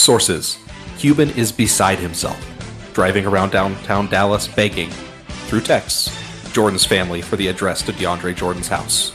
[0.00, 0.58] Sources
[0.96, 2.38] Cuban is beside himself,
[2.94, 4.88] driving around downtown Dallas begging,
[5.46, 6.10] through texts,
[6.52, 9.12] Jordan's family for the address to DeAndre Jordan's house.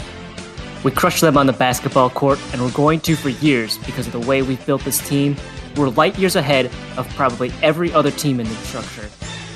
[0.84, 4.14] We crushed them on the basketball court, and we're going to for years because of
[4.14, 5.36] the way we've built this team.
[5.76, 6.68] We're light years ahead
[6.98, 9.10] of probably every other team in the structure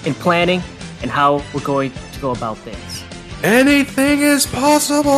[0.06, 0.64] in planning
[1.04, 3.04] and how we're going to go about things.
[3.44, 5.10] Anything is possible!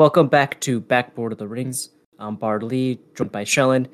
[0.00, 1.90] Welcome back to Backboard of the Rings.
[2.18, 3.86] I'm Bard Lee, joined by Shellin.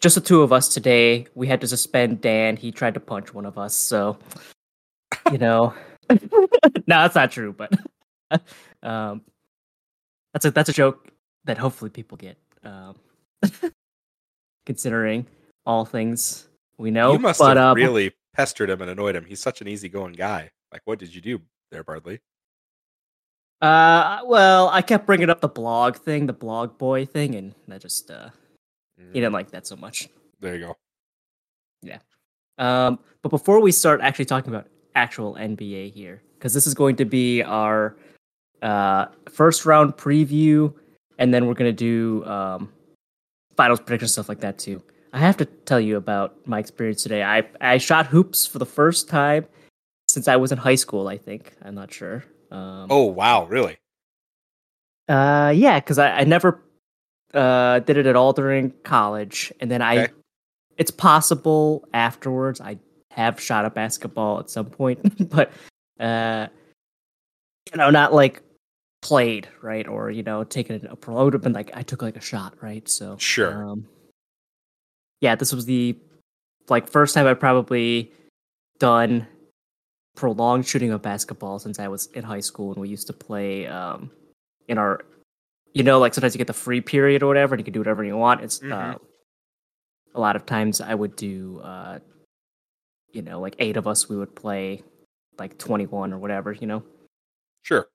[0.00, 1.26] Just the two of us today.
[1.34, 2.56] We had to suspend Dan.
[2.56, 4.16] He tried to punch one of us, so
[5.30, 5.74] you know.
[6.08, 6.16] no,
[6.86, 7.78] that's not true, but
[8.82, 9.20] um,
[10.32, 11.10] that's a that's a joke
[11.44, 12.38] that hopefully people get.
[12.64, 12.94] Um,
[14.64, 15.26] considering
[15.66, 17.12] all things we know.
[17.12, 19.26] You must but, have uh, really pestered him and annoyed him.
[19.26, 20.48] He's such an easygoing guy.
[20.72, 22.20] Like, what did you do there, Bard Lee?
[23.60, 27.80] Uh, well, I kept bringing up the blog thing, the blog boy thing, and that
[27.80, 28.28] just uh,
[29.12, 30.04] he didn't like that so much.
[30.04, 30.10] Mm,
[30.40, 30.76] There you go.
[31.82, 31.98] Yeah.
[32.58, 36.96] Um, but before we start actually talking about actual NBA here, because this is going
[36.96, 37.96] to be our
[38.62, 40.72] uh, first round preview,
[41.18, 42.72] and then we're gonna do um,
[43.56, 44.82] finals prediction stuff like that too.
[45.12, 47.22] I have to tell you about my experience today.
[47.22, 49.46] I I shot hoops for the first time
[50.08, 51.08] since I was in high school.
[51.08, 52.24] I think I'm not sure.
[52.54, 53.76] Um, Oh wow, really?
[55.08, 56.62] uh, yeah, because I, I never
[57.34, 60.04] uh did it at all during college, and then I.
[60.04, 60.12] Okay.
[60.76, 62.78] It's possible afterwards I
[63.12, 65.52] have shot a basketball at some point, but
[66.00, 66.48] uh,
[67.72, 68.42] you know, not like
[69.02, 71.16] played right or you know taken a pro.
[71.16, 72.88] I would have been like I took like a shot, right?
[72.88, 73.64] So Sure.
[73.68, 73.86] Um,
[75.20, 75.96] yeah, this was the
[76.68, 78.10] like first time I probably
[78.80, 79.26] done
[80.14, 83.66] prolonged shooting of basketball since I was in high school and we used to play
[83.66, 84.10] um
[84.68, 85.04] in our
[85.72, 87.80] you know like sometimes you get the free period or whatever and you can do
[87.80, 89.00] whatever you want it's uh, Mhm.
[90.14, 91.98] a lot of times I would do uh
[93.12, 94.82] you know like eight of us we would play
[95.38, 96.82] like 21 or whatever you know
[97.62, 97.88] Sure.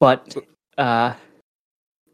[0.00, 0.34] but
[0.78, 1.14] uh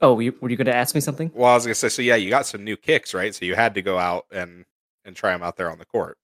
[0.02, 2.02] oh you, were you going to ask me something Well, I was gonna say, so
[2.02, 3.34] yeah, you got some new kicks, right?
[3.34, 4.66] So you had to go out and
[5.06, 6.19] and try them out there on the court.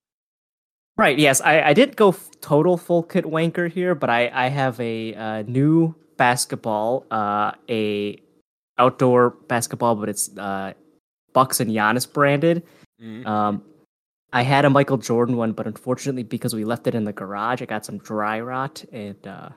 [0.97, 1.19] Right.
[1.19, 4.78] Yes, I, I didn't go f- total full kit wanker here, but I I have
[4.78, 8.19] a uh, new basketball, uh, a
[8.78, 10.72] outdoor basketball, but it's uh,
[11.32, 12.62] Bucks and Giannis branded.
[13.02, 13.26] Mhm.
[13.26, 13.62] Um,
[14.34, 17.60] I had a Michael Jordan one, but unfortunately, because we left it in the garage,
[17.62, 19.48] it got some dry rot and uh,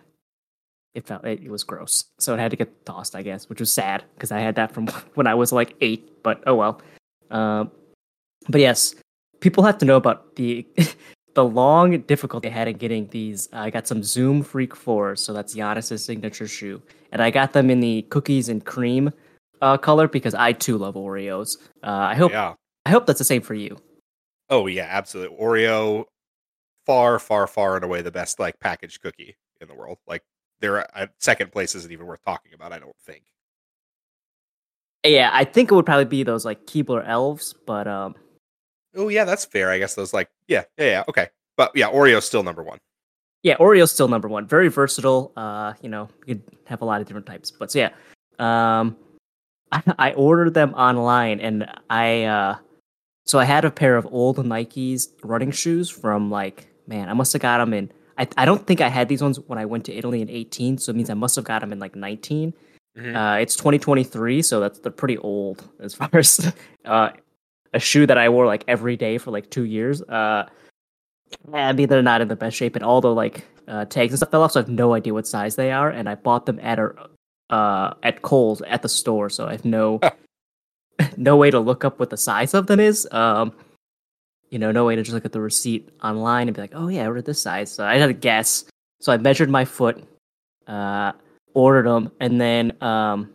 [0.94, 2.04] it felt it, it was gross.
[2.20, 4.74] So it had to get tossed, I guess, which was sad because I had that
[4.74, 6.24] from when I was like eight.
[6.24, 6.82] But oh well.
[7.30, 7.72] Um,
[8.50, 8.96] but yes,
[9.42, 10.66] people have to know about the
[11.36, 13.48] the long difficulty I had in getting these.
[13.54, 16.82] I got some Zoom Freak fours, so that's Giannis's signature shoe,
[17.12, 19.12] and I got them in the cookies and cream
[19.62, 21.58] uh, color because I too love Oreos.
[21.84, 22.54] Uh, I hope Yeah.
[22.86, 23.78] I hope that's the same for you.
[24.50, 25.38] Oh yeah, absolutely.
[25.38, 26.06] Oreo,
[26.86, 29.98] far, far, far and away the best like packaged cookie in the world.
[30.08, 30.24] Like
[30.60, 32.72] their uh, second place isn't even worth talking about.
[32.72, 33.24] I don't think.
[35.04, 38.16] Yeah, I think it would probably be those like Keebler elves, but um,
[38.96, 39.70] Oh yeah, that's fair.
[39.70, 41.04] I guess those like yeah, yeah, yeah.
[41.10, 42.80] Okay, but yeah, Oreo's still number one.
[43.44, 44.48] yeah, Oreo's still number one.
[44.48, 45.32] Very versatile.
[45.38, 47.52] Uh, you know, you have a lot of different types.
[47.52, 47.90] But so yeah,
[48.40, 48.98] um,
[49.72, 52.58] I, I ordered them online, and I uh,
[53.26, 57.34] so I had a pair of old Nikes running shoes from like man, I must
[57.34, 57.92] have got them in.
[58.18, 60.78] I I don't think I had these ones when I went to Italy in eighteen,
[60.78, 62.54] so it means I must have got them in like nineteen.
[62.98, 63.14] Mhm.
[63.14, 66.54] Uh, it's 2023, so that's they're pretty old as far as
[66.86, 67.10] uh,
[67.76, 70.02] a shoe that I wore like every day for like two years.
[70.02, 70.48] Uh,
[71.54, 74.18] I mean, they're not in the best shape, and all the like uh, tags and
[74.18, 75.90] stuff fell off, so I have no idea what size they are.
[75.90, 76.94] And I bought them at a
[77.50, 80.00] uh, at Kohl's at the store, so I have no
[81.18, 83.08] no way to look up what the size of them is.
[83.12, 83.54] Um,
[84.50, 86.88] you know, no way to just look at the receipt online and be like, oh
[86.88, 87.72] yeah, I ordered this size.
[87.72, 88.66] So I had to guess.
[89.02, 90.02] So I measured my foot,
[90.68, 91.12] uh,
[91.54, 93.34] ordered them, and then um,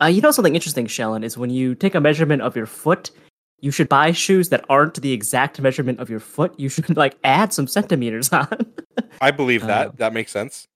[0.00, 3.10] uh, you know something interesting, Shellin, is when you take a measurement of your foot,
[3.60, 6.54] you should buy shoes that aren't the exact measurement of your foot.
[6.58, 8.46] You should like add some centimeters on.
[9.20, 9.88] I believe that.
[9.88, 10.66] Uh, that makes sense.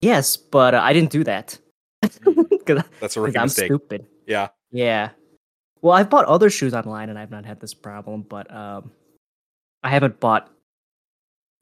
[0.00, 1.58] yes, but uh, I didn't do that
[2.02, 3.66] That's a rookie I'm mistake.
[3.66, 4.06] stupid.
[4.26, 4.48] Yeah.
[4.70, 5.10] Yeah.
[5.82, 8.90] Well, I've bought other shoes online and I've not had this problem, but um,
[9.82, 10.50] I haven't bought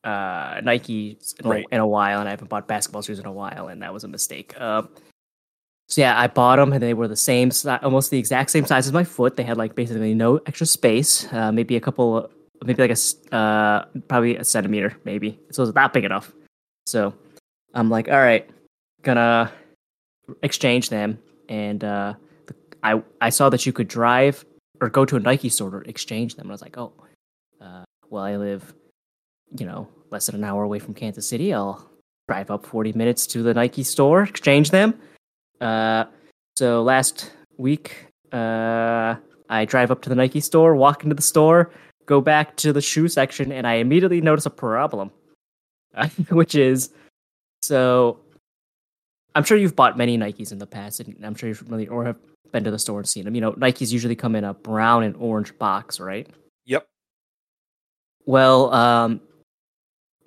[0.05, 1.66] uh, Nike in, Right.
[1.70, 3.93] a, in a while, and I haven't bought basketball shoes in a while, and that
[3.94, 4.58] was a mistake.
[4.60, 4.88] Um,
[5.92, 7.50] so yeah, I bought them, and they were the same,
[7.82, 9.36] almost the exact same size as my foot.
[9.36, 12.30] They had like basically no extra space, uh, maybe a couple,
[12.64, 15.38] maybe like a uh, probably a centimeter, maybe.
[15.50, 16.32] So it's not big enough.
[16.86, 17.12] So
[17.74, 18.48] I'm like, all right,
[19.02, 19.52] gonna
[20.42, 21.18] exchange them,
[21.50, 22.14] and uh,
[22.82, 24.46] I I saw that you could drive
[24.80, 26.46] or go to a Nike store to exchange them.
[26.46, 26.94] And I was like, oh,
[27.60, 28.72] uh, well, I live,
[29.58, 31.52] you know, less than an hour away from Kansas City.
[31.52, 31.86] I'll
[32.28, 34.98] drive up 40 minutes to the Nike store, exchange them.
[35.62, 36.06] Uh,
[36.56, 39.14] so last week, uh,
[39.48, 41.70] I drive up to the Nike store, walk into the store,
[42.06, 45.10] go back to the shoe section, and I immediately notice a problem,
[46.30, 46.90] which is
[47.62, 48.18] so.
[49.34, 52.04] I'm sure you've bought many Nikes in the past, and I'm sure you're familiar or
[52.04, 52.18] have
[52.52, 53.34] been to the store and seen them.
[53.34, 56.28] You know, Nikes usually come in a brown and orange box, right?
[56.66, 56.86] Yep.
[58.26, 59.20] Well, um,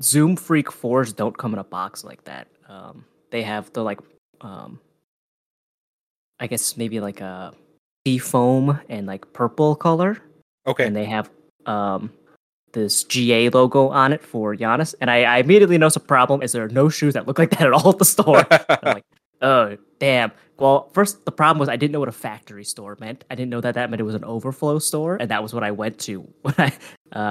[0.01, 2.47] Zoom Freak fours don't come in a box like that.
[2.67, 3.99] Um, they have the like,
[4.41, 4.79] um,
[6.39, 7.53] I guess maybe like a
[8.05, 10.17] sea foam and like purple color,
[10.67, 10.85] Okay.
[10.85, 11.29] and they have
[11.65, 12.11] um
[12.73, 14.93] this GA logo on it for Giannis.
[14.99, 17.51] And I, I immediately noticed a problem is there are no shoes that look like
[17.51, 18.45] that at all at the store.
[18.51, 19.03] I'm like,
[19.41, 20.31] oh damn.
[20.57, 23.23] Well, first the problem was I didn't know what a factory store meant.
[23.31, 25.63] I didn't know that that meant it was an overflow store, and that was what
[25.63, 26.73] I went to when I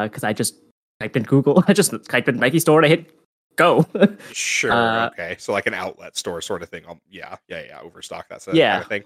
[0.06, 0.54] because I just
[1.00, 1.62] typed in Google.
[1.68, 3.14] I just typed in Nike store and I hit
[3.56, 3.86] go.
[4.32, 4.72] sure.
[4.72, 5.36] uh, okay.
[5.38, 6.84] So like an outlet store sort of thing.
[6.88, 7.36] Um, yeah.
[7.48, 7.62] Yeah.
[7.66, 7.80] Yeah.
[7.80, 8.26] Overstock.
[8.28, 8.72] That's a Yeah.
[8.72, 9.04] kind of thing.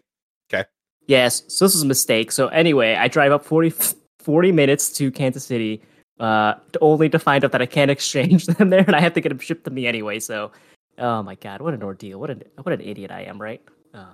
[0.53, 0.69] Okay.
[1.07, 2.31] Yes, so this is a mistake.
[2.31, 3.73] So anyway, I drive up 40,
[4.19, 5.81] 40 minutes to Kansas City,
[6.21, 9.15] uh, to only to find out that I can't exchange them there, and I have
[9.15, 10.21] to get them shipped to me anyway.
[10.21, 10.53] So,
[10.99, 12.21] oh my god, what an ordeal!
[12.21, 13.63] What an what an idiot I am, right?
[13.95, 14.07] Oh.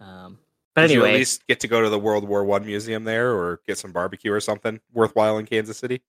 [0.00, 0.38] Um,
[0.74, 3.04] but Did you anyway, at least get to go to the World War One museum
[3.04, 6.02] there, or get some barbecue or something worthwhile in Kansas City?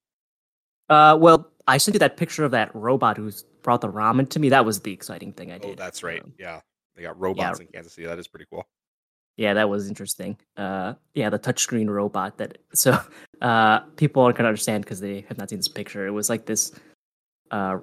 [0.92, 4.40] Uh, well, I sent you that picture of that robot who's brought the ramen to
[4.40, 4.50] me.
[4.50, 5.72] That was the exciting thing I did.
[5.72, 6.22] Oh, that's right.
[6.22, 6.60] Um, Yeah,
[6.96, 8.08] they got robots in Kansas City.
[8.08, 8.66] That is pretty cool.
[9.38, 10.38] yeah, that was interesting.
[10.58, 13.00] Uh, yeah, the touchscreen robot that so
[13.42, 16.06] uh, people aren't gonna understand because they have not seen this picture.
[16.06, 16.74] It was like this
[17.52, 17.78] uh,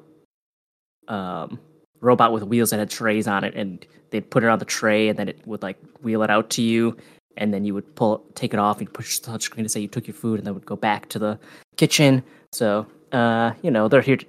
[1.09, 1.59] um,
[2.01, 5.09] robot with wheels that had trays on it, and they'd put it on the tray,
[5.09, 6.95] and then it would like wheel it out to you,
[7.39, 9.89] and then you would pull take it off and push the touchscreen to say you
[9.89, 11.39] took your food, and then would go back to the
[11.77, 12.23] kitchen.
[12.53, 14.17] So uh, you know they're here.
[14.17, 14.27] To,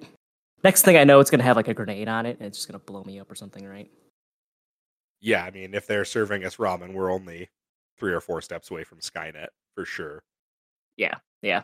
[0.64, 2.68] next thing I know, it's gonna have like a grenade on it, and it's just
[2.68, 3.90] gonna blow me up or something, right?
[5.22, 7.50] Yeah, I mean, if they're serving us ramen, we're only
[7.98, 10.24] three or four steps away from Skynet for sure.
[10.98, 11.64] Yeah, yeah.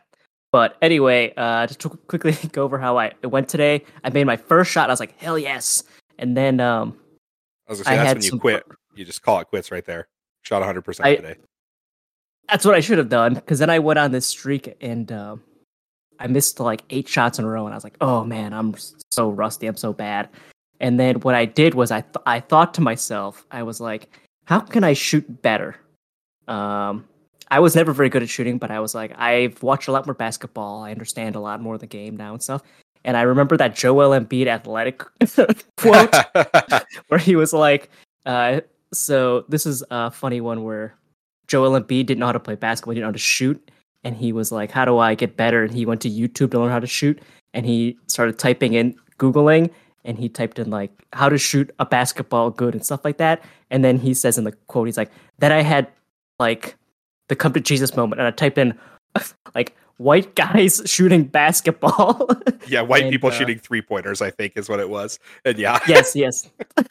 [0.52, 3.84] But anyway, uh, just to quickly go over how I it went today.
[4.04, 4.90] I made my first shot.
[4.90, 5.84] I was like, hell yes.
[6.18, 6.98] And then um,
[7.68, 8.64] I was gonna say I that's had when you some- quit.
[8.96, 10.08] You just call it quits right there.
[10.44, 11.36] Shot 100 percent today.
[12.48, 15.44] that's what I should have done because then I went on this streak and um,
[16.20, 18.76] I missed like eight shots in a row, and I was like, oh man, I'm
[19.12, 19.68] so rusty.
[19.68, 20.30] I'm so bad.
[20.80, 24.10] And then what I did was I th- I thought to myself, I was like,
[24.46, 25.76] how can I shoot better?
[26.48, 27.06] Um,
[27.50, 30.06] I was never very good at shooting, but I was like, I've watched a lot
[30.06, 30.84] more basketball.
[30.84, 32.62] I understand a lot more of the game now and stuff.
[33.04, 35.04] And I remember that Joel Embiid athletic
[35.78, 36.16] quote
[37.08, 37.90] where he was like,
[38.26, 38.62] uh,
[38.92, 40.96] so this is a funny one where
[41.48, 43.72] Joel Embiid didn't know how to play basketball, he didn't know how to shoot,
[44.06, 46.60] and he was like, "How do I get better?" And he went to YouTube to
[46.60, 47.22] learn how to shoot,
[47.54, 49.72] and he started typing in, googling,
[50.06, 53.44] and he typed in like how to shoot a basketball good and stuff like that.
[53.70, 55.88] And then he says in the quote, he's like, "Then I had
[56.40, 56.76] like
[57.28, 58.78] the come to Jesus moment," and I typed in
[59.56, 62.30] like white guys shooting basketball.
[62.68, 65.20] yeah, white And, people uh, shooting three pointers, I think, is what it was.
[65.44, 66.50] And yeah, yes, yes.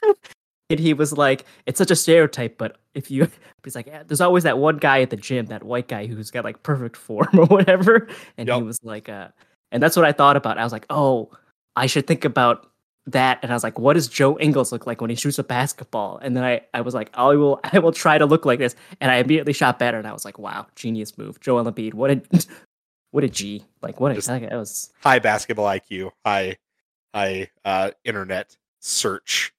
[0.75, 3.29] and he was like, it's such a stereotype, but if you,
[3.65, 6.31] he's like, yeah, there's always that one guy at the gym, that white guy who's
[6.33, 8.09] got like perfect form or whatever.
[8.37, 9.29] And he was like, uh,
[9.71, 10.59] and that's what I thought about.
[10.59, 11.31] I was like, oh,
[11.77, 12.69] I should think about
[13.07, 13.39] that.
[13.43, 16.19] And I was like, what does Joe Ingles look like when he shoots a basketball?
[16.19, 18.75] And then I, I was like, I will, I will try to look like this.
[19.01, 19.99] And I immediately shot better.
[19.99, 21.95] And I was like, wow, genius move, Joe Embiid.
[21.95, 22.23] What a,
[23.13, 23.65] what a G!
[23.81, 26.57] Like what a, Just- like, that was high basketball IQ, high
[27.15, 29.54] high uh, internet search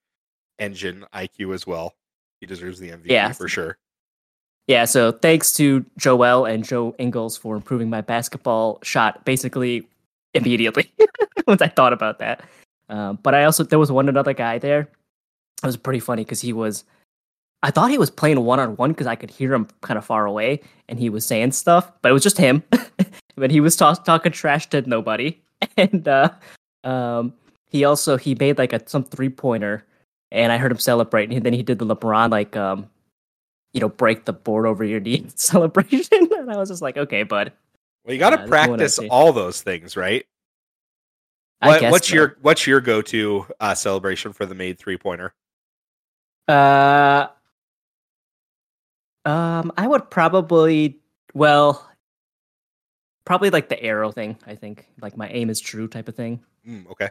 [0.60, 1.96] engine IQ as well.
[2.40, 3.32] He deserves the MVP Yeah.
[3.32, 3.78] for sure.
[4.68, 9.88] Yeah, so thanks to Joel and Joe Ingles for improving my basketball shot basically
[10.34, 10.92] immediately
[11.48, 12.44] once I thought about that.
[12.90, 14.82] Um, but I also there was one another guy there.
[15.62, 16.84] It was pretty funny because he was.
[17.64, 20.06] I thought he was playing one on one because I could hear him kind of
[20.06, 22.62] far away, and he was saying stuff, but it was just him.
[23.36, 25.40] but he was talk- talking trash to nobody,
[25.78, 26.30] and uh,
[26.84, 27.34] um,
[27.70, 29.84] he also he made like a some three pointer,
[30.36, 32.90] and I heard him celebrate, and then he did the LeBron like um,
[33.74, 36.30] you know, break the board over your knee celebration.
[36.38, 37.52] and I was just like, okay, bud.
[38.06, 40.26] Well, you got to Yeah, that's the one I practice all those things, right?
[41.62, 42.16] I What, guess what's so.
[42.16, 45.34] your what's your go to uh, celebration for the made three pointer?
[46.48, 47.28] Uh,
[49.26, 51.00] um, I would probably,
[51.34, 51.90] well,
[53.26, 54.38] probably like the arrow thing.
[54.46, 56.44] I think like my aim is true type of thing.
[56.68, 57.10] Mm, okay,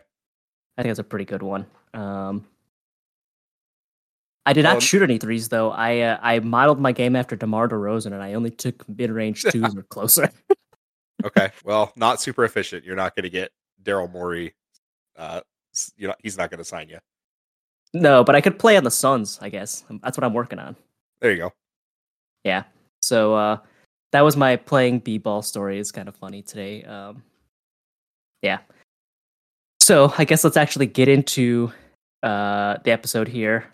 [0.78, 1.66] I think that's a pretty good one.
[1.92, 2.46] Um,
[4.46, 5.70] I did not Um, shoot any threes though.
[5.70, 9.42] I uh, I modeled my game after DeMar DeRozan, and I only took mid range
[9.50, 10.30] twos or closer.
[11.24, 12.84] Okay, well, not super efficient.
[12.84, 13.50] You're not going to get
[13.82, 14.54] Daryl Morey.
[15.16, 15.40] Uh,
[15.96, 16.98] you know, he's not going to sign you.
[17.94, 19.38] no, but I could play on the Suns.
[19.40, 20.76] I guess that's what I'm working on.
[21.20, 21.52] There you go.
[22.44, 22.64] Yeah.
[23.00, 23.58] So uh,
[24.12, 25.78] that was my playing b-ball story.
[25.78, 26.82] It's kind of funny today.
[26.84, 27.22] Um,
[28.42, 28.58] yeah.
[29.80, 31.72] So I guess let's actually get into
[32.22, 33.66] uh, the episode here.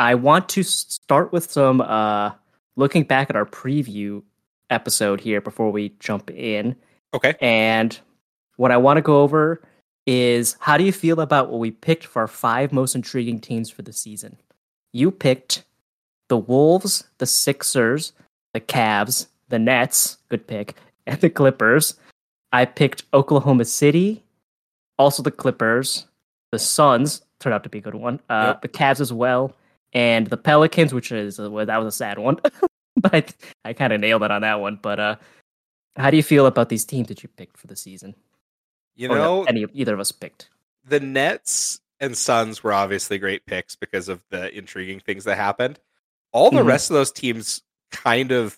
[0.00, 2.30] I want to start with some uh,
[2.76, 4.22] looking back at our preview
[4.70, 6.74] episode here before we jump in.
[7.12, 7.34] Okay.
[7.38, 8.00] And
[8.56, 9.60] what I want to go over
[10.06, 13.68] is how do you feel about what we picked for our five most intriguing teams
[13.68, 14.38] for the season?
[14.94, 15.64] You picked
[16.30, 18.14] the Wolves, the Sixers,
[18.54, 20.76] the Cavs, the Nets, good pick,
[21.06, 21.94] and the Clippers.
[22.52, 24.22] I picked Oklahoma City,
[24.98, 26.06] also the Clippers,
[26.52, 28.62] the Suns turned out to be a good one, uh, Yep.
[28.62, 29.54] the Cavs as well,
[29.92, 32.36] and the Pelicans, which is uh, well, that was a sad one,
[32.96, 33.24] but I,
[33.70, 34.78] I kind of nailed it on that one.
[34.80, 35.16] But uh,
[35.96, 38.14] how do you feel about these teams that you picked for the season?
[38.96, 40.48] You Or know, any either of us picked.
[40.84, 45.78] the Nets and Suns were obviously great picks because of the intriguing things that happened.
[46.32, 46.66] All the Mhm.
[46.66, 48.56] rest of those teams kind of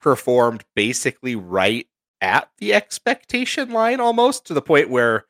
[0.00, 1.86] performed basically right
[2.20, 5.26] at the expectation line almost to the point where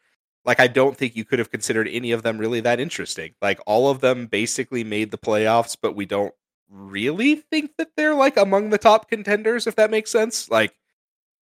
[0.50, 3.34] like I don't think you could have considered any of them really that interesting.
[3.40, 6.34] Like all of them basically made the playoffs, but we don't
[6.68, 10.50] really think that they're like among the top contenders if that makes sense.
[10.50, 10.74] Like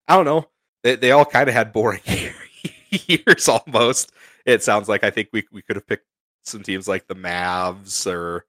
[0.08, 0.50] I don't know.
[0.82, 2.02] They they all kind of had boring
[2.90, 4.12] years almost.
[4.44, 6.04] It sounds like I think we we could have picked
[6.44, 8.44] some teams like the Mavs or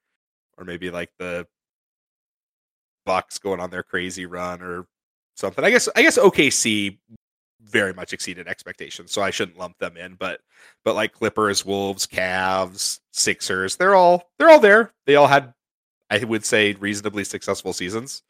[0.57, 1.47] or maybe like the
[3.05, 4.87] Bucks going on their crazy run or
[5.37, 5.63] something.
[5.63, 6.97] I guess I guess OKC
[7.69, 10.15] very much exceeded expectations, so I shouldn't lump them in.
[10.15, 10.41] But
[10.83, 14.93] but like Clippers, Wolves, Cavs, Sixers, they're all they're all there.
[15.05, 15.53] They all had
[16.09, 18.23] I would say reasonably successful seasons,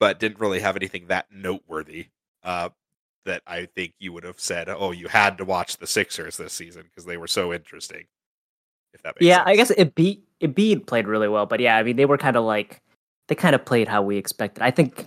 [0.00, 2.08] but didn't really have anything that noteworthy.
[2.42, 2.70] Uh,
[3.26, 6.52] that I think you would have said, "Oh, you had to watch the Sixers this
[6.54, 8.06] season because they were so interesting."
[8.92, 9.48] If that makes Yeah, sense.
[9.48, 12.18] I guess it beat it beat played really well, but yeah, I mean they were
[12.18, 12.80] kind of like
[13.28, 14.62] they kind of played how we expected.
[14.62, 15.06] I think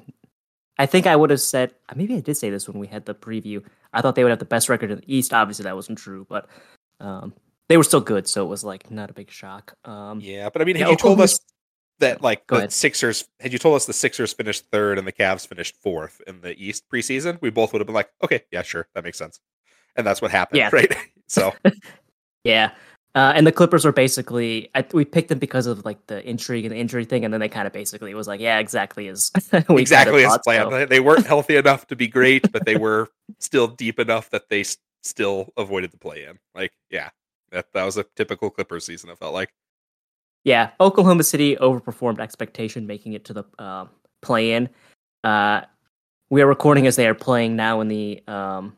[0.77, 3.13] I think I would have said maybe I did say this when we had the
[3.15, 3.63] preview.
[3.93, 5.33] I thought they would have the best record in the East.
[5.33, 6.47] Obviously, that wasn't true, but
[6.99, 7.33] um,
[7.69, 9.77] they were still good, so it was like not a big shock.
[9.85, 11.39] Um, Yeah, but I mean, Yeah, had you told us
[11.99, 12.73] that like the ahead.
[12.73, 16.41] Sixers, had you told us the Sixers finished third and the Cavs finished fourth in
[16.41, 19.39] the East preseason, we both would have been like, okay, yeah, sure, that makes sense.
[19.95, 20.69] And that's what happened, Yeah.
[20.73, 20.93] right?
[21.27, 21.53] So
[22.43, 22.71] Yeah.
[23.15, 26.65] Uh, and the Clippers were basically I, we picked them because of like the intrigue
[26.65, 29.31] and the injury thing, and then they kind of basically was like, yeah, exactly as
[29.69, 30.71] exactly as planned.
[30.71, 30.85] so.
[30.87, 34.61] They- weren't healthy enough to be great, but they were still deep enough that they
[34.61, 36.39] s- still avoided the play in.
[36.55, 37.09] Like, yeah,
[37.51, 39.09] that that was a typical Clippers season.
[39.11, 39.53] It felt like.
[40.43, 43.85] Yeah, Oklahoma City overperformed expectation, making it to the uh,
[44.21, 44.67] play-in.
[45.23, 45.61] Uh,
[46.29, 48.75] we are recording as they are playing now in the um,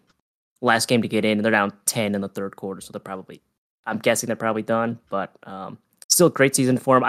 [0.61, 2.99] last game to get in, and they're down ten in the third quarter, so they're
[2.99, 3.41] probably.
[3.85, 5.77] I'm guessing they're probably done, but um,
[6.09, 7.03] still great season for them.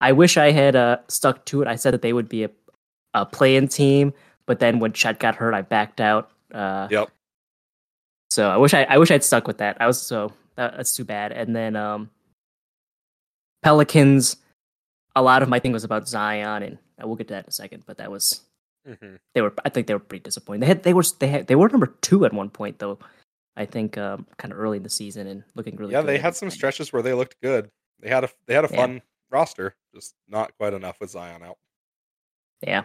[0.00, 1.68] I wish I had uh, stuck to it.
[1.68, 2.50] I said that they would be a,
[3.14, 4.12] a play-in team,
[4.46, 6.30] but then when Chet got hurt, I backed out.
[6.52, 7.08] Uh, Yep.
[8.30, 9.76] so I wish I, I wish I'd stuck with that.
[9.80, 11.32] I was so that, that's too bad.
[11.32, 12.10] And then um,
[13.62, 14.36] Pelicans.
[15.14, 17.48] A lot of my thing was about Zion, and I will get to that in
[17.48, 17.84] a second.
[17.86, 18.42] But that was
[18.86, 19.18] Mhm.
[19.34, 19.52] they were.
[19.64, 20.60] I think they were pretty disappointed.
[20.62, 22.98] They had they were they had they were number two at one point though.
[23.56, 25.90] I think um, kind of early in the season and looking really.
[25.92, 25.98] Good.
[25.98, 27.70] Yeah, they had some stretches where they looked good.
[28.00, 28.76] They had a they had a Yeah.
[28.76, 31.58] fun roster, just not quite enough with Zion out.
[32.62, 32.84] Yeah.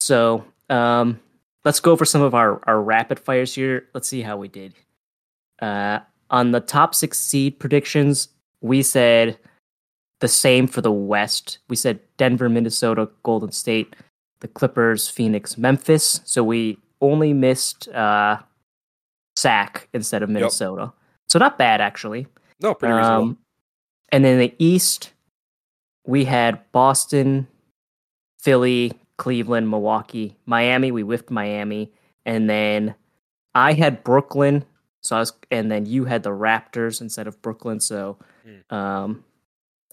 [0.00, 1.20] So um,
[1.64, 3.88] let's go over some of our, our rapid fires here.
[3.94, 4.74] Let's see how we did.
[5.60, 8.28] Uh, on the top six seed predictions,
[8.60, 9.38] we said
[10.20, 11.58] the same for the West.
[11.68, 13.94] We said Denver, Minnesota, Golden State,
[14.40, 16.20] the Clippers, Phoenix, Memphis.
[16.24, 18.38] So we only missed uh,
[19.36, 20.92] Sac instead of Minnesota.
[21.28, 22.26] So not bad, actually.
[22.60, 23.22] No, pretty reasonable.
[23.22, 23.38] Um,
[24.10, 25.12] and then the East,
[26.06, 27.46] we had Boston,
[28.40, 30.90] Philly, Cleveland, Milwaukee, Miami.
[30.92, 31.90] We whiffed Miami,
[32.26, 32.94] and then
[33.54, 34.64] I had Brooklyn.
[35.02, 37.80] So I was, and then you had the Raptors instead of Brooklyn.
[37.80, 38.74] So, Hmm.
[38.74, 39.24] um,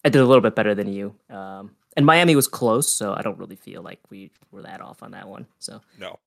[0.04, 1.16] I did a little bit better than you.
[1.30, 5.02] Um, and Miami was close, so I don't really feel like we were that off
[5.04, 5.46] on that one.
[5.60, 6.20] So no.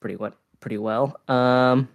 [0.00, 1.18] pretty what pretty well.
[1.28, 1.88] Um,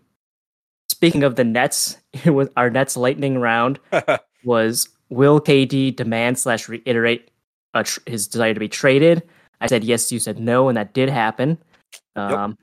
[0.89, 3.79] speaking of the Nets, it was our Nets lightning round
[4.43, 7.29] was will KD demand slash reiterate
[7.73, 9.23] uh, tr- his desire to be traded?
[9.61, 10.11] I said yes.
[10.11, 11.57] You said no, and that did happen.
[12.15, 12.57] Um,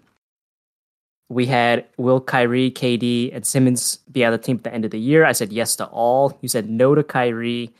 [1.30, 4.90] We had will Kyrie, KD, and Simmons be on the team at the end of
[4.90, 5.24] the year?
[5.24, 6.38] I said yes to all.
[6.42, 7.70] You said no to Kyrie.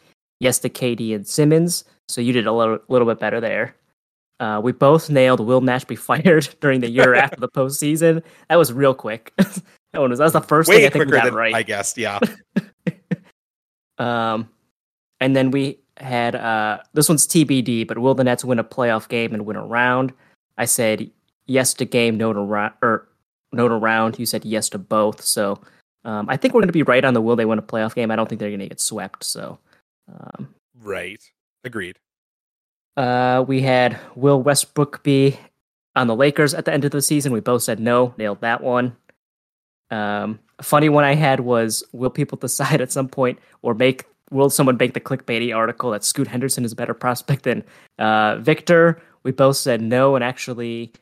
[0.41, 1.85] yes to KD and Simmons.
[2.09, 3.77] So you did a little, little bit better there.
[4.41, 8.23] Uh, we both nailed Will Nash be fired during the year after the postseason.
[8.49, 9.33] That was real quick.
[9.93, 11.55] That one was that was the first Way thing I think we got than right.
[11.55, 11.99] I guessed.
[11.99, 12.19] Yeah.
[13.99, 14.49] Um,
[15.21, 19.09] and then we had uh, this one's TBD, but will the Nets win a playoff
[19.09, 20.13] game and win a round?
[20.59, 21.09] I said
[21.47, 23.09] yes to game, no to round, or
[23.53, 24.19] no to round.
[24.19, 25.23] You said yes to both.
[25.23, 25.61] So
[26.05, 27.95] um, I think we're going to be right on the will they win a playoff
[27.95, 28.11] game.
[28.11, 29.23] I don't think they're going to get swept.
[29.23, 29.59] So
[30.13, 31.23] um, right.
[31.63, 31.99] Agreed.
[32.97, 35.39] uh, we had will Westbrook be
[35.95, 37.33] on the Lakers at the end of the season?
[37.33, 38.15] We both said no.
[38.19, 38.97] Nailed that one.
[39.93, 44.05] Um, a funny one I had was will people decide at some point or make
[44.31, 47.63] will someone make the clickbaity article that Scoot Henderson is a better prospect than
[47.99, 49.01] uh, Victor?
[49.23, 50.93] We both said no, and actually,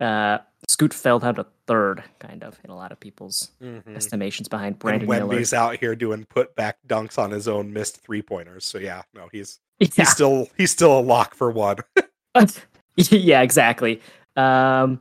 [0.00, 0.38] uh,
[0.68, 3.96] Scoot fell down to third, kind of in a lot of people's Mhm.
[3.96, 5.26] estimations behind And Brandon Miller.
[5.26, 8.66] Wemby's out here doing put back dunks on his own missed three pointers.
[8.66, 9.88] So yeah, no, he's Yeah.
[9.96, 11.76] he's still he's still a lock for one.
[12.96, 14.00] yeah, exactly.
[14.36, 15.00] Um,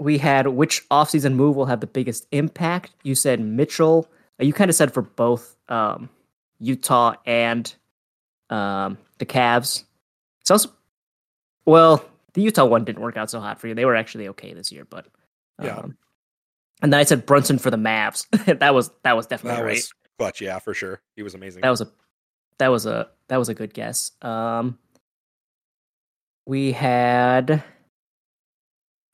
[0.00, 2.92] we had which offseason move will have the biggest impact?
[3.02, 4.08] You said Mitchell.
[4.40, 6.08] uh, You kind of said for both um,
[6.58, 7.72] Utah and
[8.48, 9.84] um, the Cavs.
[10.50, 10.70] Also
[11.66, 13.74] well, the Utah one didn't work out so hot for you.
[13.74, 15.06] They were actually okay this year, but
[15.58, 15.82] um, Yeah.
[16.82, 18.26] And then I said Brunson for the Mavs.
[18.58, 19.76] that was that was definitely that right.
[19.76, 21.00] was clutch, yeah, for sure.
[21.14, 21.62] He was amazing.
[21.62, 21.88] That was a
[22.58, 24.12] that was a that was a good guess.
[24.22, 24.78] Um
[26.46, 27.62] we had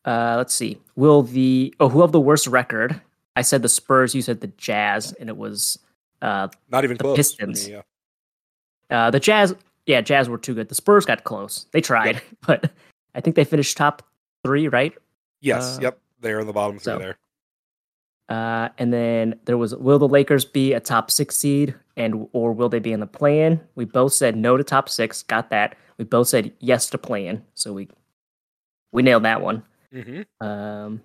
[0.06, 0.78] uh let's see.
[0.94, 3.00] Will the oh who have the worst record?
[3.34, 5.78] I said the Spurs, you said the Jazz, and it was
[6.22, 7.16] uh Not even the close.
[7.16, 7.66] Pistons.
[7.68, 8.96] me, yeah.
[9.06, 9.54] uh the Jazz
[9.86, 10.68] yeah, Jazz were too good.
[10.68, 11.66] The Spurs got close.
[11.72, 12.70] They tried, but
[13.14, 14.02] I think they finished top
[14.44, 14.92] three, right?
[15.40, 15.98] Yes, Uh, yep.
[16.20, 17.18] They're in the bottom three so- there.
[18.28, 22.52] Uh, and then there was will the Lakers be a top six seed and or
[22.52, 23.60] will they be in the play-in?
[23.76, 25.76] We both said no to top six, got that.
[25.96, 27.88] We both said yes to play-in, so we
[28.90, 29.62] we nailed that one.
[29.92, 31.00] Hmm Um,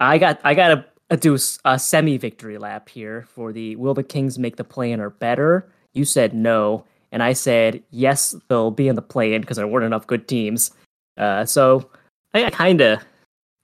[0.00, 3.94] I got I got to do s- a semi victory lap here for the will
[3.94, 5.70] the Kings make the play-in or better?
[5.94, 9.86] You said no, and I said yes, they'll be in the play-in because there weren't
[9.86, 10.70] enough good teams.
[11.16, 11.90] Uh, so
[12.34, 13.02] I kind of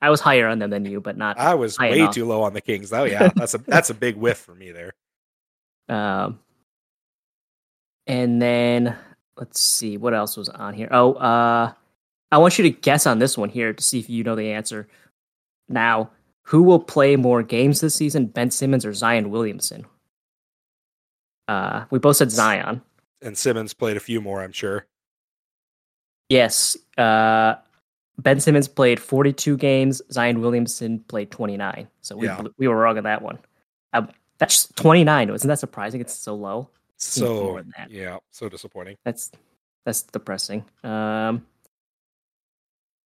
[0.03, 2.15] I was higher on them than you, but not I was high way enough.
[2.15, 2.93] too low on the Kings.
[2.93, 4.93] Oh yeah, that's a that's a big whiff for me there.
[5.87, 6.41] Um,
[8.07, 8.97] and then
[9.37, 10.89] let's see what else was on here.
[10.91, 11.73] Oh, uh,
[12.35, 14.51] I want you to guess on this one here to see if you know the
[14.51, 14.89] answer.
[15.69, 16.11] Now,
[16.43, 19.87] who will play more games this season, Ben Simmons or Zion Williamson?
[21.47, 22.83] Uh, we both said Zion.
[23.23, 24.87] And Simmons played a few more, I'm sure.
[26.29, 26.77] Yes.
[26.99, 27.55] Uh,
[28.19, 30.03] Ben Simmons played 42 games.
[30.11, 31.87] Zion Williamson played 29.
[32.01, 32.43] So we Yeah.
[32.59, 33.39] we were wrong on that one.
[33.93, 35.31] Um, that's 29.
[35.31, 36.01] Isn't that surprising?
[36.01, 36.69] It's so low.
[36.97, 37.93] So more than that.
[37.93, 38.97] yeah, so disappointing.
[39.05, 39.31] That's
[39.85, 40.65] that's depressing.
[40.83, 41.47] Um,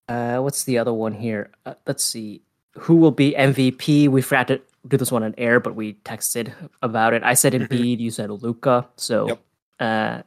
[0.08, 1.50] uh, what's the other one here?
[1.66, 2.42] Uh, let's see.
[2.78, 4.08] Who will be MVP?
[4.08, 7.22] We forgot to do this one on air, but we texted about it.
[7.22, 7.68] I said Mhm.
[7.68, 7.98] Embiid.
[7.98, 8.88] You said Luka.
[8.96, 9.42] So, Yep.
[9.80, 10.22] uh,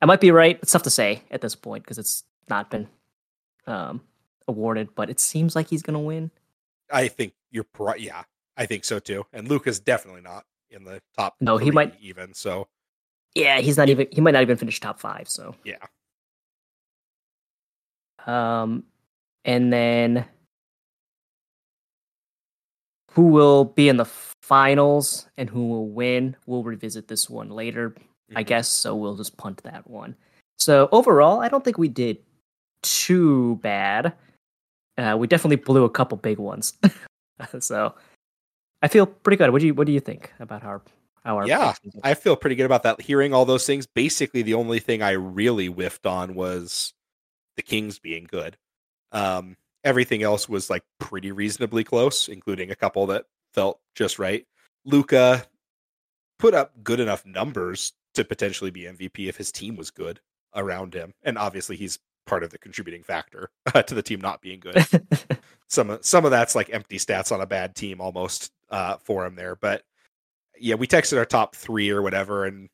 [0.00, 0.58] I might be right.
[0.62, 2.88] It's tough to say at this point because it's not been
[3.66, 4.00] um,
[4.46, 6.30] awarded, but it seems like he's gonna win.
[6.90, 8.22] I think you're pro- yeah,
[8.56, 9.26] I think so too.
[9.30, 11.36] And Luka's definitely not in the top.
[11.38, 12.32] No, he might- even.
[12.32, 12.66] So
[13.34, 14.08] Yeah, he's not even.
[14.10, 15.28] He might not even finish top five.
[15.28, 15.76] So, yeah,
[18.28, 18.84] Um,
[19.44, 20.26] and then
[23.12, 26.36] who will be in the finals and who will win?
[26.46, 27.94] We'll revisit this one later,
[28.36, 28.46] I Mhm.
[28.46, 28.68] guess.
[28.68, 30.14] So we'll just punt that one.
[30.58, 32.18] So overall, I don't think we did
[32.82, 34.14] too bad.
[34.96, 36.74] Uh, we definitely blew a couple big ones.
[37.60, 37.94] so
[38.82, 39.50] I feel pretty good.
[39.50, 40.82] What do you What do you think about our
[41.24, 41.74] our Yeah.
[42.04, 43.00] I feel pretty good about that.
[43.00, 46.92] Hearing all those things, basically the only thing I really whiffed on was
[47.58, 48.56] the Kings being good.
[49.12, 54.46] Um, everything else was like pretty reasonably close, including a couple that felt just right.
[54.86, 55.44] Luka
[56.38, 60.20] put up good enough numbers to potentially be MVP if his team was good
[60.54, 63.50] around him, and obviously he's part of the contributing factor
[63.86, 64.86] to the team not being good
[65.68, 69.24] some of some of that's like empty stats on a bad team almost uh, for
[69.24, 69.56] him there.
[69.56, 69.82] But
[70.58, 72.68] yeah, we texted our top three or whatever, and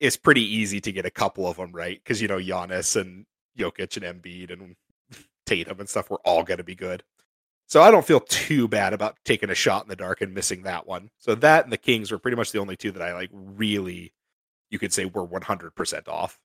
[0.00, 3.26] it's pretty easy to get a couple of them right because you know Giannis and
[3.58, 4.74] Jokic and Embiid and
[5.46, 7.02] Tatum and stuff were all going to be good.
[7.66, 10.62] So I don't feel too bad about taking a shot in the dark and missing
[10.64, 11.10] that one.
[11.18, 14.12] So that and the Kings were pretty much the only two that I like really
[14.70, 16.38] you could say were 100% off.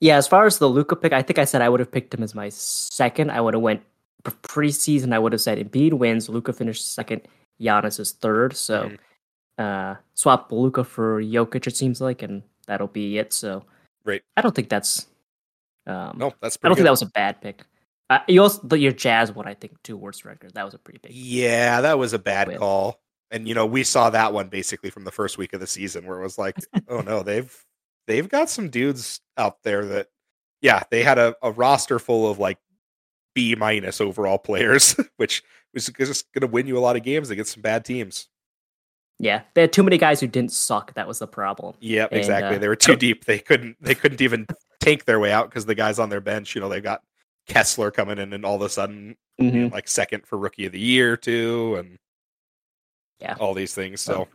[0.00, 2.12] Yeah, as far as the Luka pick, I think I said I would have picked
[2.14, 3.30] him as my second.
[3.30, 3.82] I would have went
[4.24, 5.12] preseason.
[5.14, 7.22] I would have said Embiid wins, Luka finished second,
[7.60, 8.54] Giannis is third.
[8.56, 8.98] So Mhm.
[9.58, 11.66] uh, swap Luka for Jokic.
[11.66, 13.32] It seems like, and that'll be it.
[13.32, 13.64] So,
[14.04, 14.22] Right.
[14.36, 15.06] I don't think that's.
[15.86, 17.62] Um, No, that's I don't think that was a bad pick.
[18.08, 20.54] Uh, you also the, your Jazz one, I think, two worst record.
[20.54, 21.12] That was a pretty big.
[21.12, 22.58] Yeah, that was a bad Win.
[22.58, 23.00] call.
[23.30, 26.06] And you know, we saw that one basically from the first week of the season
[26.06, 26.56] where it was like,
[26.88, 27.64] oh no, they've
[28.06, 30.08] they've got some dudes out there that
[30.60, 32.58] yeah, they had a, a roster full of like
[33.34, 35.42] B minus overall players, which
[35.74, 38.28] was just gonna win you a lot of games against some bad teams.
[39.18, 40.92] Yeah, they had too many guys who didn't suck.
[40.94, 41.74] That was the problem.
[41.80, 42.56] Yep, And, exactly.
[42.56, 43.24] uh, they were too deep.
[43.24, 44.46] They couldn't they couldn't even
[44.80, 47.00] tank their way out because the guys on their bench, you know, they got
[47.48, 50.72] Kessler coming in and all of a sudden you know, like second for rookie of
[50.72, 51.98] the year too and
[53.20, 53.36] Yeah.
[53.40, 54.00] all these things.
[54.02, 54.28] So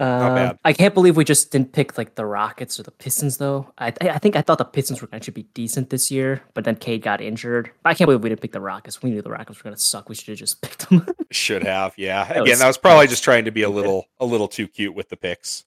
[0.00, 0.58] Uh, bad.
[0.64, 3.70] I can't believe we just didn't pick like the Rockets or the Pistons though.
[3.76, 6.64] I I think I thought the Pistons were going to be decent this year, but
[6.64, 7.70] then Cade got injured.
[7.84, 9.02] I can't believe we didn't pick the Rockets.
[9.02, 10.08] We knew the Rockets were going to suck.
[10.08, 11.06] We should have just picked them.
[11.30, 12.24] Should have, yeah.
[12.24, 14.66] That Again, was- that was probably just trying to be a little a little too
[14.66, 15.64] cute with the picks.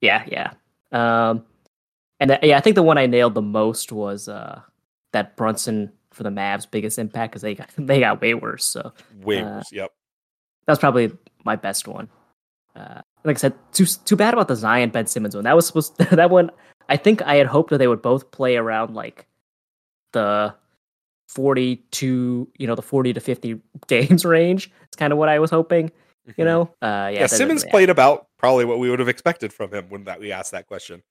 [0.00, 0.54] yeah, yeah.
[0.90, 1.44] Um,
[2.20, 4.60] and uh, yeah, I think the one I nailed the most was uh
[5.12, 8.64] that Brunson for the Mavs biggest impact because they got they got way worse.
[8.64, 9.92] So Waivers, yep.
[10.66, 11.12] that was probably
[11.44, 12.08] my best one.
[12.74, 15.44] Uh, like I said, too too bad about the Zion Ben Simmons one.
[15.44, 16.50] That was supposed that one.
[16.88, 19.26] I think I had hoped that they would both play around like
[20.12, 20.54] the
[21.28, 24.70] forty to you know the forty to fifty games range.
[24.86, 25.90] It's kind of what I was hoping.
[26.36, 27.08] You know, uh, yeah.
[27.10, 27.16] Mm-hmm.
[27.16, 30.20] yeah, Simmons really played about probably what we would have expected from him when that
[30.20, 31.02] we asked that question.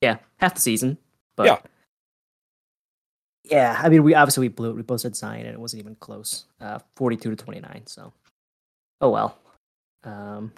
[0.00, 0.98] Yeah, half the season.
[1.36, 1.58] But Yeah.
[3.44, 4.74] yeah, I mean, we obviously we blew it.
[4.76, 6.46] We both said Zion, and it wasn't even close.
[6.60, 7.86] Uh, forty-two to twenty-nine.
[7.86, 8.12] So,
[9.00, 9.38] oh well.
[10.02, 10.52] Um,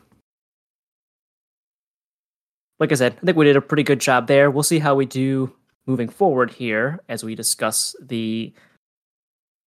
[2.85, 4.51] like I said, I think we did a pretty good job there.
[4.51, 5.51] We'll see how we do
[5.87, 8.53] moving forward here as we discuss the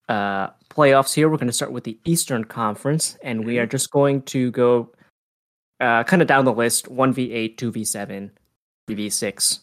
[0.08, 1.16] uh, playoffs.
[1.16, 4.52] Here, we're going to start with the Eastern Conference, and we are just going to
[4.52, 4.92] go
[5.80, 8.30] uh, kind of down the list: one v eight, two v seven,
[8.86, 9.62] three v six,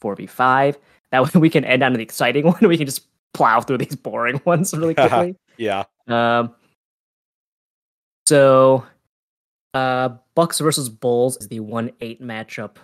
[0.00, 0.78] four v five.
[1.10, 2.68] That way, we can end on an exciting one.
[2.68, 5.34] We can just plow through these boring ones really quickly.
[5.56, 5.82] Yeah.
[6.06, 6.54] Um,
[8.26, 8.86] so,
[9.74, 12.76] uh, Bucks versus Bulls is the one eight matchup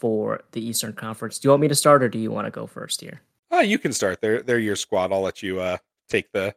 [0.00, 1.38] for the Eastern Conference.
[1.38, 3.20] Do you want me to start, or do you want to go first here?
[3.50, 4.20] Oh, you can start.
[4.20, 5.12] They're they're your squad.
[5.12, 5.76] I'll let you uh
[6.08, 6.54] take the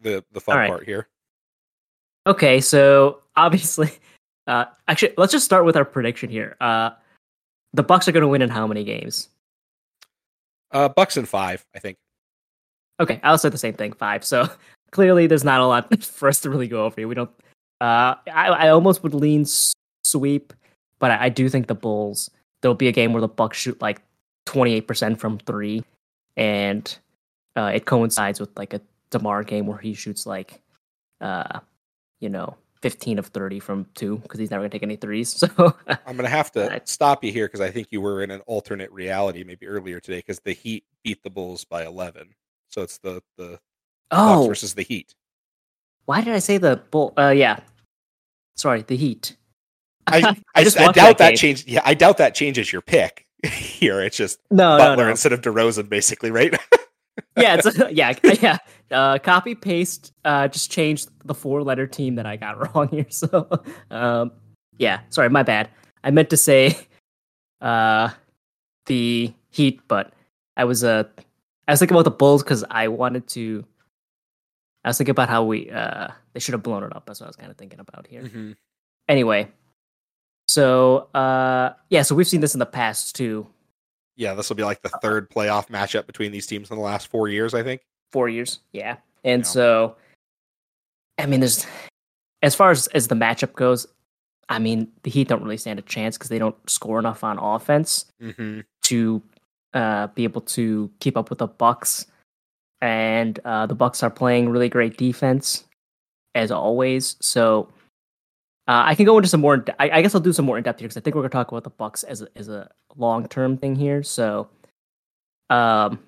[0.00, 0.68] the the fun right.
[0.68, 1.08] part here.
[2.26, 3.90] Okay, so obviously,
[4.46, 6.56] uh, actually, let's just start with our prediction here.
[6.60, 6.90] Uh,
[7.72, 9.28] the Bucks are going to win in how many games?
[10.72, 11.98] Uh Bucks in five, I think.
[13.00, 14.24] Okay, I'll say the same thing, five.
[14.24, 14.48] So
[14.90, 17.08] clearly, there's not a lot for us to really go over here.
[17.08, 17.30] We don't.
[17.80, 19.44] Uh, I, I almost would lean
[20.04, 20.52] sweep,
[21.02, 22.30] but I, I do think the Bulls.
[22.62, 24.00] There'll be a game where the Bucks shoot like
[24.46, 25.82] 28% from three,
[26.36, 26.96] and
[27.56, 30.62] uh, it coincides with like a Demar game where he shoots like,
[31.20, 31.58] uh,
[32.20, 35.42] you know, 15 of 30 from two because he's never gonna take any threes.
[35.56, 35.74] So
[36.06, 38.90] I'm gonna have to stop you here because I think you were in an alternate
[38.92, 42.28] reality maybe earlier today because the Heat beat the Bulls by 11.
[42.68, 43.58] So it's the the
[44.08, 45.16] Bucks oh, versus the Heat.
[46.04, 47.12] why did I say the Bull?
[47.18, 47.58] Uh, yeah,
[48.54, 49.36] sorry, the Heat.
[50.06, 51.36] I I, just I doubt that, game.
[51.36, 51.68] changed.
[51.68, 54.00] Yeah, I doubt that changes your pick here.
[54.02, 55.10] It's just No, Butler no, no.
[55.10, 56.52] instead of DeRozan, basically, right?
[57.36, 58.58] yeah, it's yeah, yeah.
[58.90, 60.12] Uh, copy paste.
[60.24, 63.06] Uh, just change the four letter team that I got wrong here.
[63.08, 63.48] So,
[63.90, 64.32] um,
[64.78, 65.00] yeah.
[65.10, 65.70] Sorry, my bad.
[66.04, 66.76] I meant to say,
[67.60, 68.10] uh,
[68.86, 70.12] the Heat, but
[70.56, 71.04] I was uh,
[71.68, 73.64] I was thinking about the Bulls because I wanted to.
[74.84, 77.06] I was thinking about how we uh they should have blown it up.
[77.06, 78.22] That's what I was kind of thinking about here.
[78.22, 78.52] Mm-hmm.
[79.08, 79.48] Anyway,
[80.52, 83.46] so uh, yeah, so we've seen this in the past too.
[84.16, 87.08] Yeah, this will be like the third playoff matchup between these teams in the last
[87.08, 87.80] four years, I think.
[88.12, 88.60] four years.
[88.72, 88.96] Yeah.
[89.24, 89.48] And Yeah.
[89.48, 89.96] so,
[91.18, 91.66] I mean, there's
[92.42, 93.86] as far as as the matchup goes,
[94.50, 97.38] I mean, the Heat don't really stand a chance because they don't score enough on
[97.38, 98.60] offense Mm-hmm.
[98.82, 99.22] to
[99.74, 102.06] uh, be able to keep up with the Bucks.
[102.82, 105.64] And uh, the Bucks are playing really great defense
[106.34, 107.16] as always.
[107.20, 107.68] So
[108.68, 109.64] uh, I can go into some more.
[109.80, 111.30] I, I guess I'll do some more in depth here because I think we're going
[111.30, 114.04] to talk about the Bucks as a, as a long term thing here.
[114.04, 114.48] So,
[115.50, 115.98] um,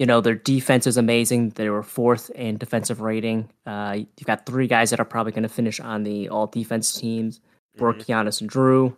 [0.00, 1.50] you know, their defense is amazing.
[1.50, 3.50] They were fourth in defensive rating.
[3.66, 6.92] Uh, you've got three guys that are probably going to finish on the all defense
[6.92, 7.40] teams:
[7.76, 8.96] Brook, Giannis, and Drew.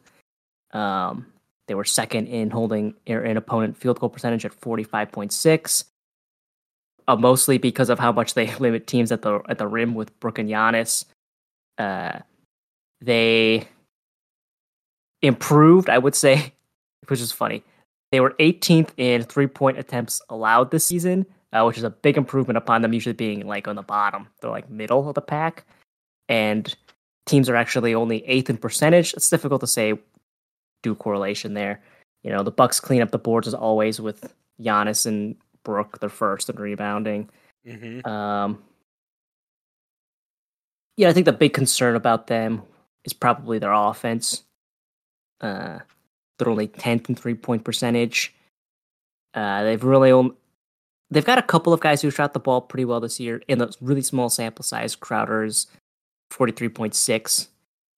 [0.70, 1.26] Um,
[1.68, 5.84] they were second in holding an opponent field goal percentage at forty five point six.
[7.06, 10.18] Uh, mostly because of how much they limit teams at the at the rim with
[10.20, 11.04] Brook and Giannis.
[11.76, 12.20] Uh,
[13.02, 13.68] they
[15.20, 16.54] improved, I would say,
[17.08, 17.62] which is funny.
[18.10, 22.16] They were 18th in three point attempts allowed this season, uh, which is a big
[22.16, 24.28] improvement upon them usually being like on the bottom.
[24.40, 25.64] They're like middle of the pack.
[26.28, 26.74] And
[27.26, 29.14] teams are actually only eighth in percentage.
[29.14, 29.94] It's difficult to say
[30.82, 31.82] do correlation there.
[32.22, 36.08] You know, the Bucks clean up the boards as always with Giannis and Brook, they're
[36.08, 37.30] first in rebounding.
[37.66, 38.08] Mm-hmm.
[38.08, 38.62] Um,
[40.96, 42.62] yeah, I think the big concern about them
[43.04, 44.44] is probably their offense.
[45.40, 45.80] Uh,
[46.38, 48.34] they're only 10th in three point percentage.
[49.34, 50.34] Uh, they've really only,
[51.10, 53.60] they've got a couple of guys who shot the ball pretty well this year in
[53.60, 54.94] a really small sample size.
[54.94, 55.66] Crowder's
[56.32, 57.48] 43.6.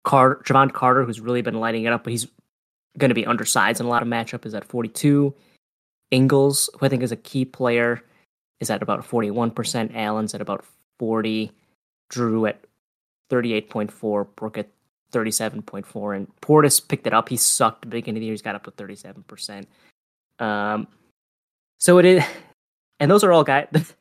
[0.04, 2.26] Carter, Jevon Carter, who's really been lighting it up, but he's
[2.98, 5.34] going to be undersized in a lot of matchup, is at 42.
[6.10, 8.02] Ingles, who I think is a key player,
[8.60, 9.94] is at about 41%.
[9.96, 10.64] Allen's at about
[10.98, 11.50] 40.
[12.10, 12.64] Drew at
[13.30, 14.26] 38.4.
[14.36, 14.68] Brook at
[15.14, 16.16] 37.4.
[16.16, 17.28] And Portis picked it up.
[17.28, 18.32] He sucked at beginning of the year.
[18.32, 19.66] He's got up to 37%.
[20.40, 20.88] Um,
[21.78, 22.24] so it is,
[23.00, 23.68] and those are all guys.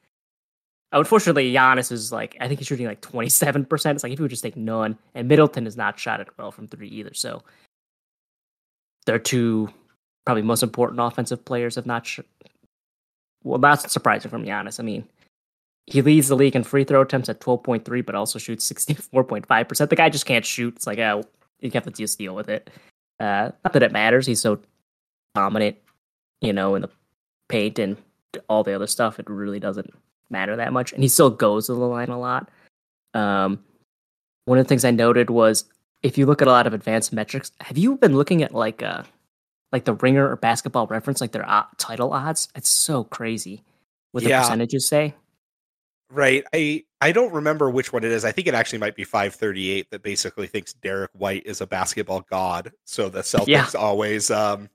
[0.92, 3.66] Unfortunately, Giannis is like, I think he's shooting like 27%.
[3.94, 4.98] It's like if you would just take none.
[5.16, 7.14] And Middleton has not shot it well from three either.
[7.14, 7.42] So
[9.06, 9.70] they're two
[10.26, 12.06] probably most important offensive players have not.
[12.06, 12.20] Sh-
[13.44, 14.80] well, that's surprising from Giannis.
[14.80, 15.08] I mean,
[15.88, 19.90] he leads the league in free throw attempts at 12.3, but also shoots 64.5%.
[19.90, 20.76] The guy just can't shoot.
[20.76, 21.24] It's like, oh,
[21.60, 22.70] you have to just deal with it.
[23.20, 24.26] Uh, not that it matters.
[24.26, 24.60] He's so
[25.36, 25.78] dominant,
[26.42, 26.90] you know, in the
[27.50, 27.98] paint and
[28.50, 29.20] all the other stuff.
[29.20, 29.94] It really doesn't
[30.30, 30.94] matter that much.
[30.94, 32.50] And he still goes to the line a lot.
[33.14, 33.64] Um,
[34.46, 35.66] one of the things I noted was
[36.02, 38.82] if you look at a lot of advanced metrics, have you been looking at like
[38.84, 39.04] uh
[39.72, 41.46] like the ringer or basketball reference, like their
[41.78, 42.50] title odds?
[42.56, 43.64] It's so crazy
[44.12, 44.42] what the Yeah.
[44.42, 45.14] percentages say.
[46.14, 46.44] Right.
[46.54, 48.24] I I don't remember which one it is.
[48.24, 52.22] I think it actually might be 538 that basically thinks Derrick White is a basketball
[52.30, 52.72] god.
[52.86, 53.68] So the Celtics Yeah.
[53.76, 54.70] always um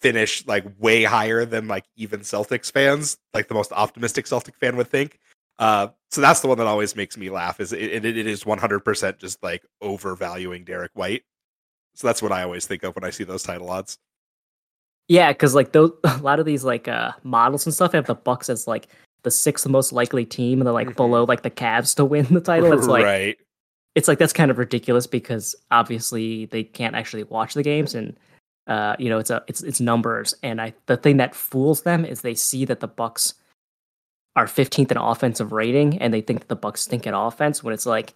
[0.00, 4.76] finish like way higher than like even Celtics fans, like the most optimistic Celtic fan
[4.76, 5.20] would think.
[5.60, 8.42] Uh so that's the one that always makes me laugh is it, it, it is
[8.44, 11.22] 100% just like overvaluing Derrick White.
[11.94, 13.96] So that's what I always think of when I see those title odds.
[15.06, 18.16] Yeah, because like those a lot of these like uh models and stuff have the
[18.16, 18.88] Bucks as like
[19.24, 22.40] the sixth most likely team, and they're like below like the Cavs to win the
[22.40, 22.72] title.
[22.72, 23.36] It's like right.
[23.94, 28.16] it's like that's kind of ridiculous because obviously they can't actually watch the games and
[28.66, 32.04] uh you know it's a it's it's numbers and I the thing that fools them
[32.04, 33.34] is they see that the Bucks
[34.36, 37.74] are 15th in offensive rating and they think that the Bucks stink at offense when
[37.74, 38.14] it's like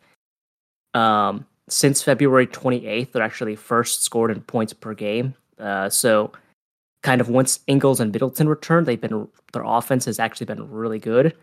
[0.94, 5.34] um since February 28th they're actually first scored in points per game.
[5.58, 6.32] Uh so
[7.02, 10.98] kind of once Ingles and Middleton returned they've been their offense has actually been really
[10.98, 11.36] good.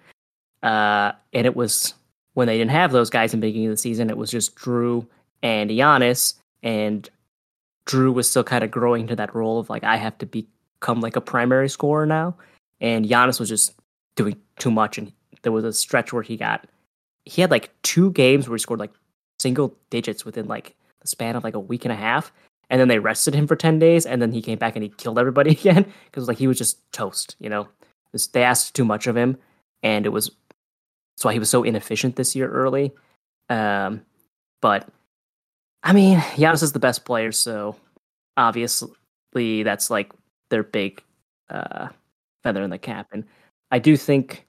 [0.63, 1.93] Uh and it was
[2.35, 4.55] when they didn't have those guys in the beginning of the season, it was just
[4.55, 5.07] Drew
[5.41, 7.09] and Giannis, and
[7.85, 11.01] Drew was still kind of growing into that role of like I have to become
[11.01, 12.35] like a primary scorer now,
[12.81, 13.73] and Giannis was just
[14.15, 16.67] doing too much, and there was a stretch where he got
[17.23, 18.93] he had like two games where he scored like
[19.39, 22.33] single digits within like the span of like a week and a half,
[22.69, 24.89] and then they rested him for ten days, and then he came back and he
[24.89, 27.67] killed everybody again because like he was just toast, you know.
[28.13, 29.37] Was- they asked too much of him,
[29.83, 30.31] and it was
[31.15, 32.93] that's why he was so inefficient this year early.
[33.49, 34.01] Um,
[34.61, 34.87] but
[35.83, 37.75] I mean, Giannis is the best player, so
[38.37, 40.11] obviously that's like
[40.49, 41.01] their big
[41.49, 41.89] uh,
[42.43, 43.07] feather in the cap.
[43.11, 43.23] And
[43.71, 44.45] I do think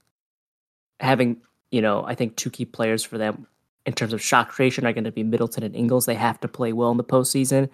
[1.00, 3.46] having, you know, I think two key players for them
[3.84, 6.06] in terms of shot creation are going to be Middleton and Ingles.
[6.06, 7.68] They have to play well in the postseason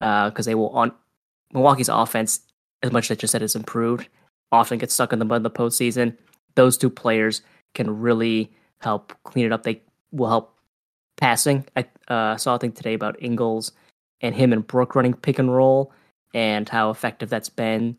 [0.00, 0.92] because they will on
[1.52, 2.40] Milwaukee's offense,
[2.82, 4.08] as much as I just said, has improved.
[4.52, 6.16] Often gets stuck in the mud in the postseason.
[6.54, 7.42] Those two players
[7.74, 9.62] can really help clean it up.
[9.62, 9.82] They
[10.12, 10.54] will help
[11.16, 11.66] passing.
[11.76, 13.72] I uh, saw a thing today about Ingles
[14.20, 15.92] and him and Brook running pick and roll
[16.34, 17.98] and how effective that's been.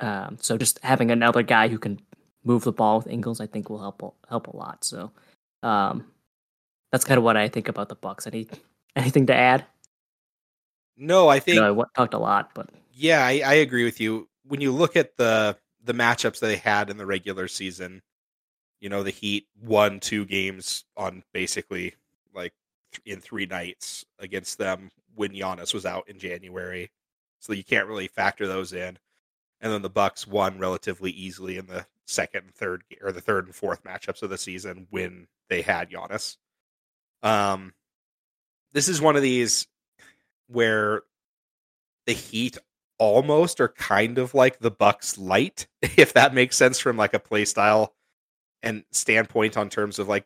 [0.00, 2.00] Um, so just having another guy who can
[2.44, 4.84] move the ball with Ingles, I think will help help a lot.
[4.84, 5.10] So
[5.62, 6.04] um,
[6.92, 8.26] that's kind of what I think about the Bucks.
[8.26, 8.48] Any
[8.94, 9.64] anything to add?
[10.96, 14.00] No, I I think know I talked a lot, but Yeah, I, I agree with
[14.00, 14.28] you.
[14.44, 18.02] When you look at the the matchups that they had in the regular season,
[18.80, 21.94] you know, the Heat won two games on basically
[22.34, 22.52] like
[22.92, 26.90] th- in three nights against them when Giannis was out in January.
[27.40, 28.98] So you can't really factor those in.
[29.60, 33.46] And then the Bucks won relatively easily in the second and third or the third
[33.46, 36.36] and fourth matchups of the season when they had Giannis.
[37.22, 37.72] Um
[38.72, 39.66] this is one of these
[40.48, 41.02] where
[42.06, 42.58] the Heat
[42.98, 47.18] almost are kind of like the Bucks light, if that makes sense from like a
[47.18, 47.94] play style
[48.62, 50.24] and standpoint on terms of like,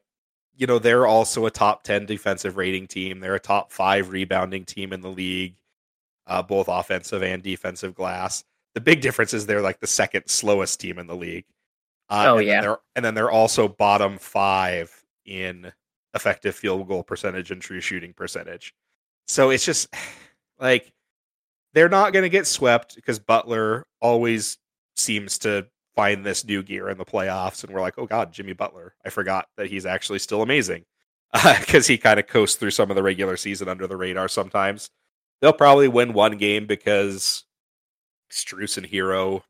[0.56, 3.20] you know, they're also a top 10 defensive rating team.
[3.20, 5.56] They're a top five rebounding team in the league,
[6.26, 8.44] uh, both offensive and defensive glass.
[8.74, 11.46] The big difference is they're like the second slowest team in the league.
[12.08, 12.60] Uh, Oh, and yeah.
[12.60, 15.72] they're, and then they're also bottom five in
[16.14, 18.74] effective field goal percentage and true shooting percentage.
[19.30, 19.88] So it's just
[20.60, 20.92] like
[21.72, 24.58] they're not going to get swept because Butler always
[24.96, 27.62] seems to find this new gear in the playoffs.
[27.62, 28.94] And we're like, oh God, Jimmy Butler.
[29.06, 30.84] I forgot that he's actually still amazing
[31.32, 34.26] because uh, he kind of coasts through some of the regular season under the radar
[34.26, 34.90] sometimes.
[35.40, 37.44] They'll probably win one game because
[38.32, 39.42] Strus and Herro,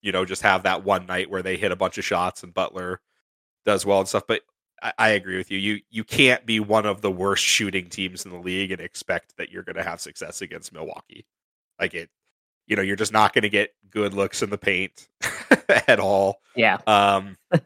[0.00, 2.54] you know, just have that one night where they hit a bunch of shots and
[2.54, 3.00] Butler
[3.66, 4.24] does well and stuff.
[4.26, 4.40] But
[4.82, 5.58] I, I agree with you.
[5.58, 9.36] You you can't be one of the worst shooting teams in the league and expect
[9.36, 11.26] that you're going to have success against Milwaukee.
[11.78, 12.10] Like it,
[12.66, 15.08] you know, you're just not going to get good looks in the paint
[15.68, 16.40] at all.
[16.54, 16.78] Yeah.
[16.86, 17.36] Um,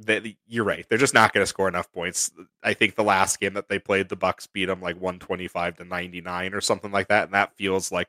[0.00, 0.86] that you're right.
[0.88, 2.30] They're just not going to score enough points.
[2.62, 5.84] I think the last game that they played, the Bucks beat them like 125 to
[5.84, 8.08] 99 or something like that, and that feels like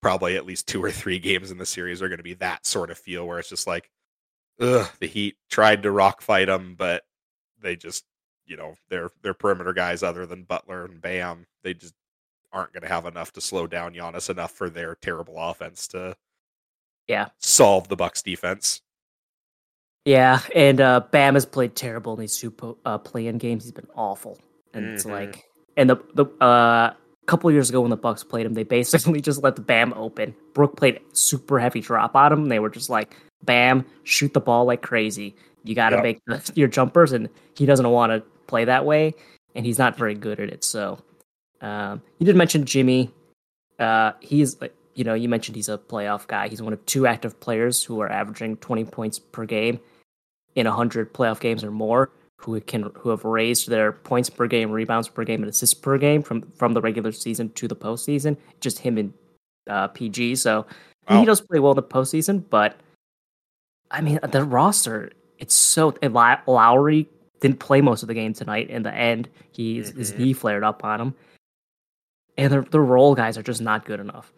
[0.00, 2.66] probably at least two or three games in the series are going to be that
[2.66, 3.90] sort of feel where it's just like,
[4.60, 7.02] ugh, the Heat tried to rock fight them, but
[7.66, 8.04] they just
[8.46, 11.94] you know their their perimeter guys other than Butler and Bam they just
[12.52, 16.16] aren't going to have enough to slow down Giannis enough for their terrible offense to
[17.08, 18.82] yeah solve the Bucks defense.
[20.04, 23.64] Yeah, and uh, Bam has played terrible in these two uh, play-in games.
[23.64, 24.38] He's been awful,
[24.72, 24.94] and mm-hmm.
[24.94, 26.94] it's like, and the the uh,
[27.26, 30.34] couple years ago when the Bucks played him, they basically just let the Bam open.
[30.54, 32.42] Brook played super heavy drop on him.
[32.44, 35.36] And they were just like, Bam, shoot the ball like crazy.
[35.68, 39.14] You got to make the, your jumpers, and he doesn't want to play that way,
[39.54, 40.64] and he's not very good at it.
[40.64, 40.98] So,
[41.60, 43.10] um, you did mention Jimmy.
[43.78, 44.56] Uh, he's
[44.94, 46.48] you know you mentioned he's a playoff guy.
[46.48, 49.80] He's one of two active players who are averaging 20 points per game
[50.54, 52.10] in 100 playoff games or more.
[52.38, 55.96] Who can who have raised their points per game, rebounds per game, and assists per
[55.96, 58.36] game from from the regular season to the postseason.
[58.60, 59.12] Just him and
[59.68, 60.36] uh, PG.
[60.36, 60.66] So
[61.08, 61.20] wow.
[61.20, 62.78] he does play well in the postseason, but
[63.90, 65.94] I mean the roster it's so
[66.46, 67.08] Lowry
[67.40, 68.70] didn't play most of the game tonight.
[68.70, 69.98] In the end, he mm-hmm.
[69.98, 71.14] his knee flared up on him,
[72.36, 74.32] and the the role guys are just not good enough.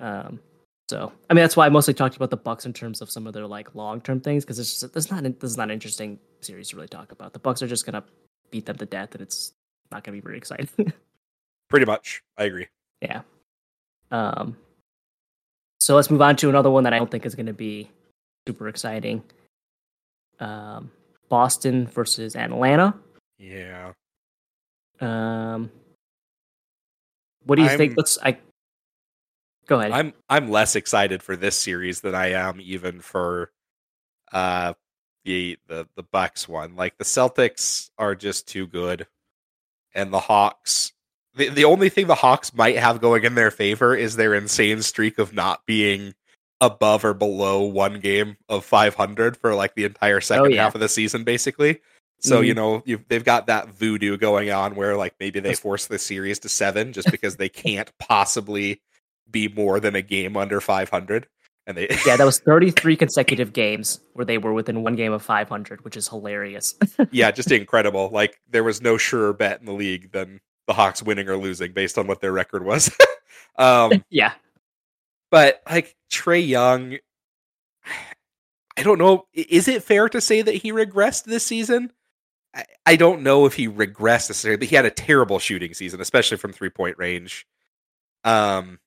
[0.00, 0.40] Um,
[0.88, 3.26] so I mean that's why I mostly talked about the Bucks in terms of some
[3.26, 5.72] of their like long term things because it's just this not this is not an
[5.72, 7.32] interesting series to really talk about.
[7.32, 8.04] The Bucks are just gonna
[8.50, 9.52] beat them to death, and it's
[9.90, 10.68] not gonna be very exciting.
[11.68, 12.68] Pretty much, I agree.
[13.00, 13.22] Yeah.
[14.10, 14.56] Um.
[15.80, 17.90] So let's move on to another one that I don't think is going to be
[18.46, 19.22] super exciting
[20.40, 20.90] um,
[21.28, 22.94] Boston versus Atlanta.
[23.38, 23.92] Yeah.
[25.00, 25.70] Um,
[27.44, 27.94] what do you I'm, think?
[27.96, 28.18] Let's.
[28.22, 28.38] I
[29.66, 29.92] go ahead.
[29.92, 33.50] I'm I'm less excited for this series than I am even for
[34.32, 34.74] uh
[35.24, 36.76] the the the Bucks one.
[36.76, 39.06] Like the Celtics are just too good,
[39.94, 40.92] and the Hawks.
[41.36, 44.82] The, the only thing the Hawks might have going in their favor is their insane
[44.82, 46.14] streak of not being
[46.64, 50.64] above or below one game of 500 for like the entire second oh, yeah.
[50.64, 51.80] half of the season, basically.
[52.20, 52.44] So mm-hmm.
[52.44, 56.38] you know they've got that voodoo going on where like maybe they force the series
[56.40, 58.80] to seven just because they can't possibly
[59.30, 61.26] be more than a game under 500.
[61.66, 65.22] And they yeah, that was 33 consecutive games where they were within one game of
[65.22, 66.74] 500, which is hilarious.
[67.10, 68.08] yeah, just incredible.
[68.10, 71.72] Like there was no surer bet in the league than the Hawks winning or losing
[71.72, 72.90] based on what their record was.
[73.58, 74.32] um, yeah,
[75.34, 76.98] but like Trae Young,
[78.76, 79.26] I don't know.
[79.32, 81.90] Is it fair to say that he regressed this season?
[82.54, 86.00] I, I don't know if he regressed necessarily, but he had a terrible shooting season,
[86.00, 87.48] especially from three point range.
[88.22, 88.78] Um,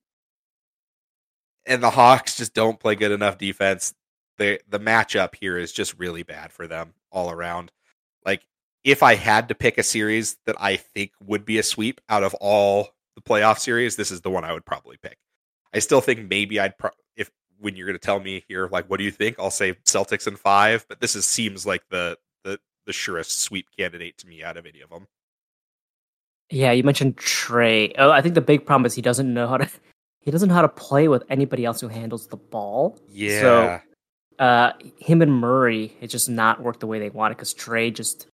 [1.65, 3.93] and the Hawks just don't play good enough defense.
[4.37, 7.73] The the matchup here is just really bad for them all around.
[8.25, 8.47] Like
[8.85, 12.23] if I had to pick a series that I think would be a sweep out
[12.23, 15.17] of all the playoff series, this is the one I would probably pick.
[15.73, 18.89] I still think maybe I'd pro- if when you're going to tell me here like
[18.89, 19.37] what do you think?
[19.39, 23.67] I'll say Celtics in 5, but this is seems like the the the surest sweep
[23.77, 25.07] candidate to me out of any of them.
[26.49, 27.93] Yeah, you mentioned Trae.
[27.97, 29.69] Oh, I think the big problem is he doesn't know how to
[30.21, 32.97] he doesn't know how to play with anybody else who handles the ball.
[33.09, 33.41] Yeah.
[33.41, 33.81] So
[34.39, 38.27] uh, him and Murray, it just not worked the way they wanted because Trae just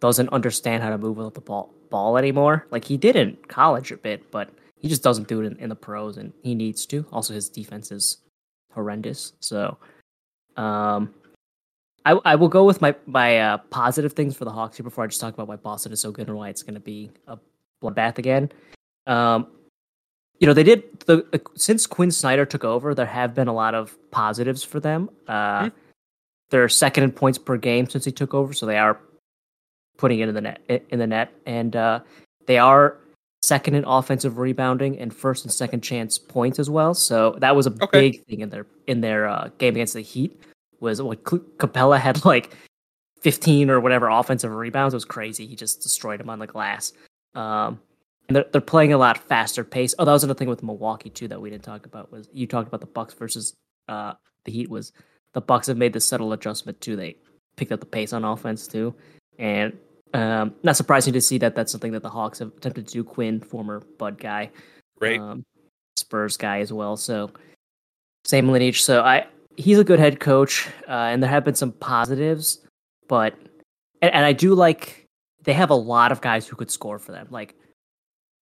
[0.00, 2.66] doesn't understand how to move with the ball ball anymore.
[2.70, 4.50] Like he did in college a bit, but
[4.84, 7.06] he just doesn't do it in, in the pros, and he needs to.
[7.10, 8.18] Also, his defense is
[8.70, 9.32] horrendous.
[9.40, 9.78] So,
[10.58, 11.14] um,
[12.04, 15.02] I I will go with my my uh, positive things for the Hawks here before
[15.02, 17.10] I just talk about why Boston is so good and why it's going to be
[17.26, 17.38] a
[17.82, 18.52] bloodbath again.
[19.06, 19.46] Um,
[20.38, 23.54] you know, they did the uh, since Quin Snyder took over, there have been a
[23.54, 25.08] lot of positives for them.
[25.26, 25.68] Uh, mm-hmm.
[26.50, 29.00] They're second in points per game since he took over, so they are
[29.96, 30.60] putting it in the net
[30.90, 32.00] in the net, and uh,
[32.46, 32.98] they are
[33.46, 36.94] second in offensive rebounding and first and second chance points as well.
[36.94, 38.10] So that was a okay.
[38.10, 40.40] big thing in their in their uh, game against the Heat.
[40.80, 42.56] Was what Capela had like
[43.20, 44.94] 15 or whatever offensive rebounds.
[44.94, 45.46] It was crazy.
[45.46, 46.92] He just destroyed him on the glass.
[47.34, 47.80] Um,
[48.28, 49.94] and they're, they're playing a lot faster pace.
[49.98, 52.46] Oh, that was another thing with Milwaukee too that we didn't talk about was you
[52.46, 53.54] talked about the Bucks versus
[53.88, 54.14] uh,
[54.44, 54.92] the Heat was
[55.32, 56.96] the Bucks have made the subtle adjustment too.
[56.96, 57.16] They
[57.56, 58.94] picked up the pace on offense too,
[59.38, 59.76] and
[60.14, 63.04] um, not surprising to see that that's something that the Hawks have attempted to do.
[63.04, 64.50] Quin, former Bud guy,
[65.00, 65.20] Right.
[65.20, 65.44] um,
[65.96, 66.96] Spurs guy as well.
[66.96, 67.30] So
[68.24, 68.82] same lineage.
[68.82, 72.60] So I he's a good head coach, uh, and there have been some positives,
[73.08, 73.34] but
[74.00, 75.04] and, and I do like
[75.42, 77.54] they have a lot of guys who could score for them, like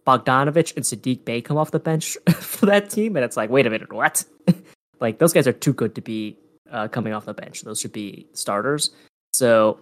[0.06, 3.68] Bogdanovich and Saddiq Bey come off the bench for that team, and it's like, wait
[3.68, 4.24] a minute, what?
[5.00, 6.38] like those guys are too good to be
[6.72, 7.62] uh, coming off the bench.
[7.62, 8.92] Those should be starters.
[9.34, 9.80] So,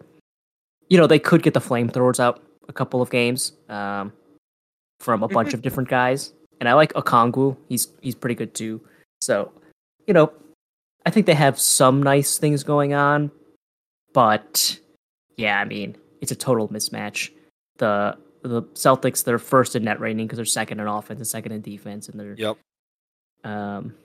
[0.89, 4.13] you know, they could get the flamethrowers out a couple of games um,
[4.99, 6.33] from a bunch of different guys.
[6.59, 7.57] And I like Okongwu.
[7.67, 8.81] He's he's pretty good too.
[9.21, 9.51] So,
[10.07, 10.31] you know,
[11.05, 13.31] I think they have some nice things going on,
[14.13, 14.79] but
[15.37, 17.31] yeah, I mean, it's a total mismatch.
[17.77, 21.51] The the Celtics they're first in net rating because they're second in offense and second
[21.51, 22.57] in defense, and they're Yep.
[23.43, 23.95] um.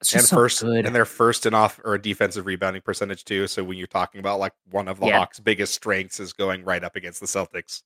[0.00, 0.86] And so first, good.
[0.86, 3.46] and they're first in off or a defensive rebounding percentage too.
[3.46, 5.18] So when you're talking about like one of the Yeah.
[5.18, 7.82] Hawks' biggest strengths is going right up against the Celtics,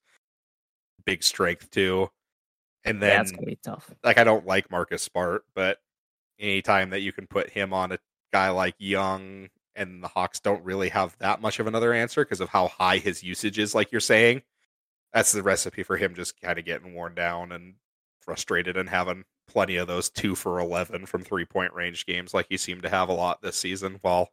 [1.05, 2.09] big strength too.
[2.85, 3.91] And yeah, then it's gonna be tough.
[4.05, 5.79] like I don't like Marcus Smart, but
[6.39, 7.99] anytime that you can put him on a
[8.33, 12.41] guy like Young and the Hawks don't really have that much of another answer because
[12.41, 14.43] of how high his usage is, like you're saying,
[15.13, 17.75] that's the recipe for him just kind of getting worn down and
[18.21, 22.47] frustrated and having plenty of those two for 11 from three point range games like
[22.49, 24.31] he seemed to have a lot this season while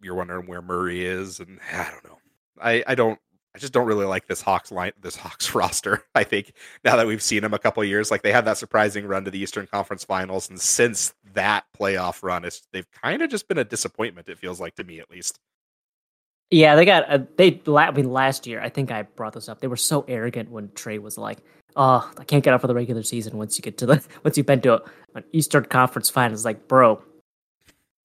[0.00, 2.18] you're wondering where Murray is and I don't know.
[2.60, 3.18] I, I don't
[3.54, 6.04] I just don't really like this Hawks line this Hawks roster.
[6.14, 6.52] I think
[6.84, 9.30] now that we've seen them a couple years, like they had that surprising run to
[9.30, 13.58] the Eastern Conference Finals, and since that playoff run, it's they've kind of just been
[13.58, 14.28] a disappointment.
[14.28, 15.40] It feels like to me, at least.
[16.50, 17.60] Yeah, they got uh, they.
[17.66, 19.60] I mean, last year I think I brought this up.
[19.60, 21.38] They were so arrogant when Trae was like,
[21.76, 24.36] "Oh, I can't get up for the regular season once you get to the once
[24.36, 24.82] you've been to a,
[25.14, 27.02] an Eastern Conference Finals." Like, bro,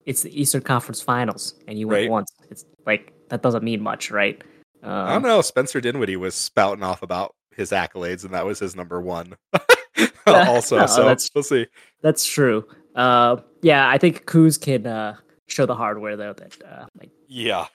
[0.06, 2.10] it's the Eastern Conference Finals, and you went Right.
[2.10, 2.32] once.
[2.50, 4.42] It's like that doesn't mean much, right?
[4.82, 5.40] Um, I don't know.
[5.40, 9.34] Spencer Dinwiddie was spouting off about his accolades, and that was his number one.
[10.26, 11.66] also, Oh, so that's- we'll see.
[12.02, 12.66] That's true.
[12.94, 15.16] Uh, yeah, I think Kuz can uh,
[15.48, 17.66] show the hardware though that uh, might Yeah,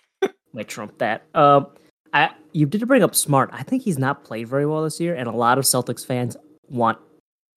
[0.53, 1.23] might trump that.
[1.33, 1.67] Um,
[2.13, 3.49] I you did bring up Smart.
[3.53, 6.35] I think he's not played very well this year, and a lot of Celtics fans
[6.69, 6.97] want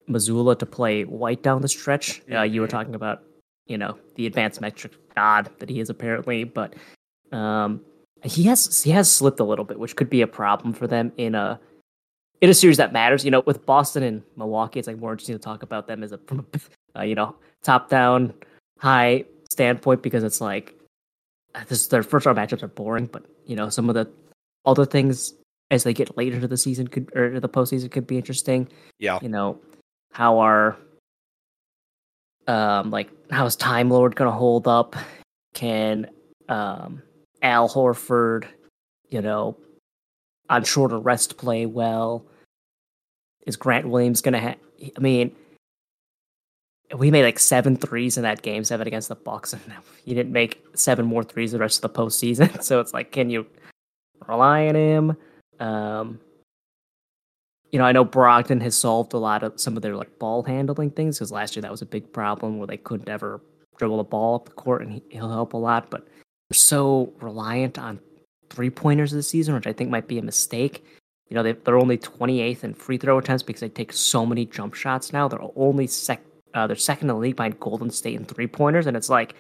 [0.08, 2.22] Mazzulla to play White down the stretch.
[2.30, 3.22] Uh, you were talking about,
[3.66, 6.74] you know, the advanced metric god that he is apparently, but
[7.32, 7.80] um,
[8.24, 11.12] he has he has slipped a little bit, which could be a problem for them
[11.16, 11.58] in a
[12.40, 13.24] in a series that matters.
[13.24, 16.12] You know, with Boston and Milwaukee, it's like more interesting to talk about them as
[16.12, 16.20] a
[16.96, 18.34] uh, you know top down
[18.78, 20.74] high standpoint because it's like
[21.68, 24.08] this their first round matchups are boring, but you know some of the
[24.64, 25.34] other things
[25.70, 28.68] as they get later into the season could or to the postseason could be interesting.
[28.98, 29.58] yeah, You know
[30.12, 30.76] how are
[32.46, 34.96] um like how is Time Lord gonna hold up?
[35.54, 36.08] Can
[36.48, 37.02] um
[37.42, 38.46] Al Horford,
[39.08, 39.56] you know,
[40.50, 42.26] on shorter rest play well?
[43.46, 44.56] Is Grant Williams gonna have?
[44.96, 45.34] I mean,
[46.96, 49.62] we made like seven threes in that game seven against the Bucks, and
[50.04, 52.62] you didn't make seven more threes the rest of the postseason.
[52.62, 53.46] So it's like, can you
[54.28, 55.16] rely on him?
[55.60, 56.20] Um,
[57.70, 60.42] you know, I know Brogdon has solved a lot of some of their like ball
[60.42, 63.40] handling things because last year that was a big problem where they couldn't ever
[63.78, 65.90] dribble the ball up the court, and he, he'll help a lot.
[65.90, 66.06] But
[66.50, 67.98] they're so reliant on
[68.50, 70.84] three pointers this season, which I think might be a mistake.
[71.30, 74.44] You know, they, they're only 28th in free throw attempts because they take so many
[74.44, 75.26] jump shots now.
[75.28, 76.20] They're only sec,
[76.52, 79.34] uh, they're second in the league behind Golden State in three pointers, and it's like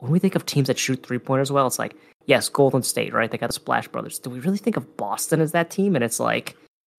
[0.00, 1.96] when we think of teams that shoot three pointers well, it's like
[2.26, 3.30] yes, Golden State, right?
[3.30, 4.18] They got the Splash Brothers.
[4.18, 5.94] Do we really think of Boston as that team?
[5.94, 6.56] And it's like,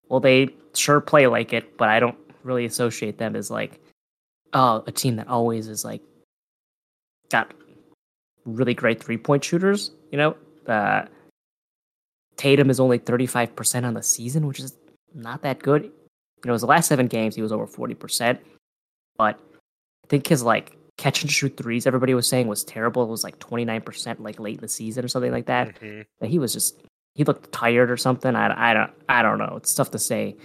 [0.09, 3.80] well, they sure play like it, but I don't really associate them as like,
[4.53, 6.01] oh, a team that always is like
[7.30, 7.53] got
[8.45, 9.91] really great three point shooters.
[10.11, 11.05] You know, uh,
[12.38, 14.76] Tatum is only 35% on the season, which is
[15.13, 15.84] not that good.
[15.84, 15.91] You
[16.45, 18.38] know, his last seven games, he was over 40%.
[19.17, 19.39] But
[20.03, 23.03] I think his like catch and shoot threes, everybody was saying was terrible.
[23.03, 25.79] It was like 29% like late in the season or something like that.
[25.79, 26.03] Mhm.
[26.19, 26.81] But he was just,
[27.13, 28.35] he looked tired or something.
[28.35, 29.53] I, I, don't, I don't know.
[29.55, 30.35] It's tough to say.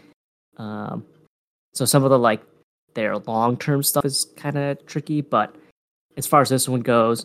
[0.58, 1.06] Um,
[1.72, 2.42] so some of the like
[2.92, 5.56] their long term stuff is kind of tricky, but
[6.18, 7.24] as far as this one goes,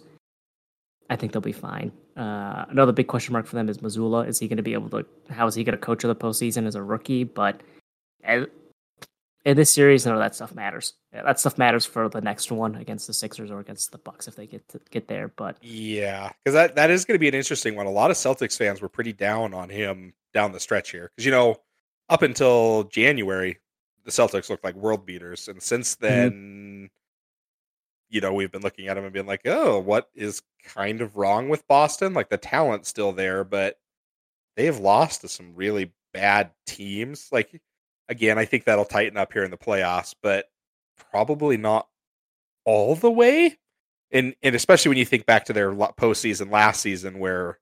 [1.10, 1.92] I think they'll be fine.
[2.16, 4.26] Uh, another big question mark for them is Mazzulla.
[4.30, 5.06] Is he going to be able to?
[5.30, 7.26] How is he going to coach the postseason as a rookie?
[7.26, 7.60] But
[8.24, 8.46] as,
[9.46, 10.94] in this series, none of that stuff matters.
[11.14, 14.28] Yeah, that stuff matters for the next one against the Sixers or against the Bucks
[14.28, 15.28] if they get to get there.
[15.30, 17.86] But yeah, because that that is going to be an interesting one.
[17.86, 21.26] A lot of Celtics fans were pretty down on him down the stretch here because
[21.26, 21.62] you know
[22.10, 23.60] up until January
[24.04, 26.06] the Celtics looked like world beaters, and since mm-hmm.
[26.06, 26.32] then.
[26.32, 26.86] Mm-hmm.
[28.08, 31.18] You know, we've been looking at him and being like, "Oh, what is kind of
[31.18, 32.14] wrong with Boston?
[32.14, 33.80] Like the talent's still there, but
[34.56, 37.30] they have lost to some really bad teams.
[37.32, 37.60] Like
[38.10, 40.46] again, I think that'll tighten up here in the playoffs, but
[41.12, 41.88] probably not
[42.66, 43.58] all the way.
[44.12, 47.60] And and especially when you think back to their postseason last season, where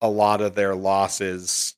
[0.00, 1.74] a lot of their losses,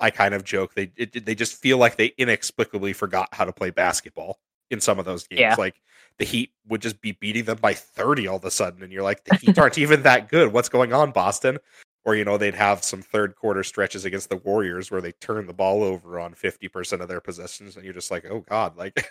[0.00, 3.52] I kind of joke they it, they just feel like they inexplicably forgot how to
[3.52, 4.38] play basketball
[4.70, 5.40] in some of those games.
[5.40, 5.54] Yeah.
[5.56, 5.80] Like
[6.18, 9.02] the Heat would just be beating them by 30 all of a sudden, and you're
[9.02, 10.52] like, the Heat aren't even that good.
[10.52, 11.58] What's going on, Boston?
[12.04, 15.46] Or you know they'd have some third quarter stretches against the Warriors where they turn
[15.46, 19.08] the ball over on 50% of their possessions and you're just like, "Oh god, like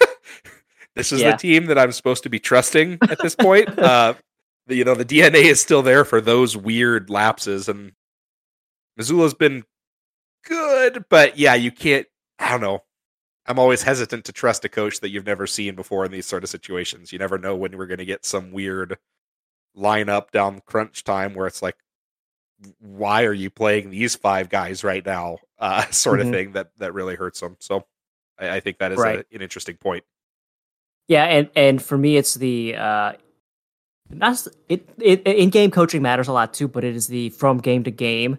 [0.96, 1.32] this is yeah.
[1.32, 4.16] the team that I'm supposed to be trusting at this point." uh
[4.68, 7.94] the, you know, the DNA is still there for those weird lapses and
[9.00, 9.64] Mazzulla's been
[10.46, 12.08] good, but yeah, you can't
[12.40, 12.84] I don't know.
[13.46, 16.44] I'm always hesitant to trust a coach that you've never seen before in these sort
[16.44, 17.12] of situations.
[17.12, 18.98] You never know when we're going to get some weird
[19.76, 21.76] lineup down crunch time where it's like,
[22.80, 25.38] why are you playing these five guys right now?
[25.60, 26.34] Uh, sort of mm-hmm.
[26.34, 27.58] thing that that really hurts them.
[27.60, 27.86] So
[28.40, 29.20] I, I think that is right.
[29.20, 30.04] a, an interesting point.
[31.08, 33.14] Yeah, and and for me, it's the uh,
[34.10, 37.58] not it, it in game coaching matters a lot too, but it is the from
[37.58, 38.38] game to game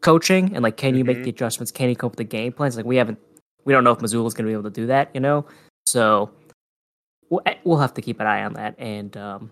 [0.00, 1.14] coaching and like can you mm-hmm.
[1.14, 1.70] make the adjustments?
[1.70, 2.76] Can you cope with the game plans?
[2.76, 3.18] Like we haven't,
[3.64, 5.46] we don't know if is going to be able to do that, you know.
[5.86, 6.30] So
[7.30, 9.50] we'll, eh, we'll have to keep an eye on that, and um,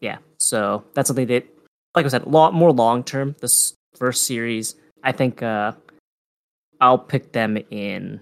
[0.00, 1.46] yeah, so that's something that
[1.94, 3.36] like I said, lot more long term.
[3.40, 5.72] This first series, I think uh,
[6.80, 8.20] I'll pick them in.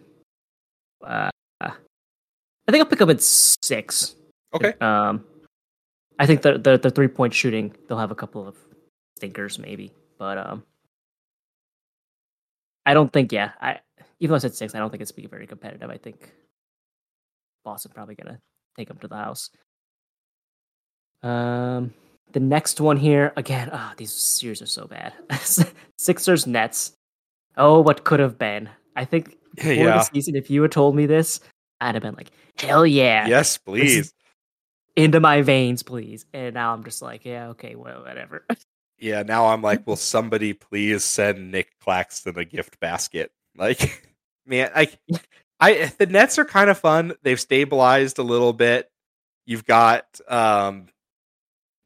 [1.04, 1.30] Uh,
[2.70, 4.14] I think I'll pick them at six.
[4.54, 4.74] Okay.
[4.80, 5.24] Um,
[6.20, 8.56] I think the the, the three point shooting they'll have a couple of
[9.16, 10.62] stinkers maybe, but um,
[12.86, 13.52] I don't think yeah.
[13.60, 13.80] I
[14.20, 15.90] even though I said six, I don't think it's be very competitive.
[15.90, 16.30] I think
[17.64, 18.38] Boston probably gonna
[18.76, 19.50] take them to the house.
[21.22, 21.92] Um,
[22.32, 25.12] the next one here, again, ah, oh, these series are so bad.
[25.98, 26.92] Sixers Nets.
[27.56, 28.68] Oh, what could have been.
[28.96, 29.98] I think before yeah.
[29.98, 31.40] the season, if you had told me this,
[31.80, 33.26] I'd have been like, hell yeah.
[33.26, 34.12] Yes, please.
[34.96, 36.26] Into my veins, please.
[36.32, 38.44] And now I'm just like, yeah, okay, well, whatever.
[39.02, 43.32] Yeah, now I'm like, will somebody please send Nic Claxton a gift basket?
[43.56, 44.06] Like,
[44.46, 44.90] man, I,
[45.58, 47.14] I, the Nets are kind of fun.
[47.22, 48.90] They've stabilized a little bit.
[49.46, 50.88] You've got um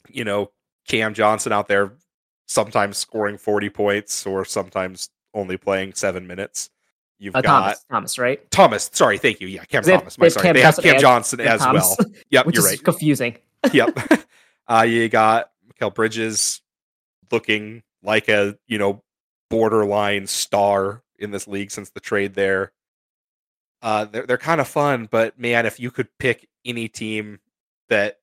[0.09, 0.51] you know,
[0.87, 1.93] Cam Johnson out there
[2.47, 6.71] sometimes scoring 40 points or sometimes only playing seven minutes.
[7.19, 8.51] You've uh, got Thomas, Thomas, right?
[8.51, 9.49] Thomas, sorry, thank you.
[9.49, 10.19] Yeah, Cam they Thomas.
[10.19, 10.45] My sorry.
[10.45, 12.11] Cam they have Cam Johnson as Thomas, well.
[12.31, 12.83] Yep, you're right.
[12.83, 13.37] Confusing.
[13.73, 13.97] yep.
[14.67, 16.63] Uh, you got Mikal Bridges
[17.31, 19.03] looking like a you know
[19.51, 22.73] borderline star in this league since the trade there.
[23.83, 27.39] Uh, they're they're kind of fun, but man, if you could pick any team
[27.91, 28.21] that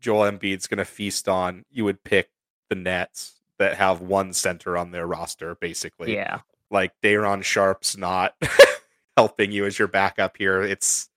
[0.00, 2.30] Joel Embiid's going to feast on, you would pick
[2.68, 6.14] the Nets that have one center on their roster, basically.
[6.14, 6.40] Yeah.
[6.70, 8.34] Like Day'Ron Sharpe's not
[9.16, 10.62] helping you as your backup here.
[10.62, 11.08] It's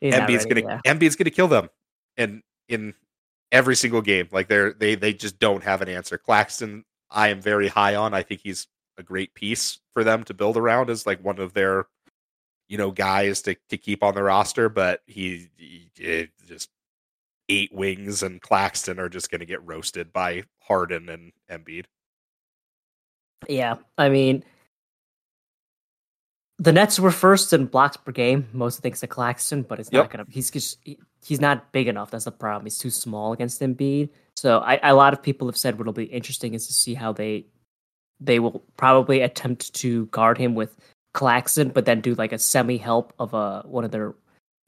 [0.00, 0.80] He's Embiid's going to yeah.
[0.92, 1.70] Embiid's going to kill them,
[2.16, 2.94] and in
[3.50, 6.18] every single game, like they're they they just don't have an answer.
[6.18, 8.12] Claxton, I am very high on.
[8.12, 8.66] I think he's
[8.98, 11.86] a great piece for them to build around as like one of their
[12.68, 16.68] you know guys to to keep on the roster, but he, he just
[17.48, 21.84] eight wings and Claxton are just going to get roasted by Harden and Embiid.
[23.48, 24.44] Yeah, I mean,
[26.58, 30.04] the Nets were first in blocks per game, most thanks to Claxton, but it's yep.
[30.04, 30.26] not gonna.
[30.28, 32.10] He's just he, he's not big enough.
[32.10, 32.64] That's the problem.
[32.64, 34.08] He's too small against Embiid.
[34.36, 37.12] So I, a lot of people have said what'll be interesting is to see how
[37.12, 37.46] they
[38.20, 40.74] they will probably attempt to guard him with
[41.12, 44.14] Claxton, but then do like a semi help of a one of their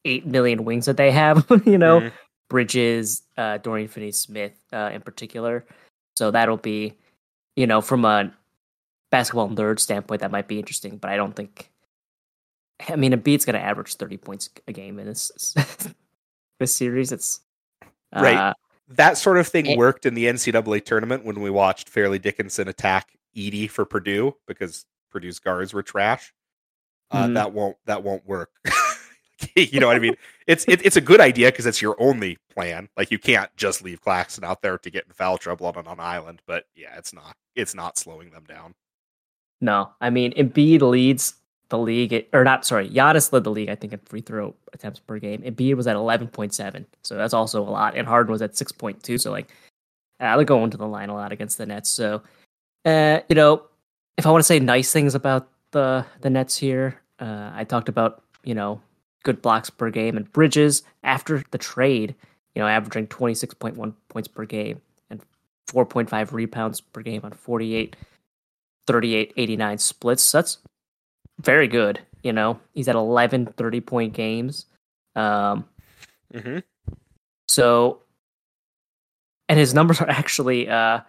[0.05, 1.47] eight million wings that they have.
[1.65, 2.17] you know, mm-hmm.
[2.49, 5.67] Bridges, uh, Dorian Finney Smith uh, in particular.
[6.17, 6.95] So that'll be,
[7.57, 8.33] you know, from a
[9.11, 10.97] basketball nerd standpoint, that might be interesting.
[10.97, 11.71] But I don't think.
[12.89, 15.55] I mean, Embiid's going to average thirty points a game in this
[16.61, 17.13] this series.
[17.13, 17.41] It's
[18.15, 18.55] uh, right.
[18.91, 22.69] That sort of thing it, worked in the NCAA tournament when we watched Fairleigh Dickinson
[22.69, 26.33] attack Edey for Purdue because Purdue's guards were trash.
[27.11, 27.35] Uh, mm-hmm.
[27.35, 28.51] That won't that won't work.
[29.55, 30.17] you know what I mean?
[30.47, 32.89] It's it, it's a good idea because it's your only plan.
[32.97, 36.01] Like you can't just leave Claxton out there to get in foul trouble on an
[36.01, 36.43] island.
[36.47, 38.75] But yeah, it's not it's not slowing them down.
[39.61, 41.35] No, I mean Embiid leads
[41.69, 45.01] the league, or not, sorry, Giannis led the league, I think, in free throw attempts
[45.01, 45.43] per game.
[45.43, 47.95] Embiid was at 11.7, so that's also a lot.
[47.95, 49.53] And Harden was at 6.2, so like,
[50.21, 51.91] uh, they're going to the line a lot against the Nets.
[51.91, 52.23] So,
[52.87, 53.65] uh, you know,
[54.17, 57.89] if I want to say nice things about the the Nets here, uh, I talked
[57.89, 58.81] about you know
[59.25, 62.15] good blocks per game and Bridges after the trade,
[62.55, 65.21] you know, averaging 26.1 points per game and
[65.69, 67.97] 4.5 rebounds per game on 48,
[68.87, 70.23] 38, 89 splits.
[70.23, 70.59] So that's
[71.41, 72.01] very good.
[72.23, 74.67] You know, he's at 11 30 point games.
[75.17, 75.65] Um,
[76.35, 76.59] Mm-hmm.
[77.49, 78.03] so,
[79.49, 81.01] and his numbers are actually, uh,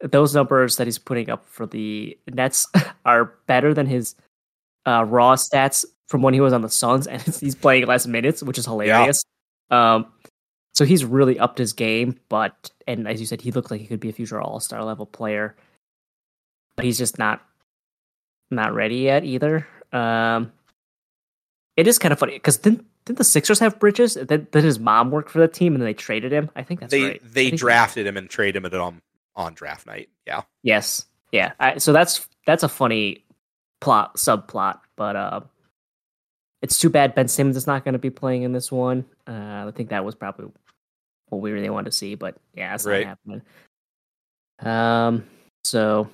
[0.00, 2.68] those numbers that he's putting up for the Nets
[3.04, 4.14] are better than his
[4.86, 8.42] uh, raw stats from when he was on the Suns, and he's playing less minutes,
[8.42, 9.24] which is hilarious.
[9.70, 10.12] Um,
[10.74, 13.86] so he's really upped his game, but and as you said, he looked like he
[13.86, 15.56] could be a future All Star level player,
[16.76, 17.42] but he's just not
[18.50, 19.66] not ready yet either.
[19.90, 20.52] Um,
[21.76, 24.14] it is kind of funny because didn't didn't the Sixers have Bridges?
[24.14, 26.50] Did, did his mom work for the team and then they traded him?
[26.54, 27.22] I think that's They right.
[27.24, 29.00] They drafted him and traded him at on
[29.34, 30.10] on draft night.
[30.26, 30.42] Yeah.
[30.62, 31.06] Yes.
[31.32, 31.52] Yeah.
[31.58, 33.24] I, so that's that's a funny
[33.80, 35.40] plot subplot, but uh,
[36.62, 39.04] it's too bad Ben Simmons is not going to be playing in this one.
[39.26, 40.46] Uh, I think that was probably
[41.28, 43.06] what we really wanted to see, but yeah, it's Right.
[43.06, 43.42] not happening.
[44.60, 45.24] Um.
[45.64, 46.08] So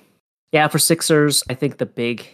[0.51, 2.25] yeah, for Sixers, I think the big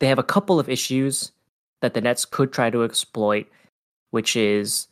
[0.00, 1.32] they have a couple of issues
[1.80, 3.46] that the Nets could try to exploit,
[4.10, 4.88] which is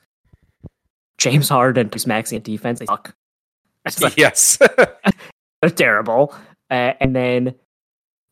[1.18, 2.78] James Harden, who's maxing at defense.
[2.80, 3.14] They suck.
[4.00, 4.58] Like- yes.
[5.62, 6.34] they're terrible.
[6.70, 7.54] Uh, and then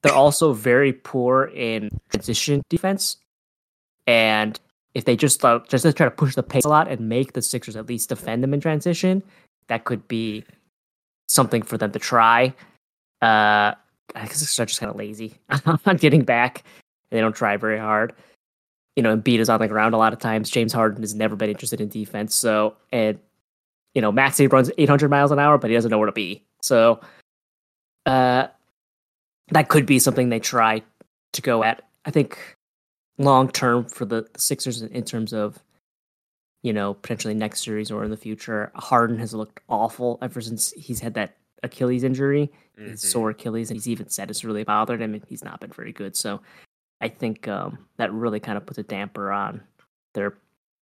[0.02, 3.18] they're also very poor in transition defense.
[4.06, 4.58] And
[4.94, 7.42] if they just uh, just try to push the pace a lot and make the
[7.42, 9.22] Sixers at least defend them in transition,
[9.68, 10.44] that could be
[11.28, 12.54] something for them to try.
[13.22, 13.74] Uh,
[14.14, 15.38] I guess the Sixers are just kind of lazy
[15.86, 16.64] on getting back.
[17.10, 18.14] They don't try very hard.
[18.96, 20.50] You know, Embiid is on the ground a lot of times.
[20.50, 22.34] James Harden has never been interested in defense.
[22.34, 23.18] So, and
[23.94, 26.44] you know, Maxey runs 800 miles an hour, but he doesn't know where to be.
[26.62, 27.00] So,
[28.06, 28.48] uh,
[29.50, 30.82] that could be something they try
[31.32, 31.82] to go at.
[32.04, 32.53] I think
[33.18, 35.62] long term for the Sixers in terms of,
[36.62, 40.72] you know, potentially next series or in the future, Harden has looked awful ever since
[40.72, 43.04] he's had that Achilles injury, his Mhm.
[43.04, 45.92] sore Achilles, and he's even said it's really bothered him, and he's not been very
[45.92, 46.16] good.
[46.16, 46.40] So,
[47.00, 49.62] I think um, that really kind of puts a damper on
[50.14, 50.36] their.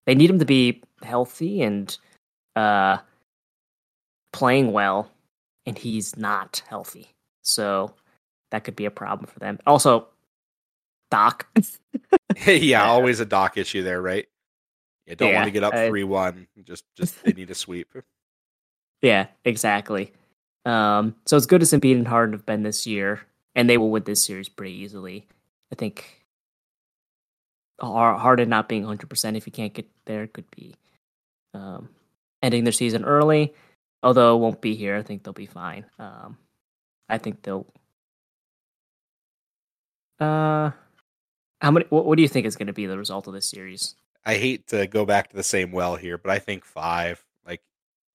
[0.07, 1.97] They need him to be healthy and
[2.57, 2.99] uh,
[4.33, 5.11] playing well,
[5.67, 7.11] and he's not healthy.
[7.43, 7.95] So
[8.51, 9.59] that could be a problem for them.
[9.67, 10.09] Also,
[11.13, 11.47] Doc.
[12.47, 14.27] yeah, always a Doc issue there, right?
[15.07, 16.47] You don't Yeah, want to get up three one.
[16.65, 17.93] Just just they need a sweep.
[19.03, 20.13] yeah, exactly.
[20.65, 23.21] Um, so it's good as Embiid and Harden have been this year,
[23.55, 25.27] and they will win this series pretty easily.
[25.73, 26.25] I think
[27.81, 30.77] Harden not being 100% if he can't get there could be
[31.55, 31.91] um,
[32.43, 33.55] ending their season early.
[34.03, 35.85] Although it won't be here, I think they'll be fine.
[35.99, 36.39] Um,
[37.09, 37.67] I think they'll.
[40.21, 40.71] Uh,
[41.63, 41.87] how many?
[41.89, 43.95] What, what do you think is going to be the result of this series?
[44.27, 47.25] I hate to go back to the same well here, but I think five.
[47.47, 47.63] Like,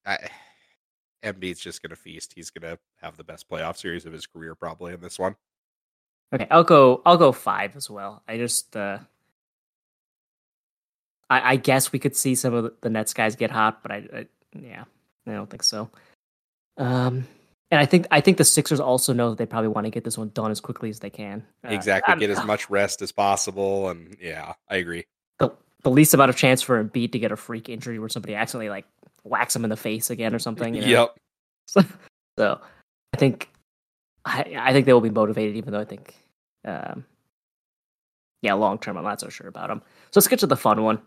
[0.05, 0.17] I,
[1.23, 2.33] Embiid's just gonna feast.
[2.33, 5.35] He's gonna have the best playoff series of his career probably in this one.
[6.33, 7.01] Okay, I'll go.
[7.05, 8.21] I'll go five as well.
[8.27, 8.99] I just, uh,
[11.29, 13.91] I, I guess we could see some of the, the Nets guys get hot, but
[13.91, 14.25] I, I,
[14.57, 14.83] yeah,
[15.25, 15.89] I don't think so.
[16.77, 17.25] Um,
[17.71, 20.03] and I think I think the Sixers also know that they probably want to get
[20.03, 21.45] this one done as quickly as they can.
[21.65, 22.11] Uh, exactly.
[22.11, 25.05] I'm- Get as much rest as possible, and yeah, I agree.
[25.39, 25.51] the,
[25.83, 28.69] the least amount of chance for Embiid to get a freak injury where somebody accidentally
[28.69, 28.85] like
[29.23, 30.73] whacks him in the face again or something.
[30.73, 30.87] You know?
[30.87, 31.15] Yep.
[31.67, 31.81] So,
[32.39, 32.61] so
[33.13, 33.49] I think
[34.25, 36.15] I I think they will be motivated, even though I think,
[36.65, 37.05] um,
[38.41, 39.81] yeah, long term I'm not so sure about them.
[40.11, 41.01] So let's get to the fun one.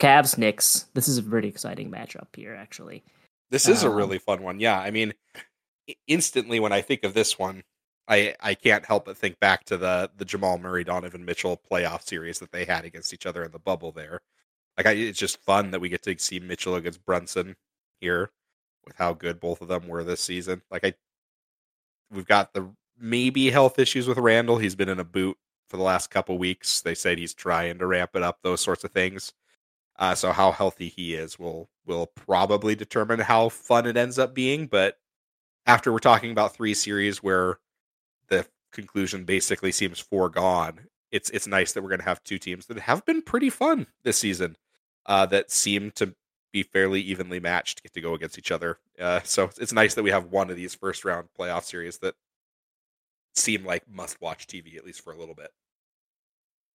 [0.00, 0.86] Cavs Knicks.
[0.94, 3.02] This is a pretty exciting matchup here, actually.
[3.50, 4.60] This is a Um, really fun one.
[4.60, 5.12] Yeah, I mean,
[6.06, 7.62] instantly when I think of this one,
[8.08, 12.02] I I can't help but think back to the the Jamal Murray Donovan Mitchell playoff
[12.06, 13.92] series that they had against each other in the bubble.
[13.92, 14.20] There,
[14.76, 17.56] like I, it's just fun that we get to see Mitchell against Brunson
[18.00, 18.30] here,
[18.84, 20.62] with how good both of them were this season.
[20.70, 20.94] Like I,
[22.10, 24.58] we've got the maybe health issues with Randle.
[24.58, 25.36] He's been in a boot
[25.68, 26.80] for the last couple weeks.
[26.80, 28.38] They said he's trying to ramp it up.
[28.42, 29.32] Those sorts of things.
[29.98, 34.34] Uh, so how healthy he is will will probably determine how fun it ends up
[34.34, 34.66] being.
[34.66, 34.96] But
[35.68, 37.58] after we're talking about three series where
[38.28, 40.80] the conclusion basically seems foregone,
[41.12, 43.86] it's it's nice that we're going to have two teams that have been pretty fun
[44.02, 44.56] this season.
[45.06, 46.14] Uh, that seem to
[46.52, 48.78] be fairly evenly matched, to get to go against each other.
[49.00, 52.14] Uh, so it's- nice that we have one of these first round playoff series that
[53.34, 55.50] seem like must watch TV at least for a little bit.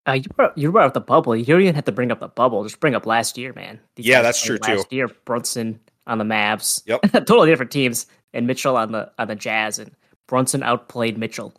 [0.07, 1.35] Uh, you brought, you brought up the bubble.
[1.35, 2.63] You don't even have to bring up the bubble.
[2.63, 3.79] Just bring up last year, man.
[3.95, 6.81] These Yeah, that's true, Last year, Brunson on the Mavs.
[6.85, 7.01] Yep.
[7.11, 9.91] totally different teams, and Mitchell on the on the Jazz, and
[10.27, 11.53] Brunson outplayed Mitchell.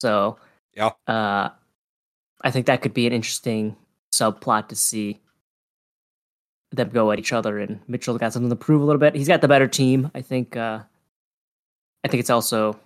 [0.00, 0.38] So
[0.74, 0.90] Yeah.
[1.06, 1.50] uh,
[2.42, 3.76] I think that could be an interesting
[4.12, 5.20] subplot to see
[6.72, 7.58] them go at each other.
[7.58, 9.14] And Mitchell got something to prove a little bit.
[9.14, 10.10] He's got the better team.
[10.14, 10.56] I think.
[10.56, 10.80] Uh,
[12.04, 12.78] I think it's also.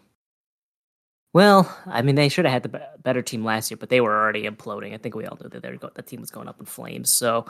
[1.33, 4.01] Well, I mean, they should have had the be- better team last year, but they
[4.01, 4.95] were already imploding.
[4.95, 7.11] I think we all knew that they go- the team was going up in flames.
[7.11, 7.45] So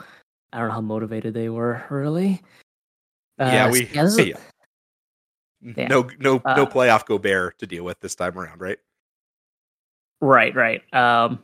[0.51, 2.41] I don't know how motivated they were, really.
[3.37, 4.37] Yeah, Uh, we- yeah, this is- yeah.
[5.75, 5.87] Yeah.
[5.87, 8.77] No, no, no Uh, playoff Gobert to deal with this time around, right?
[10.21, 10.81] Right, right.
[10.93, 11.39] Um,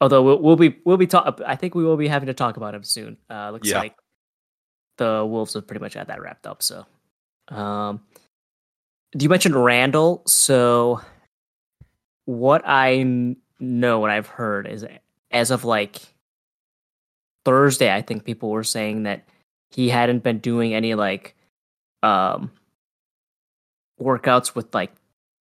[0.00, 1.40] although we'll, we'll be we'll be talk.
[1.46, 3.16] I think we will be having to talk about him soon.
[3.28, 3.78] Uh, looks Yeah.
[3.78, 3.94] like
[4.96, 6.62] the Wolves have pretty much had that wrapped up.
[6.62, 6.86] So,
[7.48, 8.00] um,
[9.18, 10.22] you mentioned Randle.
[10.26, 11.00] So,
[12.24, 14.84] what I know, what I've heard is,
[15.30, 16.00] as of like
[17.44, 19.28] Thursday, I think people were saying that
[19.70, 21.34] he hadn't been doing any like
[22.02, 22.50] um
[24.00, 24.90] workouts with like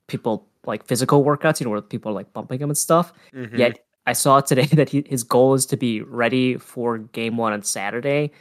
[0.07, 3.13] people like physical workouts, you know, where people are like bumping him and stuff.
[3.33, 3.57] Mhm.
[3.57, 7.53] Yet I saw today that he, his goal is to be ready for game one
[7.53, 8.31] on Saturday.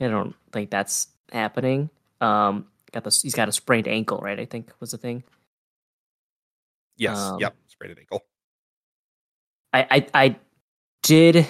[0.00, 1.90] I don't think that's happening.
[2.20, 3.22] Um, got this.
[3.22, 4.38] He's got a sprained ankle, right?
[4.38, 5.24] I think was the thing.
[6.96, 8.22] yes, um, yep, sprained ankle.
[9.72, 10.36] I, I I
[11.02, 11.46] did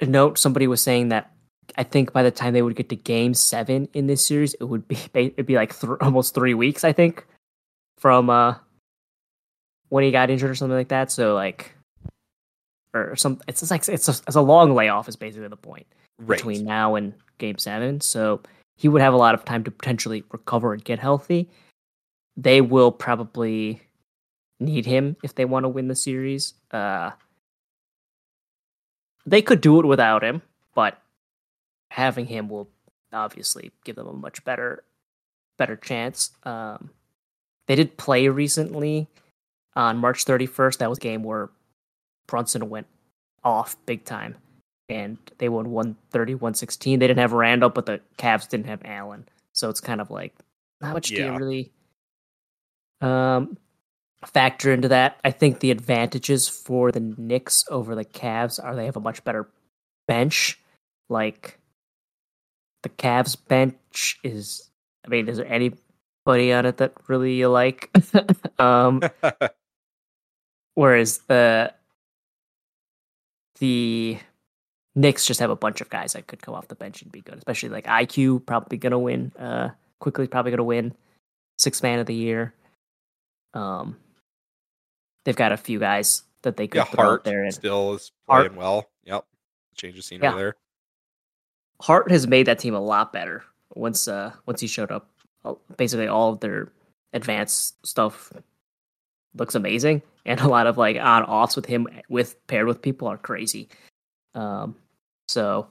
[0.00, 1.30] note somebody was saying that
[1.76, 4.64] I think by the time they would get to game seven in this series, it
[4.64, 6.84] would be it'd be like th- almost three weeks.
[6.84, 7.26] I think
[8.02, 8.56] from uh
[9.90, 11.12] when he got injured or something like that.
[11.12, 11.72] So like,
[12.92, 15.86] or some it's just like it's a, it's a long layoff is basically the point
[16.18, 16.36] Right.
[16.36, 18.00] between now and game seven.
[18.00, 18.40] So
[18.76, 21.48] he would have a lot of time to potentially recover and get healthy.
[22.36, 23.82] They will probably
[24.58, 26.54] need him if they want to win the series.
[26.70, 27.10] Uh,
[29.24, 30.42] they could do it without him,
[30.74, 31.00] but
[31.90, 32.68] having him will
[33.12, 34.82] obviously give them a much better
[35.58, 36.30] better chance.
[36.44, 36.90] Um,
[37.66, 39.08] they did play recently
[39.76, 40.78] on March 31st.
[40.78, 41.50] That was a game where
[42.26, 42.86] Brunson went
[43.44, 44.36] off big time
[44.88, 49.26] and they won 130 116 they didn't have Randle but the Cavs didn't have allen
[49.52, 50.34] so it's kind of like
[50.80, 51.32] how much do Yeah.
[51.32, 51.72] you really
[53.00, 53.56] um
[54.24, 58.86] factor into that i think the advantages for the Knicks over the Cavs are they
[58.86, 59.48] have a much better
[60.06, 60.60] bench
[61.08, 61.58] like
[62.84, 64.70] the Cavs bench is
[65.04, 65.52] i mean is there
[66.26, 67.90] anybody on it that really you like
[68.58, 69.02] um
[70.74, 71.74] Whereas the
[73.60, 74.18] the
[74.94, 77.20] Knicks just have a bunch of guys that could come off the bench and be
[77.20, 79.32] good, especially like IQ probably gonna win.
[79.38, 79.68] Uh,
[80.00, 80.94] Quickley probably gonna win
[81.58, 82.54] six man of the year.
[83.52, 83.96] Um,
[85.26, 87.94] they've got a few guys that they could yeah, put out Hart there, and still
[87.94, 88.88] is Hart- playing well.
[89.04, 89.26] Yep.
[89.76, 90.36] Change of scenery Yeah.
[90.36, 90.56] there.
[91.82, 93.44] Hart has made that team a lot better
[93.74, 95.10] once uh once he showed up.
[95.76, 96.70] Basically, all of their
[97.12, 98.32] advanced stuff
[99.34, 103.08] looks amazing, and a lot of like on offs with him with paired with people
[103.08, 103.68] are crazy.
[104.34, 104.76] Um,
[105.28, 105.68] so,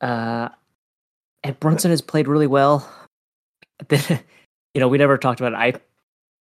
[0.00, 0.48] uh,
[1.44, 2.88] and Brunson has played really well.
[3.90, 5.80] you know, we never talked about it.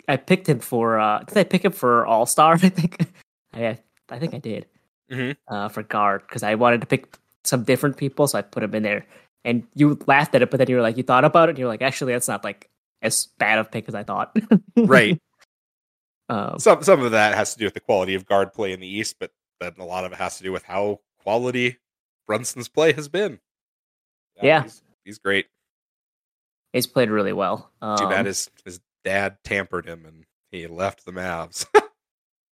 [0.07, 2.53] I I picked him for uh did I pick him for All Star?
[2.61, 2.97] I think
[3.53, 3.77] I
[4.09, 4.65] I think I did
[5.11, 5.35] Mhm.
[5.47, 8.73] uh, for guard because I wanted to pick some different people, so I put him
[8.75, 9.05] in there.
[9.45, 11.59] And you laughed at it, but then you were like, you thought about it, and
[11.59, 12.69] you're like, actually, that's not like
[13.01, 14.35] as bad of a pick as I thought.
[14.75, 15.21] Right.
[16.29, 18.79] um, some some of that has to do with the quality of guard play in
[18.79, 21.77] the East, but then a lot of it has to do with how quality
[22.25, 23.39] Brunson's play has been.
[24.41, 24.63] Yeah.
[24.63, 25.45] he's, he's great.
[26.71, 27.71] he's played really well.
[27.81, 31.65] Um, Too bad his his dad tampered him and he left the Mavs.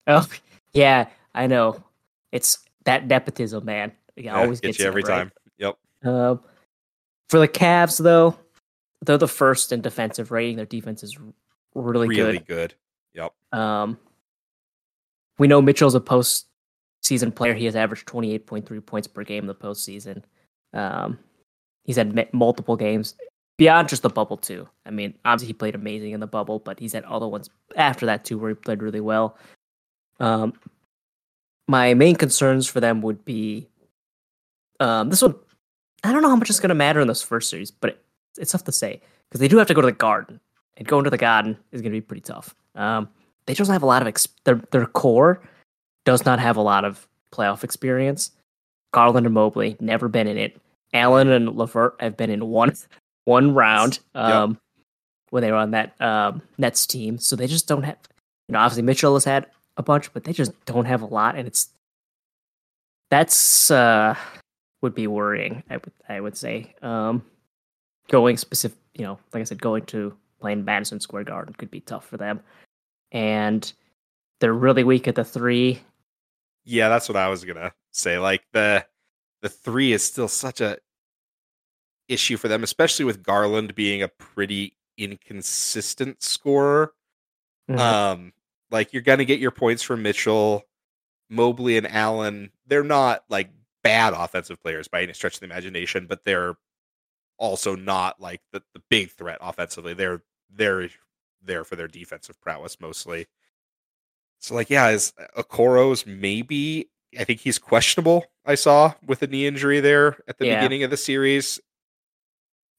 [0.09, 0.25] Oh,
[0.73, 1.83] yeah, I know.
[2.31, 3.91] It's that nepotism, man.
[4.15, 5.17] Yeah, always gets gets you every right?
[5.17, 5.33] time.
[5.59, 5.79] Yep.
[6.05, 6.41] Um,
[7.29, 8.37] for the Cavs, though,
[9.03, 10.57] they're the first in defensive rating.
[10.57, 11.19] Their defense is
[11.75, 12.19] really, good.
[12.19, 12.47] Really good.
[12.47, 12.75] good.
[13.15, 13.33] Yep.
[13.53, 13.99] Um,
[15.39, 17.55] we know Mitchell's a postseason player.
[17.55, 20.23] He has averaged 28.3 points per game in the postseason.
[20.73, 21.19] Um,
[21.85, 23.15] he's had m- multiple games
[23.59, 24.69] beyond just the bubble, too.
[24.85, 28.07] I mean, obviously, he played amazing in the bubble, but he's had other ones after
[28.07, 29.37] that, too, where he played really well.
[30.21, 30.55] Um,
[31.69, 33.69] my main concerns for them would be
[34.81, 35.35] um, this one.
[36.07, 38.05] I don't know how much it's going to matter in this first series, but it,
[38.39, 40.41] it's tough to say because they do have to go to the Garden,
[40.77, 42.55] and going to the Garden is going to be pretty tough.
[42.75, 43.09] Um,
[43.47, 45.43] they just have a lot of ex- their their core
[46.05, 48.31] does not have a lot of playoff experience.
[48.93, 50.61] Garland and Mobley never been in it.
[50.95, 52.75] Allen and Levert have been in one
[53.25, 54.59] one round um,
[55.31, 57.99] when they were on that um, Nets team, so they just don't have.
[58.49, 59.47] You know, obviously Mitchell has had
[59.77, 61.71] a bunch, but they just don't have a lot, and it's
[63.11, 64.17] that's uh
[64.83, 65.63] would be worrying.
[65.71, 66.75] I would I would say.
[66.83, 67.25] Um,
[68.09, 71.81] going specific, you know, like I said, going to playing Madison Square Garden could be
[71.81, 72.41] tough for them,
[73.13, 73.73] and
[74.41, 75.81] they're really weak at the three.
[76.65, 78.19] Yeah, that's what I was gonna say.
[78.19, 78.85] Like the
[79.43, 80.79] the three is still such a
[82.09, 86.93] issue for them, especially with Garland being a pretty inconsistent scorer.
[87.69, 87.79] Mhm.
[87.79, 88.33] Um,
[88.71, 90.65] like you're gonna get your points from Mitchell,
[91.31, 92.51] Mobley, and Allen.
[92.67, 93.51] They're not like
[93.87, 96.55] bad offensive players by any stretch of the imagination, but they're
[97.39, 99.95] also not like the, the big threat offensively.
[99.95, 100.89] They're they're
[101.43, 103.27] there for their defensive prowess mostly.
[104.41, 108.25] So like yeah, is uh, Okoro's maybe I think he's questionable.
[108.45, 110.57] I saw with a knee injury there at the Yeah.
[110.61, 111.61] beginning of the series.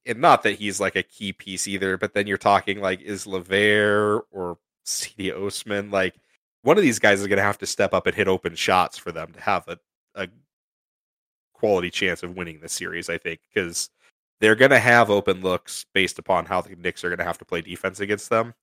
[0.05, 3.27] And not that he's like a key piece either, but then you're talking like is
[3.27, 6.15] Levert or Cedi Osman like
[6.61, 8.97] one of these guys is going to have to step up and hit open shots
[8.97, 9.77] for them to have a,
[10.15, 10.27] a
[11.57, 13.89] quality chance of winning this series, I think, because
[14.39, 17.39] they're going to have open looks based upon how the Knicks are going to have
[17.39, 18.53] to play defense against them.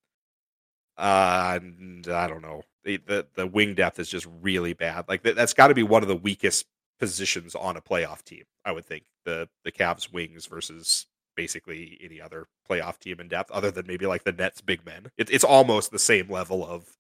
[0.97, 2.63] Uh, and I don't know.
[2.85, 5.07] The, the the wing depth is just really bad.
[5.09, 6.67] Like that, that's got to be one of the weakest
[7.01, 8.45] positions on a playoff team.
[8.65, 13.51] I would think the the Cavs wings versus basically any other playoff team in depth,
[13.51, 15.11] other than maybe like the Nets big men.
[15.17, 16.97] It, it's almost the same level of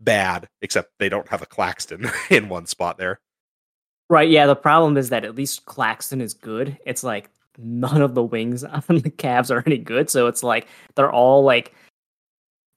[0.00, 3.20] bad, except they don't have a Claxton in one spot there.
[4.10, 4.28] Right.
[4.28, 4.46] Yeah.
[4.46, 6.78] The problem is that at least Claxton is good.
[6.84, 10.10] It's like none of the wings on the Cavs are any good.
[10.10, 11.74] So it's like they're all like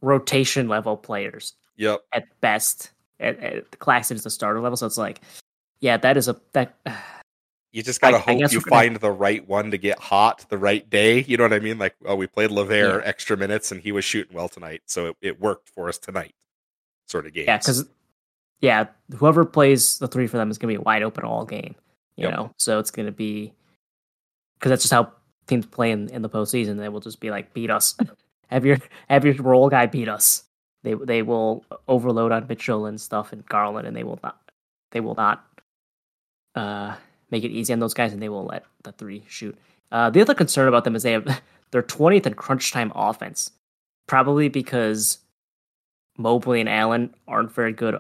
[0.02, 2.02] rotation level players Yep.
[2.14, 2.92] at best.
[3.20, 4.76] At, at Claxton is the starter level.
[4.78, 5.22] So it's like,
[5.80, 6.76] yeah, that is a that.
[7.72, 9.78] You just gotta I- I hope guess you we're gonna- find the right one to
[9.78, 11.24] get hot the right day.
[11.24, 11.78] You know what I mean?
[11.78, 15.18] Like, oh, we played Levert extra minutes and he was shooting well tonight, so it,
[15.22, 16.34] it worked for us tonight.
[17.10, 17.44] Sort of game.
[17.48, 17.86] Yeah, because
[18.62, 18.86] yeah,
[19.18, 21.76] whoever plays the three for them is gonna be wide open all game.
[22.18, 22.34] You Yep.
[22.36, 23.54] know, so it's gonna be
[24.60, 25.12] because that's just how
[25.48, 26.78] teams play in, in the postseason.
[26.78, 27.96] They will just be like, beat us.
[28.48, 28.78] have your
[29.10, 30.44] have your role guy beat us.
[30.84, 34.40] They they will overload on Mitchell and stuff and Garland, and they will not
[34.92, 35.46] they will not
[36.56, 36.96] uh
[37.32, 39.58] make it easy on those guys, and they will let the three shoot.
[39.92, 41.42] Uh, the other concern about them is they have
[41.72, 43.52] they're twentieth in crunch time offense,
[44.08, 45.18] probably because
[46.18, 48.00] Mobley and Allen aren't very good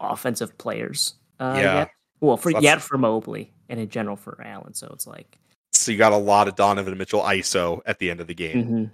[0.00, 1.14] offensive players.
[1.38, 1.78] Uh, Yeah.
[1.78, 1.90] Yet.
[2.20, 4.74] Well, for So yet for Mobley and in general for Allen.
[4.74, 5.38] So it's like,
[5.72, 8.64] so you got a lot of Donovan Mitchell ISO at the end of the game.
[8.64, 8.90] mhm.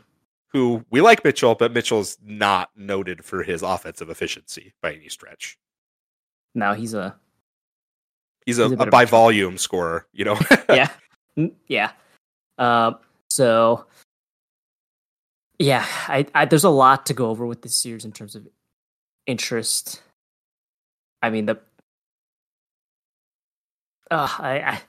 [0.49, 5.57] Who we like Mitchell, but Mitchell's not noted for his offensive efficiency by any stretch.
[6.55, 7.17] now he's a
[8.45, 10.37] He's a, He's a a, by volume scorer, you know.
[10.69, 10.89] yeah,
[11.39, 11.93] Mm, yeah.
[12.59, 12.99] Um,
[13.31, 13.87] so
[15.59, 18.47] yeah, I, I there's a lot to go over with this series in terms of
[19.27, 20.03] interest.
[21.23, 21.59] I mean the.
[24.11, 24.81] I, I,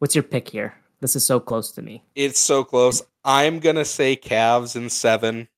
[0.00, 0.74] what's your pick here?
[1.00, 2.02] This is so close to me.
[2.14, 3.02] It's so close.
[3.22, 5.48] I'm gonna say Cavs in seven,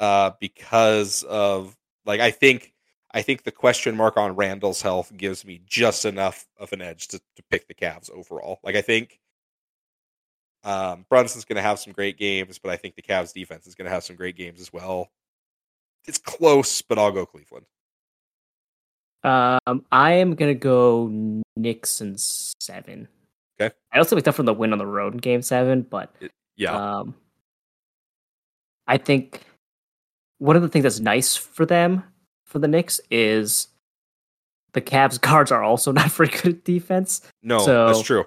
[0.00, 2.72] uh, because of like I think
[3.12, 7.08] I think the question mark on Randle's health gives me just enough of an edge
[7.08, 8.60] to, to pick the Cavs overall.
[8.64, 9.20] Like I think
[10.64, 13.90] um, Brunson's gonna have some great games, but I think the Cavs defense is gonna
[13.90, 15.10] have some great games as well.
[16.06, 17.66] It's close, but I'll go Cleveland.
[19.24, 21.08] Um, I am gonna go
[21.56, 23.08] Knicks and seven.
[23.60, 23.74] Okay.
[23.92, 26.14] I also picked up from the win on the road in Game Seven, but
[26.56, 27.14] Yeah, Um,
[28.86, 29.42] I think
[30.38, 32.04] one of the things that's nice for them,
[32.46, 33.68] for the Knicks, is
[34.72, 37.22] the Cavs guards are also not very good at defense.
[37.42, 38.24] no, so- that's true.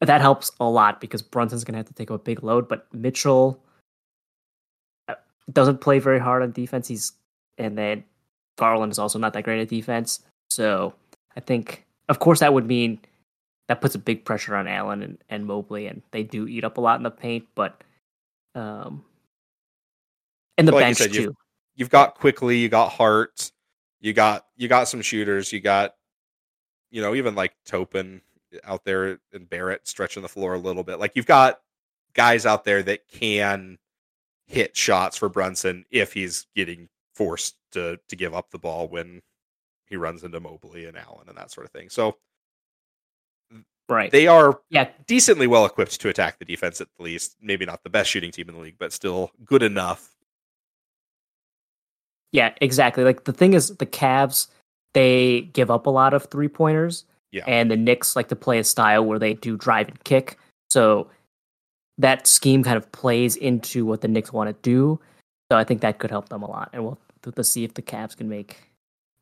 [0.00, 2.86] That helps a lot because Brunson's going to have to take a big load, but
[2.94, 3.62] Mitchell
[5.08, 5.14] uh,
[5.52, 6.88] doesn't play very hard on defense.
[6.88, 7.12] He's
[7.58, 8.04] and then
[8.60, 10.20] Garland is also not that great at defense.
[10.50, 10.92] So
[11.36, 13.00] I think, of course, that would mean
[13.68, 16.76] that puts a big pressure on Allen and, and Mobley, and they do eat up
[16.76, 17.82] a lot in the paint, but
[18.54, 19.02] um,
[20.58, 21.36] and the Like you bench said, you've- too.
[21.76, 23.50] You've got Quickley, you got Hart,
[24.00, 25.94] you got you got some shooters, you got
[26.90, 28.20] you know even like Toppin
[28.64, 30.98] out there and Barrett stretching the floor a little bit.
[30.98, 31.60] Like you've got
[32.12, 33.78] guys out there that can
[34.46, 36.88] hit shots for Brunson if he's getting
[37.20, 39.20] forced to to give up the ball when
[39.90, 41.90] he runs into Mobley and Allen and that sort of thing.
[41.90, 42.16] So
[43.90, 44.10] Right.
[44.10, 44.88] they are yeah.
[45.06, 47.36] decently well equipped to attack the defense at the least.
[47.42, 50.14] Maybe not the best shooting team in the league, but still good enough.
[52.32, 53.04] Yeah, exactly.
[53.04, 54.46] Like the thing is, the Cavs
[54.94, 57.44] they give up a lot of three pointers, Yeah.
[57.46, 60.38] and the Knicks like to play a style where they do drive and kick.
[60.70, 61.10] So
[61.98, 64.98] that scheme kind of plays into what the Knicks want to do.
[65.52, 67.82] So I think that could help them a lot, and we'll to see if the
[67.82, 68.70] Cavs can make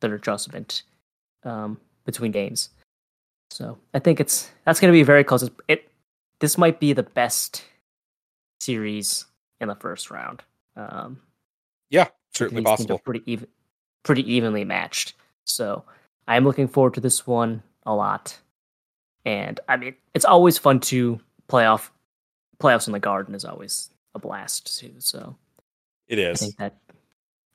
[0.00, 0.82] their adjustment
[1.44, 2.70] um, between games.
[3.50, 5.48] So I think it's that's going to be very close.
[5.68, 5.90] It,
[6.40, 7.64] this might be the best
[8.60, 9.24] series
[9.60, 10.42] in the first round.
[10.76, 11.20] Um,
[11.90, 12.98] yeah, certainly possible.
[12.98, 13.48] Pretty even,
[14.04, 15.14] pretty evenly matched.
[15.46, 15.84] So
[16.26, 18.38] I'm looking forward to this one a lot.
[19.24, 21.18] And I mean, it's always fun to
[21.48, 21.90] play off
[22.60, 24.94] playoffs in the Garden is always a blast too.
[24.98, 25.36] So
[26.06, 26.42] it is.
[26.42, 26.76] I think that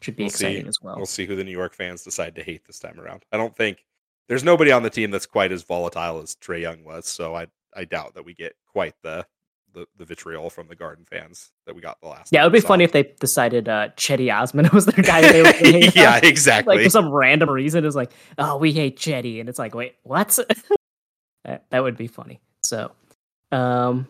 [0.03, 0.67] should be we'll exciting see.
[0.67, 0.95] as well.
[0.97, 3.23] We'll see who the New York fans decide to hate this time around.
[3.31, 3.85] I don't think
[4.27, 7.47] there's nobody on the team that's quite as volatile as Trae Young was, so I
[7.75, 9.25] I doubt that we get quite the
[9.73, 12.31] the, the vitriol from the Garden fans that we got the last.
[12.31, 15.21] Yeah, it would be funny if they decided uh, Cedi Osman was their guy.
[15.21, 16.75] They were yeah, exactly.
[16.75, 19.95] Like for some random reason, it's like, oh, we hate Cedi, and it's like, wait,
[20.03, 20.37] what?
[21.45, 22.39] that, that would be funny.
[22.61, 22.91] So,
[23.51, 24.07] um,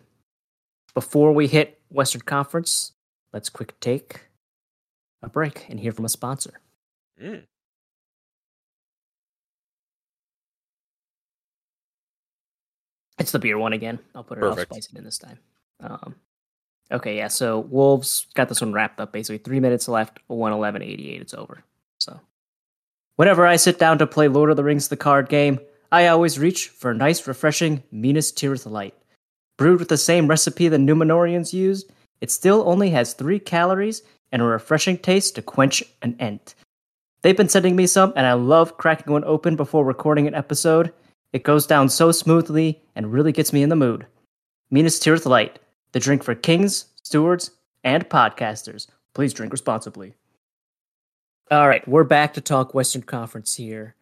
[0.94, 2.92] before we hit Western Conference,
[3.32, 4.20] let's quick take
[5.24, 6.60] a break and hear from a sponsor.
[7.22, 7.44] Mm.
[13.18, 13.98] It's the beer one again.
[14.14, 14.72] I'll put it Perfect.
[14.72, 15.38] all spicy in this time.
[15.80, 16.16] Um,
[16.90, 17.28] okay, yeah.
[17.28, 19.12] So Wolves got this one wrapped up.
[19.12, 20.18] Basically, three minutes left.
[20.26, 21.20] One eleven eighty eight.
[21.20, 21.62] It's over.
[22.00, 22.20] So,
[23.16, 25.60] whenever I sit down to play Lord of the Rings, the card game,
[25.92, 28.94] I always reach for a nice, refreshing Minas Tirith Light.
[29.56, 34.02] Brewed with the same recipe the Numenorians used, it still only has three calories
[34.34, 36.56] and a refreshing taste to quench an ent.
[37.22, 40.92] They've been sending me some, and I love cracking one open before recording an episode.
[41.32, 44.06] It goes down so smoothly and really gets me in the mood.
[44.72, 45.60] Minas Tirith Light,
[45.92, 47.52] the drink for kings, stewards,
[47.84, 48.88] and podcasters.
[49.14, 50.14] Please drink responsibly.
[51.52, 53.94] All right, we're back to talk Western Conference here.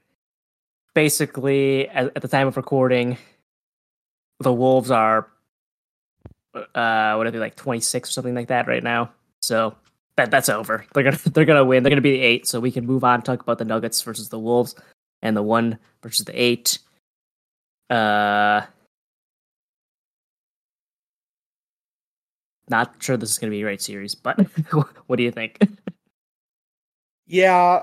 [0.95, 3.19] Basically, at, the time of recording,
[4.41, 5.29] the Wolves are
[6.55, 9.11] uh what are they like 26 or something like that right now.
[9.41, 9.75] So
[10.17, 10.85] that that's over.
[10.95, 11.83] They're gonna they're gonna win.
[11.83, 14.29] They're gonna be the eight, so we can move on talk about the Nuggets versus
[14.29, 14.75] the Wolves
[15.23, 16.79] and the one versus the eight.
[17.91, 18.63] Uh
[22.69, 24.39] not sure this is gonna be a great series, but
[25.07, 25.59] what do you think?
[27.27, 27.83] Yeah,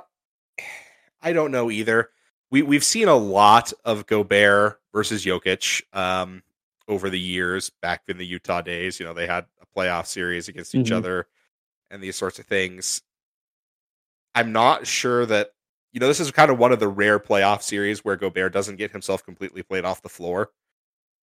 [1.21, 2.09] I don't know either.
[2.51, 6.41] We we've seen a lot of Gobert versus Jokic um,
[6.87, 7.69] over the years.
[7.81, 10.95] Back in the Utah days, you know, they had a playoff series against each Mhm.
[10.97, 11.27] other
[11.91, 13.01] and these sorts of things.
[14.35, 15.51] I'm not sure that
[15.91, 18.77] you know this is kind of one of the rare playoff series where Gobert doesn't
[18.77, 20.49] get himself completely played off the floor.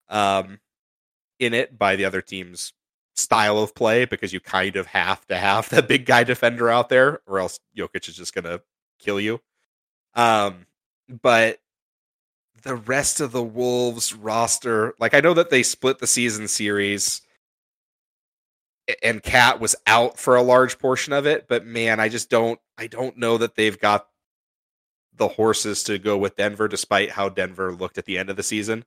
[0.09, 0.61] Um,
[1.39, 2.73] in it by the other team's
[3.15, 6.89] style of play because you kind of have to have that big guy defender out
[6.89, 8.63] there or else Jokic is just going to
[8.99, 9.41] kill you.
[10.15, 10.67] Um,
[11.23, 11.59] but
[12.63, 17.23] the rest of the Wolves roster, like I know that they split the season series
[19.03, 22.59] and Cat was out for a large portion of it, but man, I just don't
[22.79, 24.07] I don't know that they've got
[25.15, 28.43] the horses to go with Denver despite how Denver looked at the end of the
[28.43, 28.85] season.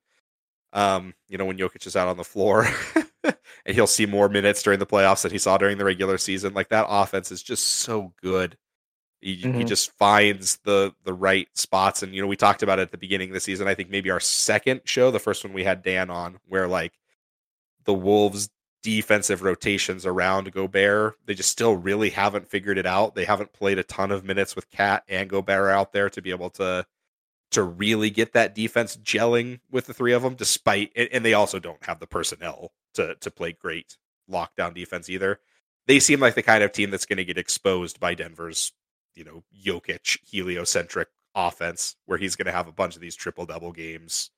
[0.74, 2.68] Um, you know, when Jokic is out on the floor
[3.24, 6.54] and he'll see more minutes during the playoffs than he saw during the regular season.
[6.54, 8.56] Like that offense is just so good.
[9.22, 9.68] He, he Mhm.
[9.68, 12.04] just finds the the right spots.
[12.04, 13.68] And you know, we talked about it at the beginning of the season.
[13.68, 16.94] I think maybe our second show, the first one we had Dan on, where like
[17.86, 18.50] the Wolves
[18.82, 23.16] defensive rotations around Gobert, they just still really haven't figured it out.
[23.16, 26.32] They haven't played a ton of minutes with Cat and Gobert out there to be
[26.32, 26.86] able to
[27.52, 31.58] to really get that defense gelling with the three of them despite and they also
[31.58, 33.98] don't have the personnel to to play great
[34.30, 35.40] lockdown defense either.
[35.88, 38.72] They seem like the kind of team that's going to get exposed by Denver's,
[39.16, 43.46] you know, Jokic heliocentric offense where he's going to have a bunch of these triple
[43.46, 44.30] double games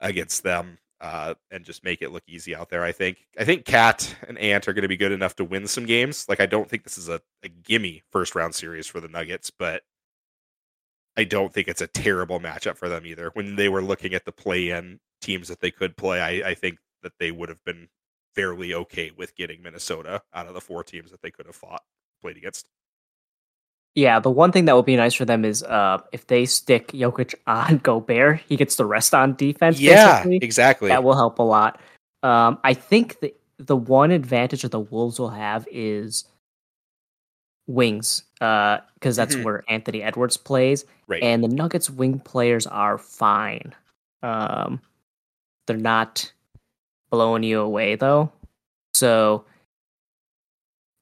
[0.00, 2.82] against them uh, and just make it look easy out there.
[2.82, 3.26] I think.
[3.38, 6.26] I think Cat and Ant are going to be good enough to win some games.
[6.28, 9.50] Like I don't think this is a, a gimme first round series for the Nuggets,
[9.50, 9.82] but
[11.16, 13.30] I don't think it's a terrible matchup for them either.
[13.34, 16.54] When they were looking at the play in teams that they could play, I, I
[16.54, 17.88] think that they would have been
[18.34, 21.82] fairly okay with getting Minnesota out of the four teams that they could have fought
[22.20, 22.66] played against.
[23.96, 26.88] Yeah, the one thing that would be nice for them is uh, if they stick
[26.88, 29.80] Jokic on Gobert, he gets the rest on defense.
[29.80, 30.36] basically.
[30.36, 30.88] exactly.
[30.88, 31.80] that will help a lot.
[32.22, 36.24] Um, I think the the one advantage that the Wolves will have is
[37.66, 39.44] wings, because that's Mhm.
[39.44, 41.22] where Anthony Edwards plays, right.
[41.22, 43.74] and the Nuggets wing players are fine.
[44.22, 44.80] Um,
[45.66, 46.32] they're not
[47.10, 48.32] blowing you away though,
[48.94, 49.44] so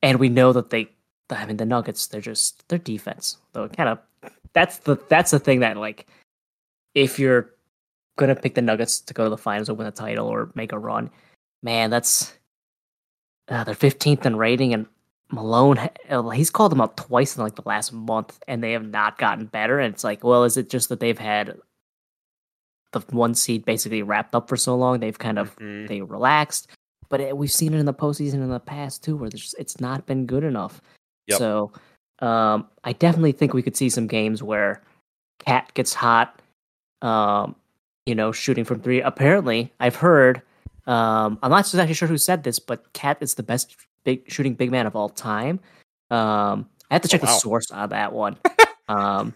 [0.03, 0.89] and we know that they.
[1.31, 3.37] I mean, the Nuggets, they're just their defense.
[3.53, 3.99] Though it kind of
[4.53, 6.07] that's the that's the thing that like
[6.95, 7.51] if you're
[8.17, 10.73] gonna pick the Nuggets to go to the finals or win a title or make
[10.73, 11.11] a run,
[11.63, 12.33] man, that's
[13.49, 14.87] uh, they're 15th in rating and
[15.31, 18.87] Malone uh, he's called them up twice in like the last month and they have
[18.89, 19.79] not gotten better.
[19.79, 21.59] And it's like, well, is it just that they've had
[22.93, 25.87] the one seed basically wrapped up for so long, they've kind of Mhm.
[25.89, 26.69] they relaxed.
[27.11, 29.81] But it, we've seen it in the postseason in the past too, where just, it's
[29.81, 30.81] not been good enough.
[31.29, 31.39] Yep.
[31.39, 31.73] So
[32.21, 34.83] um, I definitely think we could see some games where
[35.39, 36.41] Cat gets hot,
[37.03, 37.55] um,
[38.07, 39.01] you know, shooting from three.
[39.01, 40.43] Apparently, I've heard.
[40.87, 44.55] Um, I'm not exactly sure who said this, but Cat is the best big shooting
[44.55, 45.61] big man of all time.
[46.11, 47.33] Um, I have to check Oh, wow.
[47.35, 48.37] the source on that one.
[48.89, 49.35] um,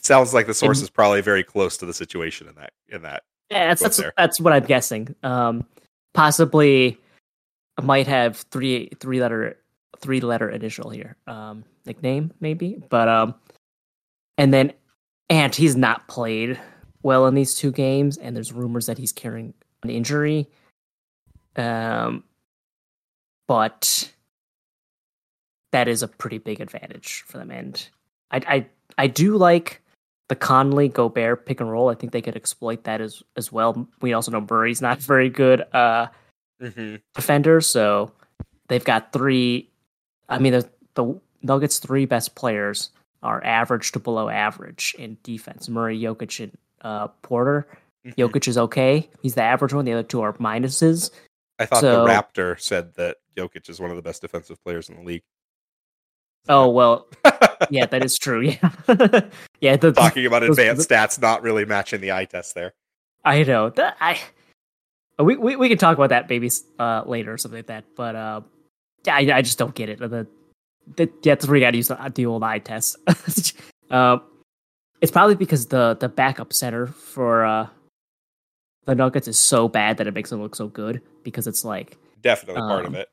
[0.00, 3.02] Sounds like the source In- is probably very close to the situation in that in
[3.02, 3.22] that.
[3.50, 5.14] Yeah, that's that's, that's what I'm guessing.
[5.22, 5.64] Um,
[6.12, 6.98] possibly
[7.82, 9.56] might have three three letter
[10.00, 11.16] three letter initial here.
[11.26, 13.34] Um, nickname maybe, but um,
[14.36, 14.72] and then
[15.30, 16.58] and he's not played
[17.02, 20.48] well in these two games, and there's rumors that he's carrying an injury.
[21.56, 22.24] Um,
[23.46, 24.12] but
[25.72, 27.88] that is a pretty big advantage for them, and
[28.30, 29.82] I I I do like
[30.28, 31.88] the Conley Gobert pick and roll.
[31.88, 33.88] I think they could exploit that as as well.
[34.00, 36.08] We also know Murray's not very good uh
[36.60, 36.96] Mm-hmm.
[37.14, 38.10] defender, so
[38.66, 39.70] they've got three.
[40.28, 42.90] I mean, the, the Nuggets' three best players
[43.22, 45.68] are average to below average in defense.
[45.68, 47.66] Murray, Jokic, and uh, Porter.
[48.06, 48.20] Mm-hmm.
[48.20, 49.08] Jokic is okay.
[49.22, 49.84] He's the average one.
[49.84, 51.10] The other two are minuses.
[51.58, 54.88] I thought So- the Raptor said that Jokic is one of the best defensive players
[54.88, 55.22] in the league.
[56.48, 57.08] Oh well,
[57.70, 58.40] yeah, that is true.
[58.40, 58.70] Yeah,
[59.60, 59.76] yeah.
[59.76, 62.72] The, Talking about those- advanced stats not really matching the eye test there.
[63.24, 64.18] I know that I.
[65.18, 66.48] We, we we can talk about that maybe
[66.78, 68.40] uh, later or something like that, but uh,
[69.06, 69.98] I, I just don't get it.
[69.98, 70.26] The,
[70.96, 72.96] the yeah, that's where you got to use the, the old eye test.
[73.90, 74.22] um,
[75.00, 77.68] it's probably because the the backup center for uh,
[78.86, 81.96] the Nuggets is so bad that it makes them look so good because it's like
[82.20, 83.08] Definitely part of Um, it.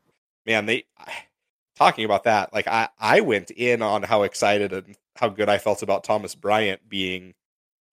[0.45, 0.86] Man, they
[1.75, 2.53] talking about that.
[2.53, 6.33] Like I, I went in on how excited and how good I felt about Thomas
[6.33, 7.33] Bryant being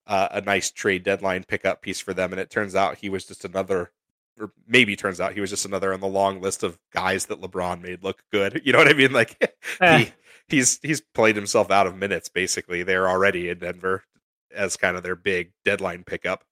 [0.07, 3.25] uh, a nice trade deadline pickup piece for them, and it turns out he was
[3.27, 3.91] just another,
[4.43, 7.41] or maybe turns out he was just another on the long list of guys that
[7.41, 8.61] LeBron made look good.
[8.65, 9.13] You know what I mean?
[9.13, 9.41] Like
[9.81, 10.13] eh, he,
[10.57, 12.83] he's he's played himself out of minutes basically.
[12.83, 14.05] They're already in Denver
[14.55, 16.45] as kind of their big deadline pickup.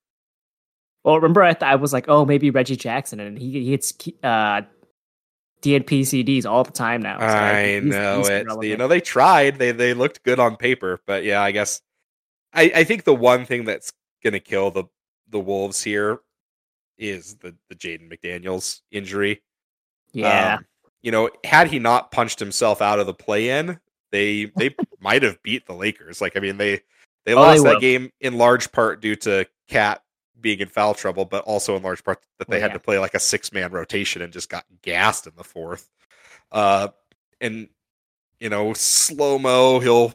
[1.04, 3.92] well, remember I, th- I was like, oh, maybe Reggie Jackson, and he he hits
[4.22, 4.62] uh,
[5.62, 7.18] DNP CDs all the time now.
[7.18, 8.46] So I he's- know he's it.
[8.62, 9.58] You know, they tried.
[9.58, 11.82] They they looked good on paper, but yeah, I guess
[12.54, 13.92] I, I think the one thing that's
[14.24, 14.84] gonna kill the
[15.28, 16.20] the Wolves here
[17.00, 19.42] is the the Jaden McDaniels injury.
[20.12, 20.56] yeah.
[20.56, 20.66] Um,
[21.02, 23.80] you know, had he not punched himself out of the play in,
[24.12, 26.20] they they might have beat the Lakers.
[26.20, 26.82] Like I mean, they
[27.24, 27.80] they Oh, they lost that would've.
[27.80, 30.02] game in large part due to Cat
[30.40, 32.74] being in foul trouble, but also in large part that they Oh, had yeah.
[32.74, 35.88] to play like a six man rotation and just got gassed in the fourth.
[36.52, 36.88] Uh,
[37.40, 37.68] and
[38.40, 40.12] you know, slow mo, he'll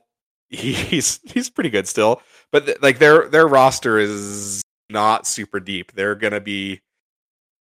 [0.50, 2.22] he, he's he's pretty good still,
[2.52, 5.92] but th- like their their roster is not super deep.
[5.94, 6.82] They're gonna be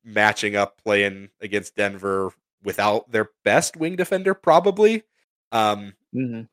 [0.03, 5.03] matching up playing against Denver without their best wing defender, probably.
[5.51, 6.47] Um, Mhm.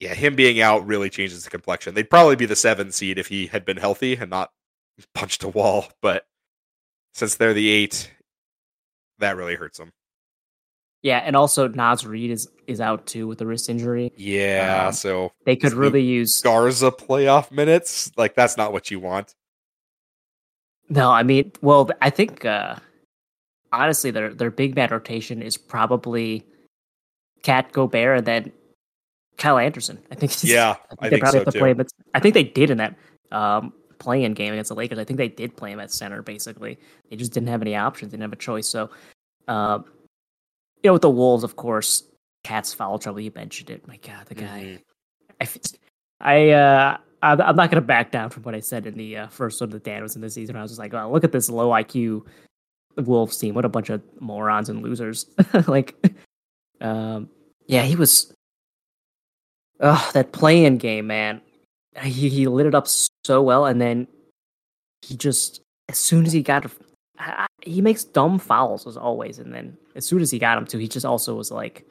[0.00, 1.94] yeah, him being out really changes the complexion.
[1.94, 4.52] They'd probably be the seven seed if he had been healthy and not
[5.14, 5.88] punched a wall.
[6.00, 6.26] But
[7.14, 8.10] since they're the eight,
[9.18, 9.92] that really hurts them.
[11.02, 14.12] Yeah, and also Naz Reid is is out too with a wrist injury.
[14.16, 19.00] Yeah, Um, so They could really use Garza playoff minutes, like that's not what you
[19.00, 19.34] want.
[20.92, 21.10] No.
[21.10, 22.76] I mean, well, I think uh
[23.72, 26.44] honestly, their their big man rotation is probably
[27.42, 28.52] Cat Gobert and then
[29.38, 29.98] Kyle Anderson.
[30.10, 30.32] I think.
[30.44, 31.80] Yeah, I I think they think probably so have to play him.
[31.80, 32.94] at- I think they did in that
[33.32, 34.98] um, playing game against the Lakers.
[34.98, 36.22] I think they did play him at center.
[36.22, 36.78] Basically,
[37.10, 38.12] they just didn't have any options.
[38.12, 38.68] They didn't have a choice.
[38.68, 38.90] So,
[39.48, 39.84] um,
[40.82, 42.04] you know, with the Wolves, of course,
[42.44, 43.20] Cat's foul trouble.
[43.20, 43.86] You mentioned it.
[43.88, 44.78] My God, the guy.
[45.40, 45.58] Mhm.
[46.20, 48.94] I, I, uh, I'm, I'm not going to back down from what I said in
[48.96, 50.56] the uh, first one that Dan was in the season.
[50.56, 52.26] I was just like, oh, look at this low IQ
[52.96, 53.54] Wolves team.
[53.54, 55.26] What a bunch of morons and losers.
[55.68, 55.94] like,
[56.80, 57.28] um,
[57.66, 58.32] yeah, he was.
[59.80, 61.40] Oh, that playing game, man.
[62.02, 62.86] He he lit it up
[63.24, 64.06] so well, and then
[65.02, 66.70] he just as soon as he got,
[67.18, 70.66] I- he makes dumb fouls as always, and then as soon as he got him
[70.66, 71.86] to, he just also was like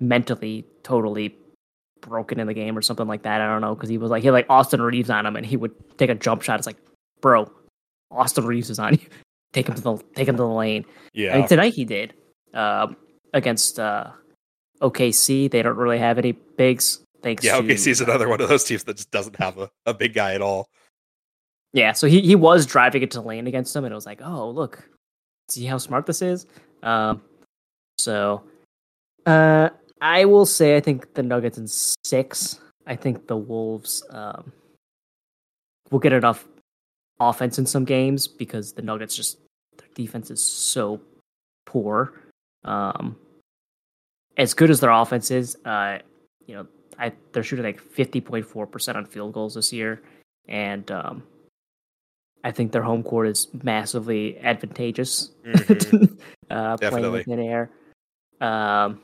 [0.00, 1.34] mentally totally
[2.06, 3.40] broken in the game or something like that.
[3.40, 5.44] I don't know because he was like he had like Austin Reaves on him, and
[5.44, 6.58] he would take a jump shot.
[6.58, 6.78] It's like,
[7.20, 7.50] bro,
[8.10, 9.00] Austin Reaves is on you.
[9.52, 10.84] Take him to the take him to the lane.
[11.12, 12.12] Yeah, I mean, tonight he did
[12.54, 12.96] um,
[13.32, 14.10] against uh,
[14.82, 15.48] OKC.
[15.48, 16.98] They don't really have any bigs.
[17.22, 17.44] Thanks.
[17.44, 17.56] yeah.
[17.56, 20.12] to, OKC is another one of those teams that just doesn't have a, a big
[20.12, 20.68] guy at all.
[21.72, 24.20] Yeah, so he, he was driving it to lane against them, and it was like,
[24.22, 24.88] oh look,
[25.48, 26.46] see how smart this is.
[26.82, 27.22] Um,
[27.98, 28.42] so,
[29.26, 32.60] uh, I will say I think the Nuggets in six.
[32.86, 34.52] I think the Wolves um
[35.90, 36.46] will get enough
[37.20, 39.38] offense in some games because the Nuggets just
[39.78, 41.00] their defense is so
[41.66, 42.12] poor.
[42.64, 43.16] Um,
[44.36, 45.98] as good as their offense is, uh,
[46.46, 46.66] you know,
[46.98, 50.02] I, they're shooting like fifty point four percent on field goals this year,
[50.48, 51.22] and um,
[52.42, 55.30] I think their home court is massively advantageous.
[55.44, 56.18] Mhm.
[56.50, 57.18] uh, playing Definitely.
[57.20, 57.70] within air.
[58.40, 59.00] Um,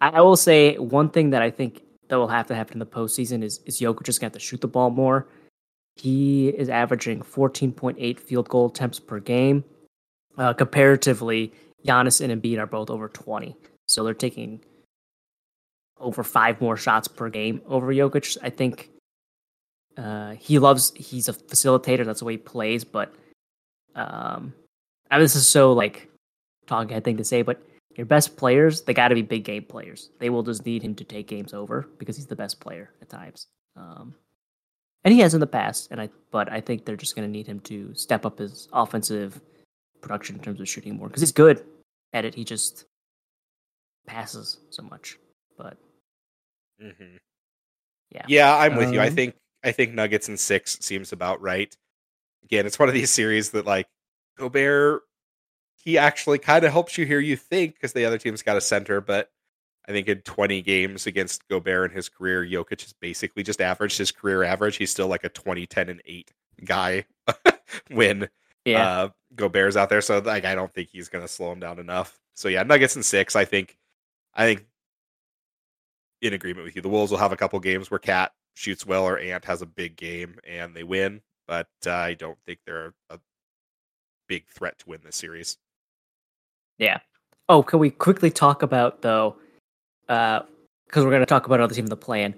[0.00, 2.86] I, will say one thing that I think that will have to happen in the
[2.86, 5.26] postseason is is Jokic just going to have to shoot the ball more.
[5.96, 9.64] He is averaging 14.8 field goal attempts per game.
[10.36, 11.52] Uh, comparatively,
[11.86, 13.56] Giannis and Embiid are both over 20,
[13.88, 14.60] so they're taking
[15.98, 18.36] over five more shots per game over Jokic.
[18.42, 18.90] I think
[19.96, 20.92] uh, he loves.
[20.94, 22.04] He's a facilitator.
[22.04, 22.84] That's the way he plays.
[22.84, 23.14] But
[23.94, 24.52] um,
[25.10, 26.08] I mean, this is so like
[26.66, 27.62] talking head thing to say, but
[27.96, 30.10] your best players, they got to be big game players.
[30.18, 33.08] They will just need him to take games over because he's the best player at
[33.08, 33.46] times.
[33.76, 34.14] Um,
[35.04, 35.88] and he has in the past.
[35.90, 38.68] And I, but I think they're just going to need him to step up his
[38.72, 39.40] offensive
[40.00, 41.64] production in terms of shooting more because he's good
[42.12, 42.34] at it.
[42.34, 42.84] He just
[44.06, 45.16] passes so much.
[45.56, 45.76] But
[46.82, 47.18] Mhm.
[48.10, 48.24] Yeah.
[48.28, 49.00] Yeah, I'm with you.
[49.00, 51.74] I Um, think I think Nuggets and six seems about right.
[52.44, 53.86] Again, it's one of these series that like
[54.36, 55.02] Gobert,
[55.86, 57.20] he actually kind of helps you here.
[57.20, 59.30] You think because the other team's got a center, but
[59.88, 63.96] I think in 20 games against Gobert in his career, Jokic has basically just averaged
[63.96, 64.76] his career average.
[64.76, 66.32] He's still like a 20, 10, and eight
[66.64, 67.04] guy
[67.90, 68.28] when
[68.64, 70.00] yeah, uh, Gobert's out there.
[70.00, 72.18] So like, I don't think he's going to slow him down enough.
[72.34, 73.36] So yeah, Nuggets and six.
[73.36, 73.78] I think,
[74.34, 74.66] I think,
[76.20, 79.04] in agreement with you, the Wolves will have a couple games where Cat shoots well
[79.04, 81.20] or Ant has a big game and they win.
[81.46, 83.20] But uh, I don't think they're a
[84.26, 85.58] big threat to win this series.
[86.78, 86.98] Yeah.
[87.48, 89.36] Oh, can we quickly talk about though?
[90.06, 90.44] Because
[90.96, 92.34] we're going to talk about another team in the plan.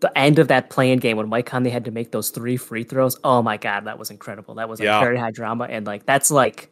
[0.00, 2.84] The end of that playing game when Mike Conley had to make those three free
[2.84, 3.18] throws.
[3.24, 4.54] Oh my god, that was incredible.
[4.54, 5.00] That was like Yeah.
[5.00, 6.70] very high drama, and like that's like,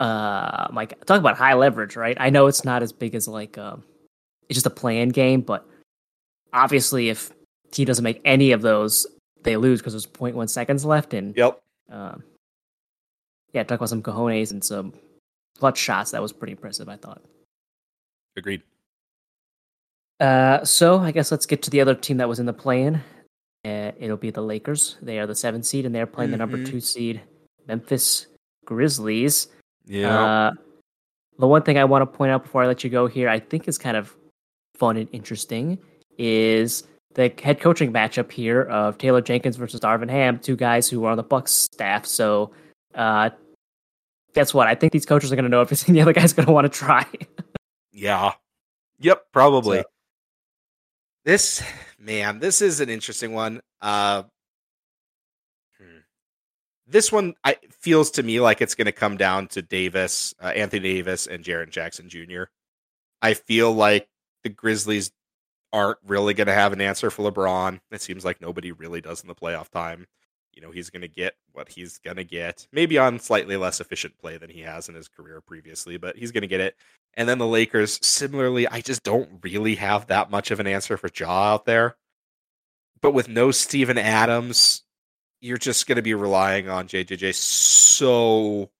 [0.00, 2.16] uh, like talk about high leverage, right?
[2.20, 3.84] I know it's not as big as like um,
[4.48, 5.66] it's just a playing game, but
[6.52, 7.32] obviously if
[7.70, 9.06] team doesn't make any of those,
[9.42, 11.60] they lose because there's 0.1 seconds left, and Yep.
[11.90, 12.22] um,
[13.52, 14.92] yeah, talk about some cojones and some
[15.58, 16.10] clutch shots.
[16.12, 17.22] That was pretty impressive, I thought.
[18.36, 18.62] Agreed.
[20.20, 22.96] Uh, so I guess let's get to the other team that was in the play-in.
[23.64, 24.96] Uh, it'll be the Lakers.
[25.02, 26.68] They are the seventh seed, and they're playing the number Mhm.
[26.68, 27.22] two seed,
[27.66, 28.26] Memphis
[28.66, 29.48] Grizzlies.
[29.86, 30.22] Yeah.
[30.24, 30.52] Uh,
[31.38, 33.40] the one thing I want to point out before I let you go here, I
[33.40, 34.14] think is kind of
[34.76, 35.78] fun and interesting,
[36.18, 41.04] is the head coaching matchup here of Taylor Jenkins versus Darvin Ham, two guys who
[41.04, 42.06] are on the Bucks staff.
[42.06, 42.52] So,
[42.94, 43.30] uh,
[44.34, 44.66] guess what?
[44.66, 46.70] I think these coaches are going to know everything the other guy's going to want
[46.70, 47.06] to try.
[47.92, 48.32] Yeah.
[49.00, 49.78] Yep, probably.
[49.78, 49.84] So-
[51.24, 51.62] This
[51.98, 53.60] man, this is an interesting one.
[53.80, 54.24] Uh
[55.78, 55.98] hmm.
[56.86, 60.46] This one I feels to me like it's going to come down to Davis, uh,
[60.48, 62.44] Anthony Davis and Jaren Jackson Jr.
[63.22, 64.08] I feel like
[64.42, 65.10] the Grizzlies
[65.72, 67.80] aren't really going to have an answer for LeBron.
[67.90, 70.06] It seems like nobody really does in the playoff time.
[70.56, 72.66] You know, he's going to get what he's going to get.
[72.72, 76.32] Maybe on slightly less efficient play than he has in his career previously, but he's
[76.32, 76.76] going to get it.
[77.14, 80.96] And then the Lakers, similarly, I just don't really have that much of an answer
[80.96, 81.96] for Ja out there.
[83.00, 84.82] But with no Steven Adams,
[85.40, 88.70] you're just going to be relying on JJJ so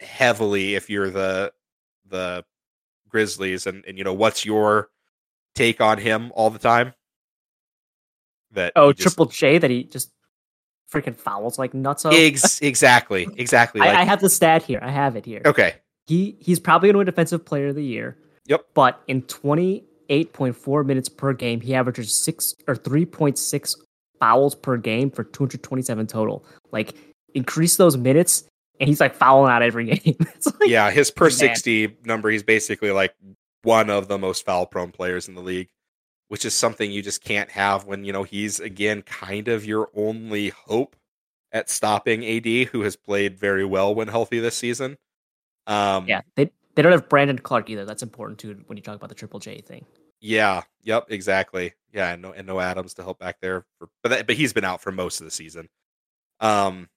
[0.00, 1.52] heavily if you're the
[2.08, 2.44] the
[3.08, 4.88] Grizzlies and and you know what's your
[5.54, 6.94] take on him all the time?
[8.52, 10.10] That oh, just- Triple J that he just
[10.94, 12.04] freaking fouls like nuts.
[12.06, 13.80] Ex- exactly, exactly.
[13.80, 14.78] I, Like, I have the stat here.
[14.82, 15.42] I have it here.
[15.44, 15.74] okay,
[16.06, 18.16] He he's probably going to win Defensive Player of the Year.
[18.46, 18.66] Yep.
[18.74, 23.76] But in 28.4 minutes per game, he averages six or 3.6
[24.20, 26.44] fouls per game for 227 total.
[26.70, 26.94] Like
[27.34, 28.44] increase those minutes,
[28.80, 30.16] and he's like fouling out every game.
[30.34, 31.30] it's like, yeah, his per Man.
[31.30, 33.14] 60 number, he's basically like
[33.62, 35.68] one of the most foul prone players in the league,
[36.28, 39.90] which is something you just can't have when, you know, he's again kind of your
[39.94, 40.96] only hope
[41.52, 44.98] at stopping AD, who has played very well when healthy this season.
[45.66, 46.22] Um, yeah.
[46.34, 47.84] They they don't have Brandon Clarke either.
[47.84, 49.84] That's important too when you talk about the Triple J thing.
[50.20, 50.62] Yeah.
[50.82, 51.06] Yep.
[51.10, 51.74] Exactly.
[51.92, 52.12] Yeah.
[52.12, 54.64] And no, and no Adams to help back there, for, but that, but he's been
[54.64, 55.68] out for most of the season.
[56.40, 56.88] Um.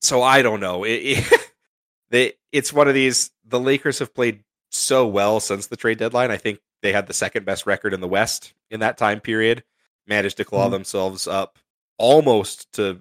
[0.00, 0.84] So I don't know.
[0.84, 1.52] It, it
[2.10, 3.30] they it's one of these.
[3.44, 6.30] The Lakers have played so well since the trade deadline.
[6.30, 9.64] I think they had the second best record in the West in that time period.
[10.06, 10.72] Managed to claw Mhm.
[10.72, 11.58] themselves up
[11.98, 13.00] almost to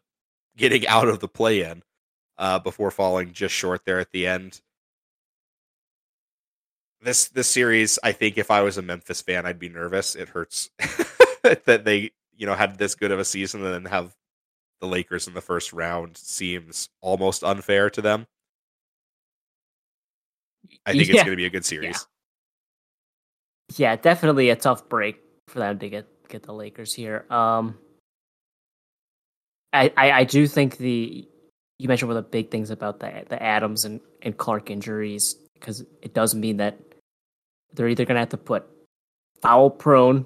[0.57, 1.83] getting out of the play-in
[2.37, 4.61] uh, before falling just short there at the end
[7.01, 10.15] this this series, I think if I was a Memphis fan, I'd be nervous.
[10.15, 10.71] It hurts
[11.43, 14.15] that they, you know, had this good of a season and then have
[14.81, 18.25] the Lakers in the first round seems almost unfair to them.
[20.85, 22.07] I think it's going to be a good series.
[23.75, 27.25] Yeah, definitely a tough break for them to get get the Lakers here.
[27.29, 27.77] Um,
[29.73, 31.27] I, I I do think the
[31.79, 35.35] you mentioned one of the big things about the the Adams and, and Clarke injuries
[35.55, 36.77] because it does mean that
[37.73, 38.65] they're either gonna have to put
[39.41, 40.25] foul prone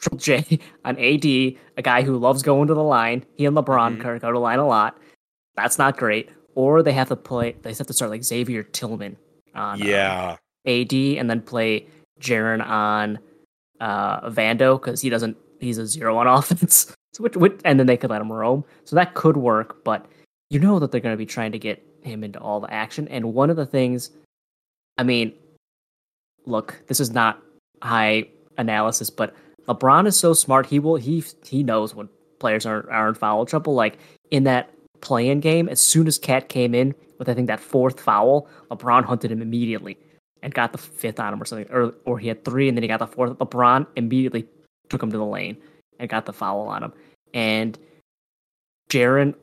[0.00, 3.24] Triple J on AD, a guy who loves going to the line.
[3.36, 4.02] He and LeBron Mhm.
[4.20, 4.98] go to the line a lot.
[5.56, 6.30] That's not great.
[6.56, 7.52] Or they have to play.
[7.62, 9.16] They have to start like Xavier Tillman
[9.54, 10.36] on uh, Yeah.
[10.66, 11.86] AD and then play
[12.20, 13.18] Jaren on
[13.80, 15.36] uh, Vando because he doesn't.
[15.60, 16.94] He's a zero on offense.
[17.12, 18.64] So which, which, and then they could let him roam.
[18.84, 20.04] So that could work, but
[20.50, 23.06] you know that they're going to be trying to get him into all the action.
[23.08, 24.10] And one of the things,
[24.98, 25.32] I mean,
[26.44, 27.40] look, this is not
[27.82, 28.28] high
[28.58, 29.34] analysis, but
[29.68, 30.66] LeBron is so smart.
[30.66, 32.08] He will he he knows when
[32.38, 33.74] players are are in foul trouble.
[33.74, 33.98] Like
[34.30, 34.70] in that
[35.00, 39.04] play-in game, as soon as Cat came in with I think that fourth foul, LeBron
[39.04, 39.98] hunted him immediately
[40.44, 42.82] and got the fifth on him or something, or or he had three and then
[42.82, 43.32] he got the fourth.
[43.38, 44.46] LeBron immediately
[44.90, 45.56] took him to the lane
[45.98, 46.92] and got the foul on him,
[47.32, 47.78] and
[48.90, 49.34] Jaren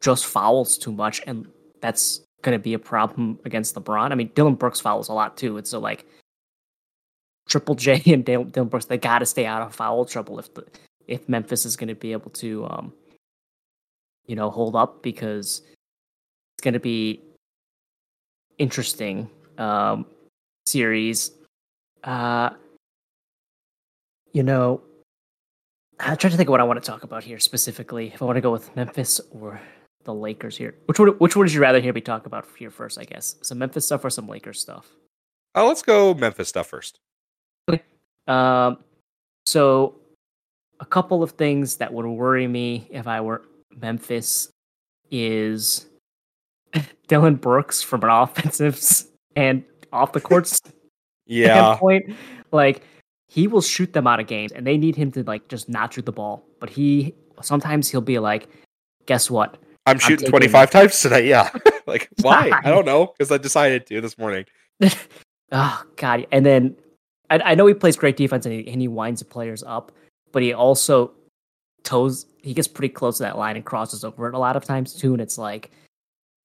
[0.00, 1.46] just fouls too much, and
[1.80, 4.10] that's going to be a problem against LeBron.
[4.10, 6.06] I mean, Dillon Brooks fouls a lot too, and so like
[7.46, 10.52] Triple J and Dillon, Dillon Brooks, they got to stay out of foul trouble if
[10.54, 10.64] the
[11.06, 12.94] if Memphis is going to be able to, um,
[14.26, 15.60] you know, hold up because
[16.56, 17.20] it's going to be
[18.56, 19.28] interesting
[19.58, 20.06] um,
[20.66, 21.32] series.
[22.02, 22.50] Uh,
[24.32, 24.82] you know,
[26.00, 28.10] I'm trying to think of what I want to talk about here specifically.
[28.12, 29.60] If I want to go with Memphis or
[30.04, 32.98] the Lakers here, which would which would you rather hear me talk about here first?
[32.98, 34.88] I guess some Memphis stuff or some Lakers stuff.
[35.54, 36.98] Oh, let's go Memphis stuff first.
[37.70, 37.82] Okay.
[38.26, 38.78] Um,
[39.46, 39.94] so
[40.80, 43.42] a couple of things that would worry me if I were
[43.80, 44.50] Memphis
[45.10, 45.86] is
[47.08, 48.80] Dillon Brooks from an offensive
[49.36, 49.64] and
[49.94, 50.50] off the court
[51.26, 51.76] Yeah.
[51.76, 52.14] point.
[52.52, 52.82] Like
[53.28, 55.94] he will shoot them out of games, and they need him to like just not
[55.94, 56.44] shoot the ball.
[56.60, 58.48] But he sometimes he'll be like,
[59.06, 59.56] "Guess what?
[59.86, 61.28] I'm shooting taking- 25 times today.
[61.28, 61.50] Yeah.
[61.86, 62.50] like, why?
[62.64, 63.06] I don't know.
[63.18, 64.44] Because I decided to this morning.
[65.52, 66.76] oh God!" And then
[67.30, 69.92] I, I know he plays great defense and he, and he winds the players up,
[70.32, 71.12] but he also
[71.82, 72.26] toes.
[72.42, 74.92] He gets pretty close to that line and crosses over it a lot of times
[74.92, 75.12] too.
[75.14, 75.70] And it's like,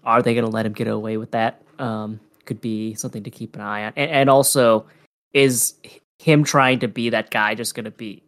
[0.06, 1.62] are they going to let him get away with that?
[1.78, 2.20] Um,
[2.50, 3.94] could be something to keep an eye on.
[3.96, 4.86] And, and also,
[5.34, 5.76] is
[6.18, 8.24] him trying to be that guy just going to be?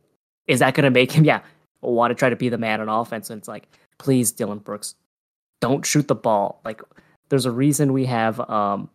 [0.48, 1.26] Is that going to make him?
[1.32, 1.42] Yeah,
[1.82, 3.32] want to try to be the man on offense?
[3.32, 3.68] And it's like,
[3.98, 4.94] please, Dillon Brooks,
[5.60, 6.62] don't shoot the ball.
[6.64, 6.84] Like,
[7.30, 8.90] there's a reason we have um,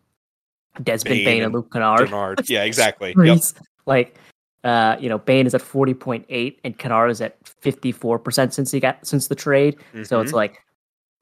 [0.81, 2.49] Desmond Bane Bain, and Luke Kennard.
[2.49, 3.13] Yeah, exactly.
[3.25, 3.39] Yep.
[3.87, 4.17] Like,
[4.63, 8.19] uh, you know, Bane is at forty point eight, and Kennard is at fifty four
[8.21, 9.77] percent since he got since the trade.
[10.05, 10.35] So it's Mhm.
[10.35, 10.63] like,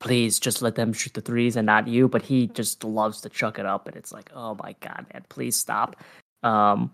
[0.04, 2.06] please just let them shoot the threes and not you.
[2.06, 5.24] But he just loves to chuck it up, and it's like, oh my god, man,
[5.28, 5.96] please stop.
[6.42, 6.92] Um,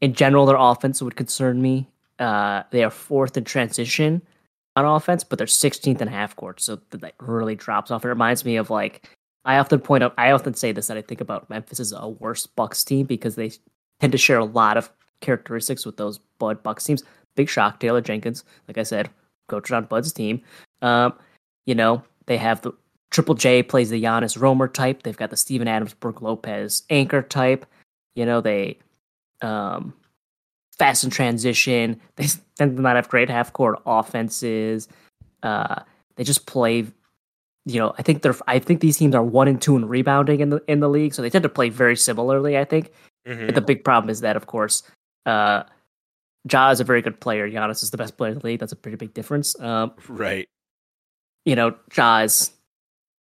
[0.00, 1.88] in general, their offense would concern me.
[2.18, 4.22] Uh, they are fourth in transition
[4.76, 8.04] on offense, but they're 16th in half court, so that really drops off.
[8.04, 9.10] It reminds me of like
[9.44, 12.08] I often point out, I often say this that I think about Memphis as a
[12.08, 13.50] worse Bucks team because they
[14.00, 14.90] tend to share a lot of
[15.20, 17.02] characteristics with those Bud Bucks teams.
[17.34, 19.10] Big shock, Taylor Jenkins, like I said,
[19.48, 20.40] coached on Bud's team.
[20.82, 21.14] Um,
[21.66, 22.72] you know, they have the
[23.10, 25.02] Triple J plays the Giannis Romer type.
[25.02, 27.64] They've got the Steven Adams, Brook Lopez anchor type.
[28.16, 28.78] You know, they
[29.42, 29.94] um,
[30.78, 32.00] fast in transition.
[32.16, 32.26] They
[32.56, 34.88] tend to not have great half court offenses.
[35.42, 35.82] Uh,
[36.16, 36.86] they just play.
[37.66, 38.34] You know, I think they're.
[38.46, 41.14] I think these teams are one and two in rebounding in the in the league,
[41.14, 42.58] so they tend to play very similarly.
[42.58, 42.90] I think.
[43.26, 43.46] Mhm.
[43.46, 44.82] But the big problem is that, of course,
[45.24, 45.62] uh,
[46.50, 47.48] Ja is a very good player.
[47.50, 48.60] Giannis is the best player in the league.
[48.60, 49.58] That's a pretty big difference.
[49.60, 50.46] Um, Right.
[51.44, 52.50] You know, Ja is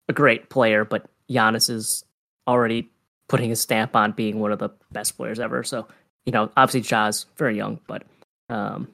[0.10, 2.04] a great player, but Giannis is
[2.48, 2.90] already
[3.28, 5.64] putting his stamp on being one of the best players ever.
[5.64, 5.88] So,
[6.26, 8.04] you know, obviously Ja's very young, but
[8.50, 8.88] um,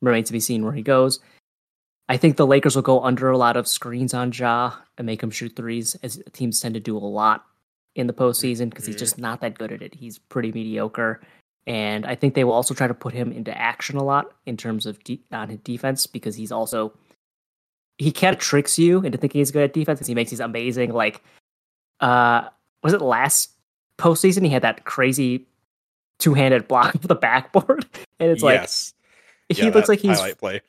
[0.00, 1.20] remains to be seen where he goes.
[2.08, 5.22] I think the Lakers will go under a lot of screens on Ja and make
[5.22, 7.44] him shoot threes, as teams tend to do a lot
[7.94, 9.94] in the postseason because he's just not that good at it.
[9.94, 11.20] He's pretty mediocre.
[11.66, 14.56] And I think they will also try to put him into action a lot in
[14.56, 16.92] terms of de- on his defense because he's also
[18.02, 20.40] he kind of tricks you into thinking he's good at defense because he makes these
[20.40, 21.22] amazing like
[22.00, 22.48] uh
[22.82, 23.50] was it last
[23.98, 25.46] postseason he had that crazy
[26.18, 27.86] two handed block of the backboard
[28.20, 28.94] and it's like yes.
[29.48, 30.60] he Yeah, looks like he's play.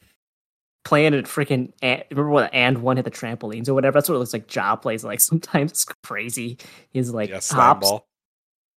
[0.85, 4.15] playing at freaking and, remember what and one hit the trampolines or whatever that's what
[4.15, 6.57] it looks like job plays like sometimes it's crazy
[6.91, 8.07] he's like yeah, slam hops ball.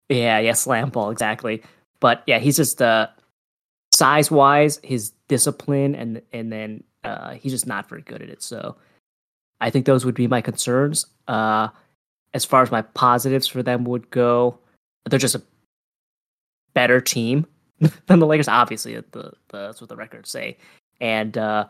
[0.08, 1.62] yeah, yeah, slam ball exactly.
[2.00, 3.06] But yeah, he's just uh
[3.94, 8.42] size wise, his discipline and and then Uh, he's just not very good at it.
[8.42, 8.76] So
[9.60, 11.06] I think those would be my concerns.
[11.28, 11.68] Uh,
[12.32, 14.58] as far as my positives for them would go,
[15.06, 15.42] they're just a
[16.74, 17.46] better team
[18.06, 18.48] than the Lakers.
[18.48, 20.56] Obviously, the, the that's what the records say.
[21.00, 21.66] And uh,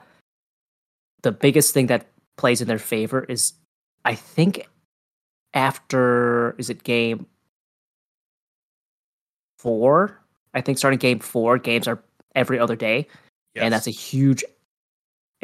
[1.22, 2.06] the biggest thing that
[2.36, 3.52] plays in their favor is,
[4.04, 4.66] I think,
[5.52, 7.26] after is it game
[9.58, 10.20] four?
[10.54, 12.02] I think starting game four, games are
[12.34, 13.08] every other day,
[13.54, 13.64] Yes.
[13.64, 14.44] and that's a huge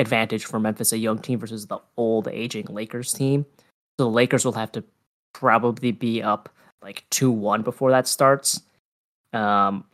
[0.00, 3.46] advantage for Memphis, a young team versus the old aging Lakers team.
[3.98, 4.84] So the Lakers will have to
[5.32, 6.48] probably be up
[6.82, 8.62] like two one before that starts.
[9.32, 9.84] Um,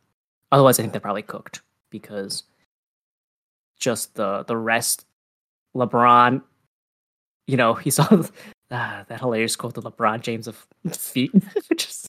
[0.53, 1.61] otherwise, I think they're probably cooked
[1.91, 2.45] because
[3.79, 5.05] just the the rest,
[5.77, 6.43] LeBron,
[7.47, 8.07] you know, he saw
[8.71, 11.33] ah, that hilarious quote to LeBron James of feet.
[11.77, 12.09] just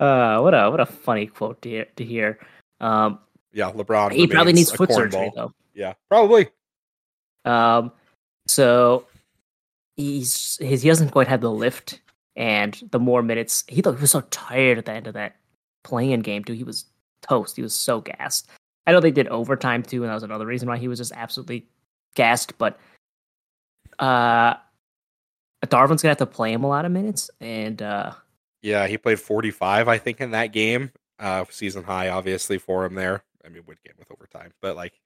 [0.00, 1.86] uh, what a what a funny quote to hear.
[1.96, 2.38] To hear.
[2.80, 3.18] Um,
[3.52, 4.12] yeah, LeBron.
[4.12, 5.34] he probably needs foot surgery cornball.
[5.34, 5.54] though.
[5.74, 6.48] Yeah, probably.
[7.46, 7.92] Um,
[8.46, 9.06] so
[9.96, 12.00] he's he doesn't quite have the lift,
[12.34, 15.36] and the more minutes he thought he was so tired at the end of that
[15.84, 16.52] playing game too.
[16.52, 16.86] He was
[17.22, 17.56] toast.
[17.56, 18.50] He was so gassed.
[18.86, 21.12] I know they did overtime too, and that was another reason why he was just
[21.12, 21.66] absolutely
[22.14, 22.58] gassed.
[22.58, 22.78] But
[23.98, 24.54] uh,
[25.64, 28.12] Darvin's gonna have to play him a lot of minutes, and uh,
[28.62, 30.92] Yeah, he played 45, I think, in that game.
[31.18, 33.22] Uh, season high, obviously, for him there.
[33.44, 35.00] I mean, would game with overtime, but like,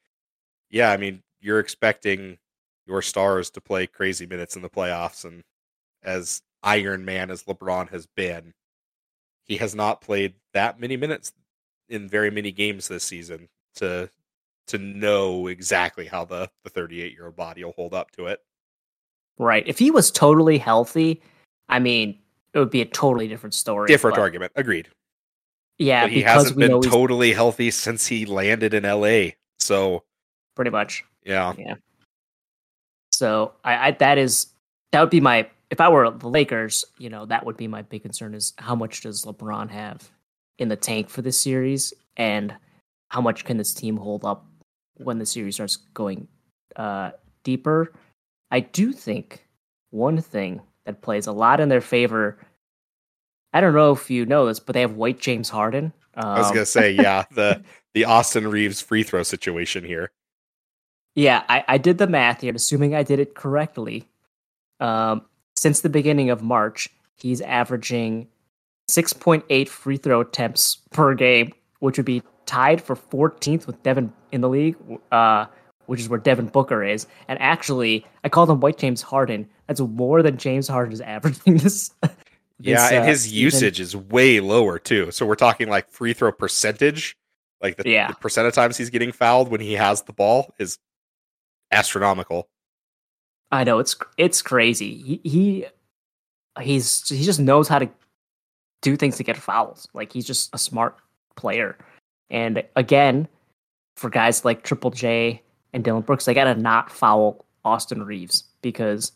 [0.71, 2.39] yeah, I mean, you're expecting
[2.87, 5.43] your stars to play crazy minutes in the playoffs, and
[6.03, 8.53] as Iron Man as LeBron has been,
[9.45, 11.33] he has not played that many minutes
[11.89, 14.11] in very many games this season to
[14.69, 18.41] to know exactly how the the 38 year old body will hold up to it.
[19.39, 21.23] right, if he was totally healthy,
[21.69, 22.19] I mean,
[22.53, 23.89] it would be a totally different story.
[23.89, 24.89] Different but- argument, agreed.
[25.79, 29.31] Yeah, but he hasn't been totally healthy since he landed in LA.
[29.59, 30.05] So
[30.55, 31.03] pretty much.
[31.25, 31.75] Yeah, Yeah.
[33.13, 34.49] So I, I that is
[34.93, 37.83] that would be my if I were the Lakers, you know, that would be my
[37.83, 40.11] big concern is how much does LeBron have
[40.59, 42.55] in the tank for this series and
[43.09, 44.47] how much can this team hold up
[44.97, 46.29] when the series starts going
[46.77, 47.11] uh
[47.45, 47.93] deeper.
[48.51, 49.47] I do think
[49.91, 52.39] one thing that plays a lot in their favor
[53.53, 55.93] I don't know if you know this, but they have white James Harden.
[56.15, 57.63] Um, I was gonna say yeah the
[57.95, 60.11] the Austin Reaves free throw situation here.
[61.15, 64.09] Yeah, I, I did the math here, assuming I did it correctly.
[64.79, 65.23] Um,
[65.57, 68.29] since the beginning of March, he's averaging
[68.91, 74.41] 6.8 free throw attempts per game, which would be tied for 14th with Devin in
[74.41, 74.77] the league,
[75.13, 75.47] uh,
[75.87, 77.07] which is where Devin Booker is.
[77.29, 79.49] And actually, I called him White James Harden.
[79.67, 81.91] That's more than James Harden is averaging this.
[82.63, 85.11] Yeah, this, and uh, his usage is way lower too.
[85.11, 87.17] So we're talking like free throw percentage,
[87.63, 88.09] like the, Yeah.
[88.09, 90.79] the percent of times he's getting fouled when he has the ball is
[91.71, 92.49] astronomical.
[93.53, 94.95] I know it's it's crazy.
[94.95, 95.67] He he
[96.61, 97.89] he's he just knows how to
[98.83, 99.89] do things to get fouls.
[99.93, 100.97] Like he's just a smart
[101.37, 101.77] player.
[102.31, 103.29] And again,
[103.97, 105.43] for guys like Triple J
[105.73, 109.13] and Dillon Brooks, they gotta not foul Austin Reaves because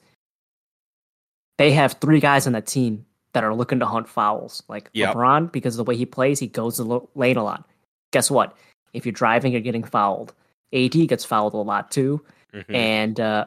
[1.58, 4.62] they have three guys on that team that are looking to hunt fouls.
[4.68, 5.14] Like Yep.
[5.14, 7.68] LeBron, because of the way he plays, he goes the lane a lot.
[8.12, 8.56] Guess what?
[8.92, 10.34] If you're driving, you're getting fouled.
[10.72, 12.24] AD gets fouled a lot too
[12.54, 12.74] Mhm.
[12.74, 13.46] and uh,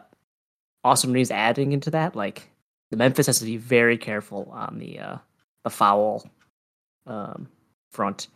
[0.84, 2.50] Austin Reaves adding into that, like
[2.92, 5.18] the Memphis has to be very careful on the uh,
[5.64, 6.30] the foul
[7.06, 7.48] um,
[7.92, 8.28] front.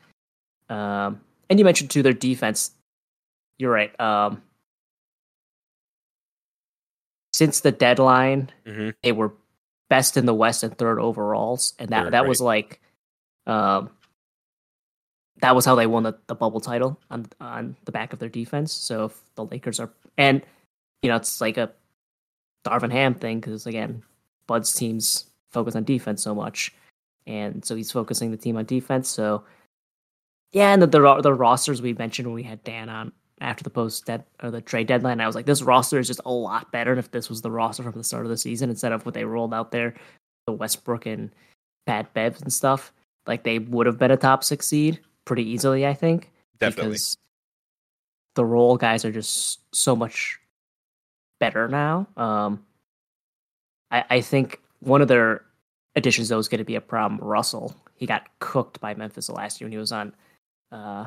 [0.69, 1.19] Um,
[1.49, 2.71] and you mentioned too their defense.
[3.59, 3.97] You're right.
[3.99, 4.41] Um,
[7.33, 8.93] since the deadline, Mhm.
[9.03, 9.33] they were
[9.89, 12.81] best in the West and third overalls, and that They're that was like,
[13.45, 13.89] um,
[15.37, 18.29] that was how they won the, the bubble title on on the back of their
[18.29, 18.71] defense.
[18.71, 20.43] So if the Lakers are and
[21.01, 21.71] you know it's like a
[22.65, 24.03] Darvin Ham thing because again,
[24.47, 26.73] Bud's teams focus on defense so much,
[27.27, 29.09] and so he's focusing the team on defense.
[29.09, 29.43] So
[30.51, 33.69] yeah, and the the, the rosters we mentioned when we had Dan on after the
[33.69, 36.71] post dead or the trade deadline, I was like, this roster is just a lot
[36.71, 39.15] better if this was the roster from the start of the season instead of what
[39.15, 39.95] they rolled out there,
[40.45, 41.31] the Westbrook and
[41.87, 42.93] Pat Bev and stuff.
[43.25, 46.91] Like they would have been a top six seed pretty easily, I think Definitely.
[46.91, 47.17] because
[48.35, 50.39] the role guys are just so much
[51.41, 52.07] better now.
[52.15, 52.63] Um,
[53.89, 55.43] I, I think one of their
[55.95, 57.19] additions though is going to be a problem.
[57.19, 60.13] Russell, he got cooked by Memphis last year when he was on
[60.71, 61.05] uh,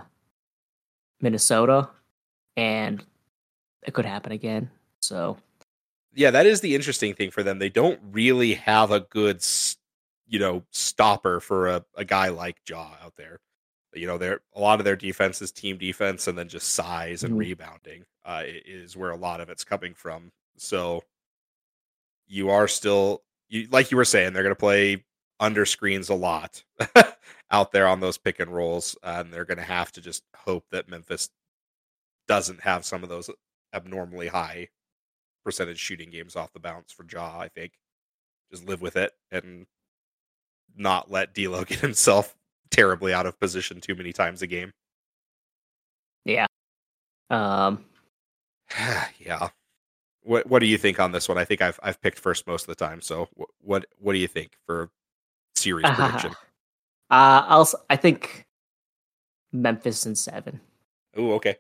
[1.23, 1.89] Minnesota,
[2.57, 3.03] and
[3.87, 4.71] it could happen again.
[5.01, 5.39] So
[6.15, 7.59] yeah, that is the interesting thing for them.
[7.59, 9.43] They don't really have a good,
[10.27, 13.41] you know, stopper for a, a guy like Ja out there.
[13.97, 17.25] You know, they're a lot of their defense is team defense, and then just size
[17.25, 17.39] and Mhm.
[17.39, 20.33] rebounding uh, is where a lot of it's coming from.
[20.57, 21.05] So
[22.27, 25.05] you are still, you like you were saying, they're going to play
[25.41, 26.65] under screens a lot
[27.51, 30.65] out there on those pick and rolls, and they're going to have to just hope
[30.71, 31.31] that Memphis
[32.27, 33.29] doesn't have some of those
[33.75, 34.69] abnormally high
[35.45, 37.39] percentage shooting games off the bounce for Ja.
[37.39, 37.73] I think
[38.51, 39.67] just live with it and
[40.77, 42.35] not let D'Lo get himself
[42.71, 44.73] terribly out of position too many times a game.
[46.25, 46.47] Yeah.
[47.31, 47.85] Um,
[49.19, 49.49] yeah.
[50.23, 51.39] What What do you think on this one?
[51.39, 53.01] I think I've I've picked first most of the time.
[53.01, 54.91] So wh- what What do you think for
[55.55, 56.33] series prediction?
[57.11, 57.69] uh, I'll.
[57.91, 58.47] I think
[59.53, 60.61] Memphis in seven.
[61.17, 61.57] Oh, okay.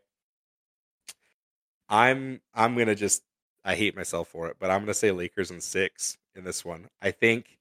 [1.89, 3.23] I'm I'm gonna just
[3.65, 6.89] I hate myself for it, but I'm gonna say Lakers in six in this one.
[7.03, 7.59] I think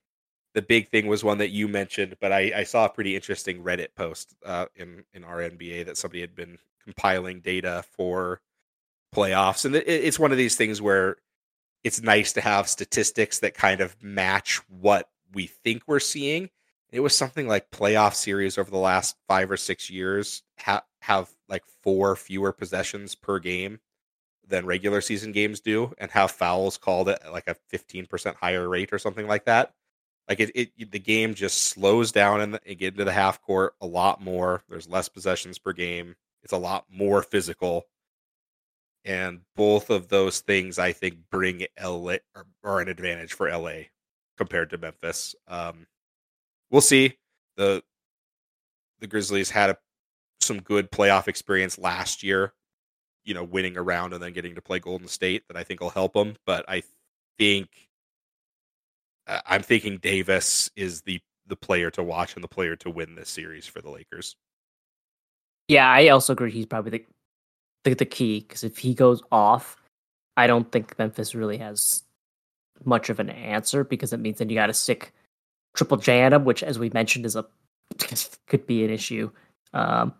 [0.54, 3.64] the big thing was one that you mentioned, but I, I saw a pretty interesting
[3.64, 8.42] Reddit post uh, in in our NBA that somebody had been compiling data for
[9.16, 11.18] playoffs, and it, it's one of these things where
[11.84, 16.50] it's nice to have statistics that kind of match what we think we're seeing.
[16.92, 21.30] It was something like playoff series over the last five or six years ha- have
[21.50, 23.80] like four fewer possessions per game
[24.48, 28.70] than regular season games do, and have fouls called at like a fifteen percent higher
[28.70, 29.74] rate or something like that.
[30.30, 33.86] Like it, it the game just slows down and get into the half court a
[33.86, 34.64] lot more.
[34.70, 36.16] There's less possessions per game.
[36.44, 37.86] It's a lot more physical,
[39.06, 43.84] and both of those things I think bring LA or, or an advantage for LA
[44.38, 45.36] compared to Memphis.
[45.48, 45.88] Um,
[46.72, 47.18] we'll see.
[47.58, 47.84] the
[49.00, 49.78] The Grizzlies had a,
[50.40, 52.54] some good playoff experience last year,
[53.24, 55.90] you know, winning around and then getting to play Golden State that I think will
[55.90, 56.36] help them.
[56.46, 56.84] But I
[57.38, 57.70] think
[59.28, 63.30] I'm thinking Davis is the the player to watch and the player to win this
[63.30, 64.36] series for the Lakers.
[65.68, 66.52] Yeah, I also agree.
[66.52, 67.06] He's probably the
[67.84, 69.78] the, the key because if he goes off,
[70.38, 72.04] I don't think Memphis really has
[72.86, 75.14] much of an answer because it means then you got to stick
[75.76, 77.46] Triple J at him, which, as we mentioned, is a
[78.48, 79.32] could be an issue.
[79.74, 80.14] Um,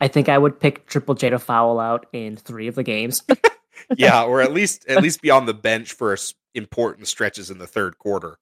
[0.00, 3.22] I think I would pick Triple J to foul out in three of the games.
[3.96, 6.16] yeah, or at least at least be on the bench for
[6.54, 8.38] important stretches in the third quarter.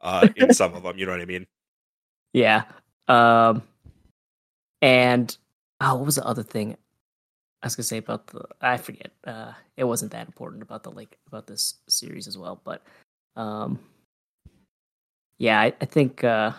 [0.00, 1.46] Uh, in some of them, you know what I mean.
[2.32, 2.64] yeah.
[3.08, 3.62] Um,
[4.80, 5.36] and
[5.80, 6.76] oh, what was the other thing
[7.62, 8.44] I was gonna say about the?
[8.60, 9.12] I forget.
[9.24, 12.82] Uh, it wasn't that important about the like about this series as well, but
[13.36, 13.78] um,
[15.38, 16.52] yeah, I, I think uh,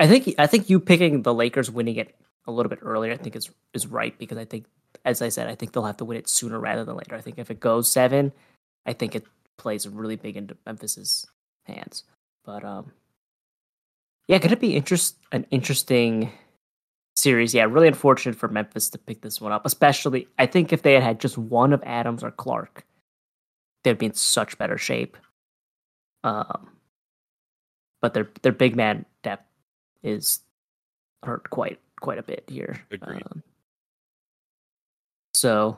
[0.00, 2.16] I think I think you picking the Lakers winning it
[2.46, 4.66] a little bit earlier, I think is is right because I think,
[5.04, 7.14] as I said, I think they'll have to win it sooner rather than later.
[7.14, 8.32] I think if it goes seven,
[8.86, 9.24] I think it
[9.58, 11.26] plays really big into Memphis's
[11.64, 12.04] hands.
[12.44, 12.92] But um,
[14.28, 16.32] yeah, gonna be interest an interesting
[17.16, 17.54] series.
[17.54, 19.66] Yeah, really unfortunate for Memphis to pick this one up.
[19.66, 22.84] Especially, I think if they had had just one of Adams or Clarke,
[23.84, 25.16] they'd be in such better shape.
[26.24, 26.70] Um,
[28.00, 29.46] but their their big man depth
[30.02, 30.40] is
[31.22, 32.80] hurt quite quite a bit here.
[33.02, 33.42] Um,
[35.42, 35.76] so,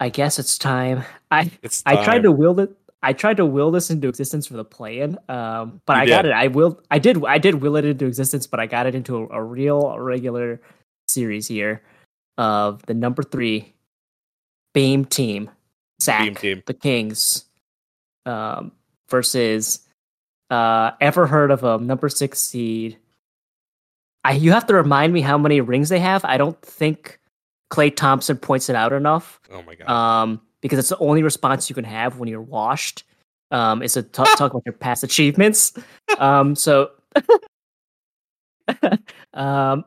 [0.00, 1.02] I guess it's time.
[1.30, 2.76] I It's I tried to will it.
[3.02, 6.26] I tried to will this into existence for the play-in, um, but You I got
[6.26, 6.32] it.
[6.32, 6.78] I will.
[6.90, 7.24] I did.
[7.24, 10.60] I did will it into existence, but I got it into a, a real regular
[11.08, 11.80] series here
[12.36, 13.72] of the number three
[14.74, 15.50] Beam team,
[15.98, 16.62] Sack, Beam team.
[16.66, 17.46] the Kings,
[18.26, 18.72] um,
[19.08, 19.88] versus
[20.50, 22.98] uh, ever heard of a number six seed?
[24.22, 26.26] I you have to remind me how many rings they have.
[26.26, 27.18] I don't think
[27.70, 29.88] Klay Thompson points it out enough Oh my god.
[29.88, 33.04] um, because it's the only response you can have when you're washed.
[33.50, 35.72] Um, is to talk, talk about your past achievements.
[36.18, 36.90] Um, so,
[39.34, 39.84] um,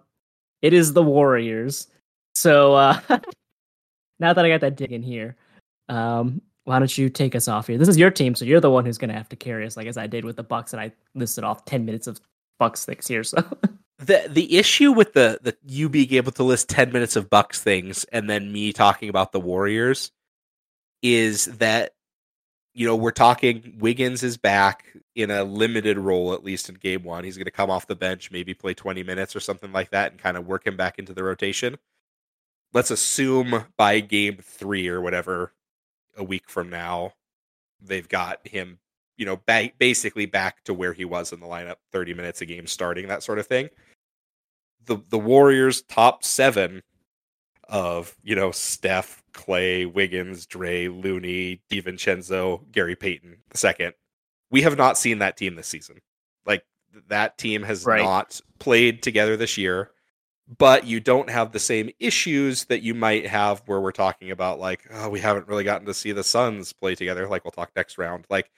[0.61, 1.87] it is the Warriors.
[2.35, 2.99] So uh,
[4.19, 5.35] now that I got that dig in here,
[5.89, 7.77] um, why don't you take us off here?
[7.77, 9.75] This is your team, so you're the one who's going to have to carry us,
[9.77, 12.19] like as I did with the Bucks, and I listed off ten minutes of
[12.59, 13.23] Bucks things here.
[13.23, 13.43] So
[14.01, 17.61] the the issue with the the you being able to list 10 minutes of bucks
[17.61, 20.11] things and then me talking about the warriors
[21.01, 21.93] is that
[22.73, 27.03] you know we're talking wiggins is back in a limited role at least in game
[27.03, 27.23] one.
[27.23, 30.11] He's going to come off the bench maybe play 20 minutes or something like that
[30.11, 31.77] and kind of work him back into the rotation.
[32.73, 35.53] Let's assume by game three or whatever
[36.17, 37.13] a week from now
[37.81, 38.79] they've got him
[39.17, 42.45] you know ba- basically back to where he was in the lineup 30 minutes a
[42.45, 43.69] game starting that sort of thing
[44.85, 46.83] the the Warriors top seven
[47.69, 53.93] of you know Steph, Klay, Wiggins, Dre, Looney, DiVincenzo, Gary Payton the second.
[54.49, 55.99] We have not seen that team this season.
[56.45, 56.65] Like
[57.07, 58.01] that team has Right.
[58.03, 59.91] not played together this year,
[60.57, 64.59] but you don't have the same issues that you might have where we're talking about
[64.59, 67.27] like, oh, we haven't really gotten to see the Suns play together.
[67.29, 68.25] Like we'll talk next round.
[68.29, 68.51] Like,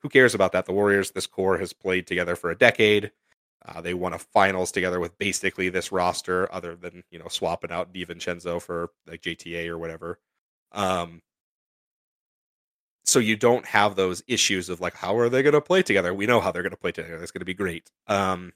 [0.00, 0.66] who cares about that?
[0.66, 3.12] The Warriors, this core has played together for a decade.
[3.64, 7.72] Uh, they won a finals together with basically this roster, other than you know swapping
[7.72, 10.18] out DiVincenzo for like JTA or whatever.
[10.72, 11.22] Um,
[13.06, 16.12] so you don't have those issues of like how are they going to play together?
[16.12, 17.22] We know how they're going to play together.
[17.22, 17.90] It's going to be great.
[18.08, 18.52] Um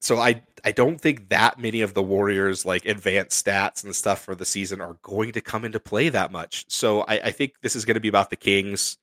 [0.00, 4.20] so i i don't think that many of the warriors like advanced stats and stuff
[4.20, 6.64] for the season are going to come into play that much.
[6.68, 8.98] So i, I think this is going to be about the kings.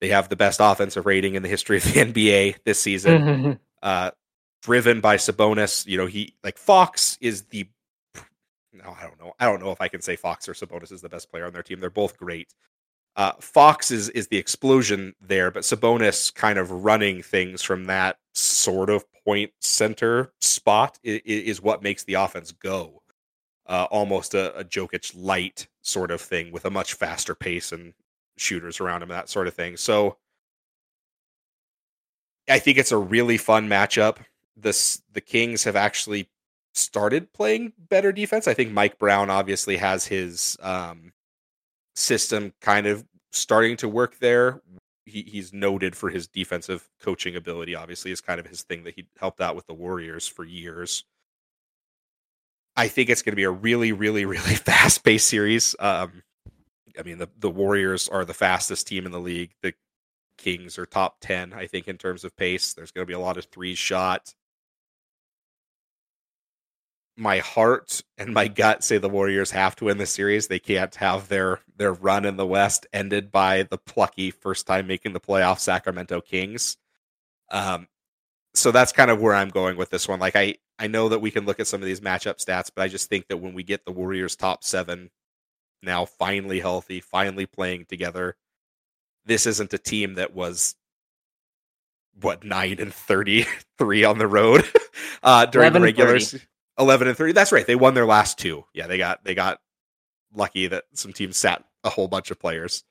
[0.00, 4.10] They have the best offensive rating in the history of the nba this season uh
[4.62, 7.68] driven by sabonis you know he like fox is the
[8.72, 11.00] no i don't know i don't know if i can say fox or sabonis is
[11.00, 12.52] the best player on their team they're both great
[13.16, 18.18] uh, Fox is is the explosion there, but Sabonis kind of running things from that
[18.34, 23.02] sort of point center spot is, is what makes the offense go.
[23.66, 27.94] Uh, almost a, a Jokic light sort of thing with a much faster pace and
[28.36, 29.76] shooters around him, that sort of thing.
[29.76, 30.18] So
[32.48, 34.18] I think it's a really fun matchup.
[34.56, 36.28] This the Kings have actually
[36.74, 38.46] started playing better defense.
[38.46, 41.12] I think Mike Brown obviously has his um,
[41.94, 44.60] system kind of starting to work there.
[45.04, 47.74] He, he's noted for his defensive coaching ability.
[47.74, 51.04] Obviously, is kind of his thing that he helped out with the Warriors for years.
[52.76, 55.74] I think it's going to be a really, really, really fast paced series.
[55.78, 56.22] Um,
[56.98, 59.52] I mean, the the Warriors are the fastest team in the league.
[59.62, 59.74] The
[60.36, 62.74] Kings are top ten, I think, in terms of pace.
[62.74, 64.34] There's going to be a lot of three shot
[67.16, 70.48] my heart and my gut say the Warriors have to win the series.
[70.48, 74.86] They can't have their their run in the West ended by the plucky first time
[74.86, 76.76] making the playoff Sacramento Kings.
[77.50, 77.88] Um,
[78.54, 80.20] so that's kind of where I'm going with this one.
[80.20, 82.82] Like I I know that we can look at some of these matchup stats, but
[82.82, 85.10] I just think that when we get the Warriors top seven
[85.82, 88.36] now finally healthy, finally playing together,
[89.26, 90.74] this isn't a team that was
[92.20, 93.44] what nine and thirty
[93.78, 94.64] three on the road
[95.22, 96.42] uh, during the regular 30.
[96.78, 98.64] 11 and 30 that's right they won their last two.
[98.72, 99.60] Yeah they got they got
[100.34, 102.84] lucky that some teams sat a whole bunch of players.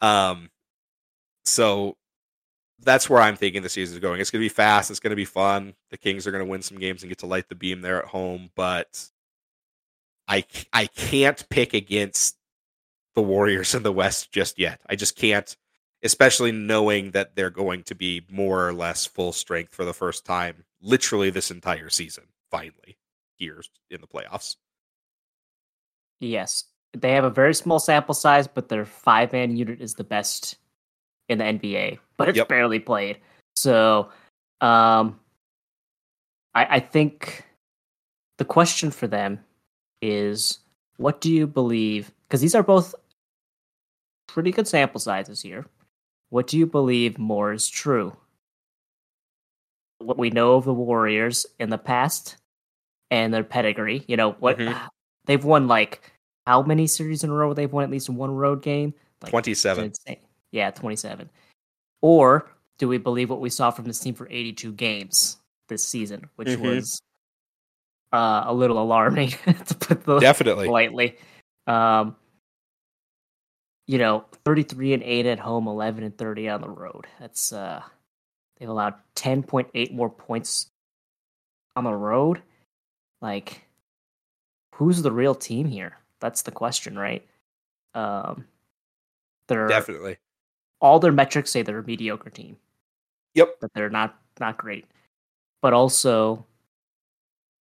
[0.00, 0.50] Um
[1.44, 1.96] so
[2.82, 4.20] that's where i'm thinking the season is going.
[4.20, 5.74] It's going to be fast it's going to be fun.
[5.90, 8.02] The kings are going to win some games and get to light the beam there
[8.02, 9.08] at home but
[10.28, 12.36] i i can't pick against
[13.14, 14.80] the warriors in the west just yet.
[14.88, 15.56] I just can't
[16.02, 20.24] especially knowing that they're going to be more or less full strength for the first
[20.24, 22.96] time literally this entire season finally
[23.36, 24.56] here in the playoffs
[26.20, 26.64] Yes.
[26.92, 30.56] They have a very small sample size, but their five man unit is the best
[31.28, 32.48] in the NBA, but it's Yep.
[32.48, 33.18] barely played.
[33.56, 34.10] So
[34.60, 35.18] um
[36.54, 37.44] I, I think
[38.38, 39.38] the question for them
[40.02, 40.58] is
[40.96, 42.12] what do you believe?
[42.26, 42.94] Because these are both
[44.26, 45.66] pretty good sample sizes here.
[46.30, 48.16] What do you believe more is true?
[49.98, 52.36] What we know of the Warriors in the past
[53.10, 54.88] and their pedigree, you know, what Mhm.
[55.26, 56.10] they've won like
[56.46, 58.94] how many series in a row they've won at least one road game?
[59.22, 60.16] Like 27 insane.
[60.52, 61.28] Yeah, 27.
[62.00, 65.36] Or do we believe what we saw from this team for 82 games
[65.68, 66.62] this season, which Mhm.
[66.62, 67.02] was
[68.12, 69.28] uh, a little alarming
[69.66, 71.16] to put the definitely lightly.
[71.68, 72.16] Um,
[73.90, 77.08] you know, 33 and 8 at home, 11 and 30 on the road.
[77.18, 77.82] That's uh
[78.56, 80.70] they've allowed 10.8 more points
[81.74, 82.40] on the road.
[83.20, 83.66] Like
[84.76, 85.98] who's the real team here?
[86.20, 87.26] That's the question, right?
[87.92, 88.44] Um
[89.48, 90.18] they're definitely
[90.80, 92.56] all their metrics say they're a mediocre team.
[93.34, 93.56] Yep.
[93.60, 94.84] But they're not not great.
[95.62, 96.46] But also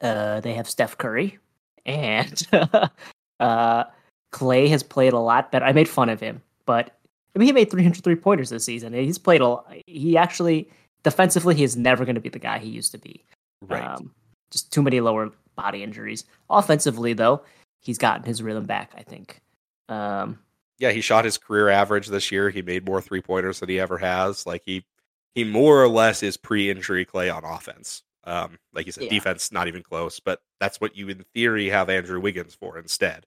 [0.02, 1.40] uh they have Steph Curry
[1.86, 2.46] and
[3.40, 3.86] uh
[4.34, 5.66] Klay has played a lot better.
[5.66, 6.92] I made fun of him, but
[7.36, 8.94] I mean he made 303 pointers this season.
[8.94, 10.70] He's played a he actually
[11.04, 13.24] defensively he is never going to be the guy he used to be.
[13.62, 14.14] right Um,
[14.52, 16.26] just too many lower body injuries.
[16.50, 17.42] Offensively though,
[17.82, 19.42] he's gotten his rhythm back, I think.
[19.90, 20.40] Um
[20.80, 23.80] yeah he shot his career average this year he made more three pointers than he
[23.80, 24.86] ever has like he
[25.34, 29.10] he more or less is pre-injury Klay on offense um like you said Yeah.
[29.10, 33.26] defense not even close but that's what you in theory have andrew wiggins for instead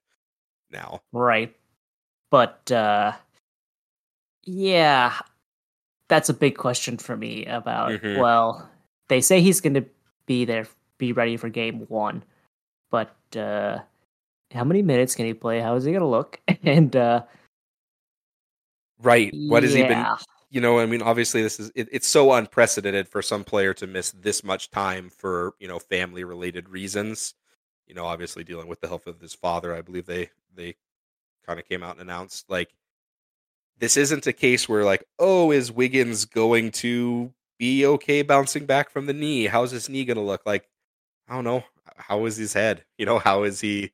[0.70, 1.54] now Right.
[2.30, 3.12] But uh
[4.44, 5.18] yeah,
[6.08, 8.18] that's a big question for me about Mhm.
[8.18, 8.68] well,
[9.08, 9.84] they say he's going to
[10.26, 10.66] be there
[10.98, 12.22] be ready for game 1.
[12.90, 13.80] But uh
[14.52, 15.60] how many minutes can he play?
[15.60, 16.40] How is he going to look?
[16.62, 17.24] And uh
[19.02, 20.06] right what has he been
[20.52, 23.86] you know, I mean, obviously this is it, it's so unprecedented for some player to
[23.86, 27.34] miss this much time for you know family related reasons.
[27.86, 30.76] You know, obviously dealing with the health of his father, I believe they they
[31.46, 32.70] kind of came out and announced like
[33.78, 38.90] this isn't a case where like, oh, is Wiggins going to be okay bouncing back
[38.90, 39.46] from the knee?
[39.46, 40.42] How's his knee going to look?
[40.46, 40.68] Like,
[41.28, 41.64] I don't know.
[41.96, 42.84] How is his head?
[42.98, 43.92] You know, how is he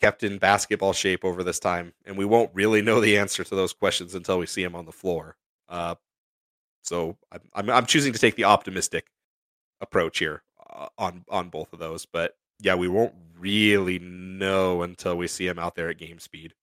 [0.00, 1.92] kept in basketball shape over this time?
[2.04, 4.86] And we won't really know the answer to those questions until we see him on
[4.86, 5.36] the floor.
[5.68, 5.96] Uh,
[6.82, 7.16] so
[7.54, 9.08] I'm, I'm, choosing to take the optimistic
[9.80, 12.06] approach here uh, on on both of those.
[12.06, 16.54] But yeah, we won't really know until we see him out there at game speed.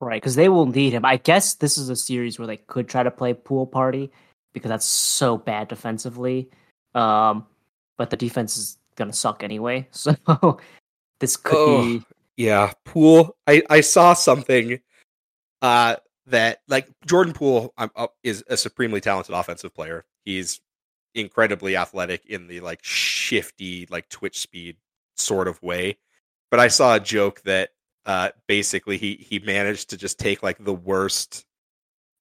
[0.00, 1.04] Right, because they will need him.
[1.04, 4.12] I guess this is a series where they could try to play Poole party
[4.52, 6.50] because that's so bad defensively.
[6.94, 7.46] Um,
[7.96, 9.88] but the defense is gonna suck anyway.
[9.92, 10.58] So
[11.20, 12.02] this could oh, be
[12.36, 12.72] yeah.
[12.84, 13.36] Poole.
[13.46, 14.78] I I saw something
[15.62, 15.96] uh
[16.28, 20.04] that like Jordan Poole uh, is a supremely talented offensive player.
[20.24, 20.60] He's
[21.14, 24.76] incredibly athletic in the like shifty like twitch speed
[25.20, 25.98] sort of way.
[26.50, 27.70] But I saw a joke that
[28.06, 31.44] uh, basically he he managed to just take like the worst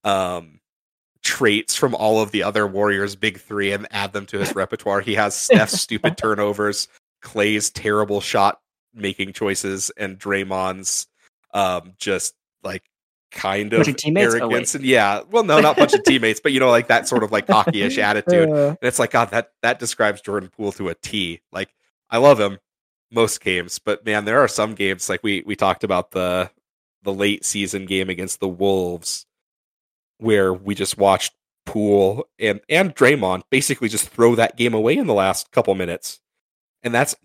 [0.03, 0.59] um
[1.23, 5.01] traits from all of the other Warriors big three and add them to his repertoire.
[5.01, 6.87] He has Steph's stupid turnovers,
[7.23, 8.59] Klay's terrible shot
[8.93, 11.07] making choices, and Draymond's
[11.53, 12.83] um just like
[13.31, 16.39] kind of of oh, arrogance oh, and yeah well no not a bunch of teammates
[16.39, 18.69] but you know like that sort of like cocky-ish attitude uh.
[18.69, 21.69] and it's like god that that describes jordan poole to a t like
[22.09, 22.57] i love him
[23.11, 26.51] most games, but man, there are some games like we we talked about the
[27.03, 29.25] the late season game against the Wolves
[30.17, 31.33] where we just watched
[31.65, 36.19] Poole and and Draymond basically just throw that game away in the last couple minutes.
[36.83, 37.15] And that's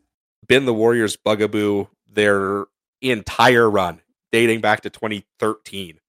[0.46, 2.66] been the Warriors bugaboo their
[3.00, 4.00] entire run
[4.30, 6.00] dating back to 2013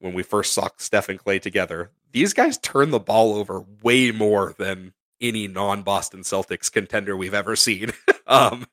[0.00, 1.90] when we first saw Steph and Klay together.
[2.12, 7.56] These guys turn the ball over way more than any non-Boston Celtics contender we've ever
[7.56, 7.92] seen.
[8.26, 8.66] um,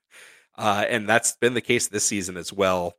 [0.58, 2.94] uh, and that's been the case this season as well.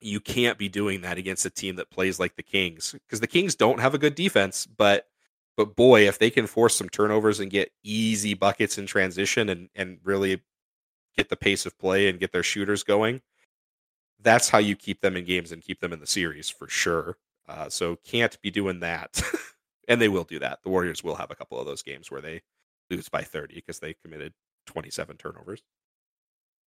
[0.00, 3.26] You can't be doing that against a team that plays like the Kings because the
[3.26, 5.08] Kings don't have a good defense, but
[5.56, 9.68] but boy, if they can force some turnovers and get easy buckets in transition and
[9.74, 10.42] and really
[11.16, 13.22] get the pace of play and get their shooters going,
[14.20, 17.16] that's how you keep them in games and keep them in the series for sure.
[17.48, 19.20] Uh, so can't be doing that,
[19.88, 20.60] and they will do that.
[20.62, 22.42] The Warriors will have a couple of those games where they
[22.90, 24.32] lose by 30 because they committed
[24.66, 25.62] 27 turnovers.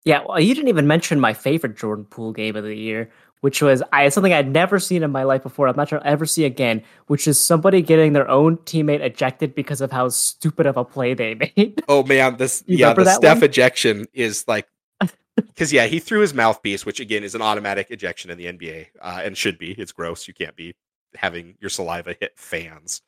[0.05, 3.11] Yeah, well, you didn't even mention my favorite Jordan Poole game of the year,
[3.41, 5.69] which was I something I'd never seen in my life before.
[5.69, 9.55] I'm not sure I'll ever see again, which is somebody getting their own teammate ejected
[9.55, 11.83] because of how stupid of a play they made.
[11.89, 13.45] Oh man, this yeah, the Steph one?
[13.45, 14.67] ejection is like
[15.37, 18.87] because yeah, he threw his mouthpiece, which again is an automatic ejection in the NBA
[19.01, 19.73] uh, and should be.
[19.73, 20.27] It's gross.
[20.27, 20.75] You can't be
[21.15, 23.03] having your saliva hit fans.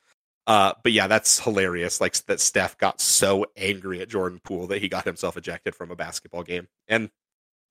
[0.50, 2.00] Uh, but yeah, that's hilarious.
[2.00, 5.92] Like that Steph got so angry at Jordan Poole that he got himself ejected from
[5.92, 7.08] a basketball game, and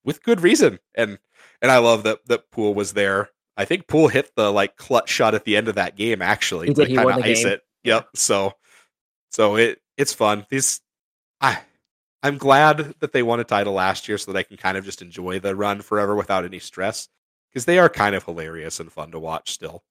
[0.05, 0.79] with good reason.
[0.95, 1.19] And
[1.61, 3.31] and I love that that Poole was there.
[3.57, 6.73] I think Poole hit the like clutch shot at the end of that game actually
[6.73, 7.51] to kind of ice game.
[7.51, 7.63] it.
[7.83, 8.07] Yep.
[8.15, 8.53] So
[9.29, 10.45] so it it's fun.
[10.49, 10.79] These
[11.41, 11.59] I
[12.23, 14.85] I'm glad that they won a title last year so that I can kind of
[14.85, 17.09] just enjoy the run forever without any stress
[17.49, 19.83] because they are kind of hilarious and fun to watch still.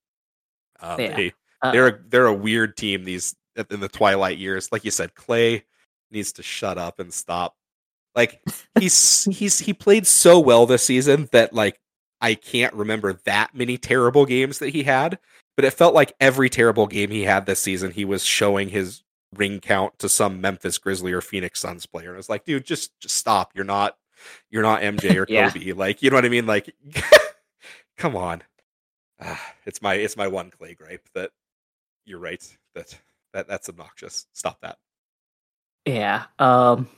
[0.81, 1.15] Um, yeah.
[1.15, 3.35] They uh, they're a, they're a weird team these
[3.71, 4.71] in the twilight years.
[4.71, 5.63] Like you said, Klay
[6.11, 7.57] needs to shut up and stop.
[8.15, 8.41] Like
[8.79, 11.81] he's he's he played so well this season that like
[12.21, 15.19] I can't remember that many terrible games that he had,
[15.57, 19.03] but it felt like every terrible game he had this season he was showing his
[19.37, 22.09] ring count to some Memphis Grizzly or Phoenix Suns player.
[22.09, 23.53] And I was like, dude, just just stop.
[23.55, 23.97] You're not
[24.51, 25.51] you're not MJ or yeah.
[25.51, 25.73] Kobe.
[25.73, 26.47] Like, you know what I mean?
[26.47, 26.75] Like
[27.97, 28.43] come on.
[29.21, 31.31] Ah, it's my it's my one Klay gripe that
[32.09, 32.43] you're right.
[32.75, 32.99] That
[33.33, 34.27] that that's obnoxious.
[34.33, 34.79] Stop that.
[35.87, 36.25] Yeah.
[36.39, 36.89] Um.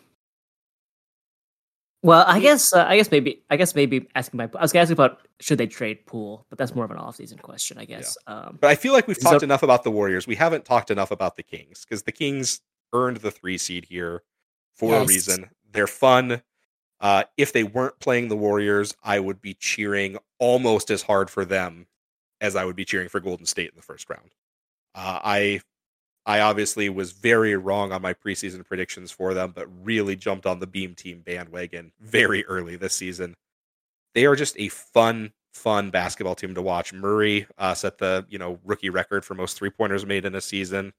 [2.02, 4.94] Well, I guess uh, I guess maybe I guess maybe asking my I was asking
[4.94, 8.16] about should they trade Poole but that's more of an off-season question, I guess.
[8.26, 8.34] Yeah.
[8.34, 10.26] Um, but I feel like we've talked so, enough about the Warriors.
[10.26, 12.60] We haven't talked enough about the Kings because the Kings
[12.94, 14.22] earned the three seed here
[14.76, 15.04] for yes.
[15.04, 15.50] a reason.
[15.72, 16.42] They're fun.
[17.00, 21.44] Uh, if they weren't playing the Warriors, I would be cheering almost as hard for
[21.44, 21.86] them
[22.40, 24.30] as I would be cheering for Golden State in the first round.
[24.94, 25.60] Uh, I
[26.26, 30.60] I obviously was very wrong on my preseason predictions for them, but really jumped on
[30.60, 33.34] the Beam Team bandwagon very early this season.
[34.14, 36.92] They are just a fun, fun basketball team to watch.
[36.92, 40.40] Murray uh, set the you know rookie record for most three pointers made in a
[40.40, 40.92] season.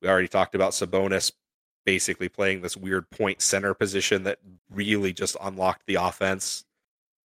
[0.00, 1.32] We already talked about Sabonis
[1.84, 4.38] basically playing this weird point center position that
[4.70, 6.64] really just unlocked the offense.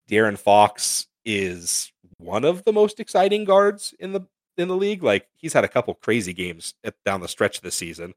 [0.09, 4.21] De'Aaron Fox is one of the most exciting guards in the
[4.57, 5.03] in the league.
[5.03, 8.13] Like he's had a couple crazy games at, down the stretch this season.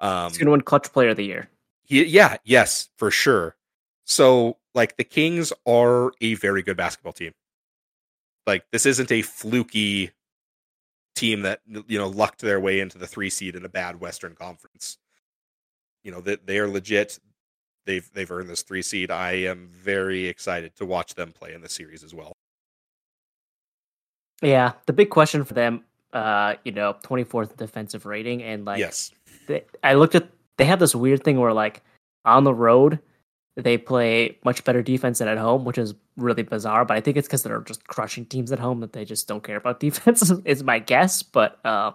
[0.00, 1.48] Um, He's gonna win Clutch Player of the Year.
[1.84, 3.56] he, yeah, yes, for sure.
[4.04, 7.32] So like the Kings are a very good basketball team.
[8.46, 10.12] Like this isn't a fluky
[11.14, 14.34] team that you know lucked their way into the three seed in a bad Western
[14.34, 14.98] Conference.
[16.04, 17.18] You know that they are legit.
[17.86, 19.10] They've they've earned this three seed.
[19.10, 22.37] I am very excited to watch them play in the series as well.
[24.42, 29.10] Yeah, the big question for them, uh, you know, 24th defensive rating, and like, yes,
[29.46, 31.82] they, I looked at, they have this weird thing where like
[32.24, 33.00] on the road
[33.58, 36.84] they play much better defense than at home, which is really bizarre.
[36.84, 39.42] But I think it's because they're just crushing teams at home that they just don't
[39.42, 40.30] care about defense.
[40.44, 41.92] is my guess, but uh,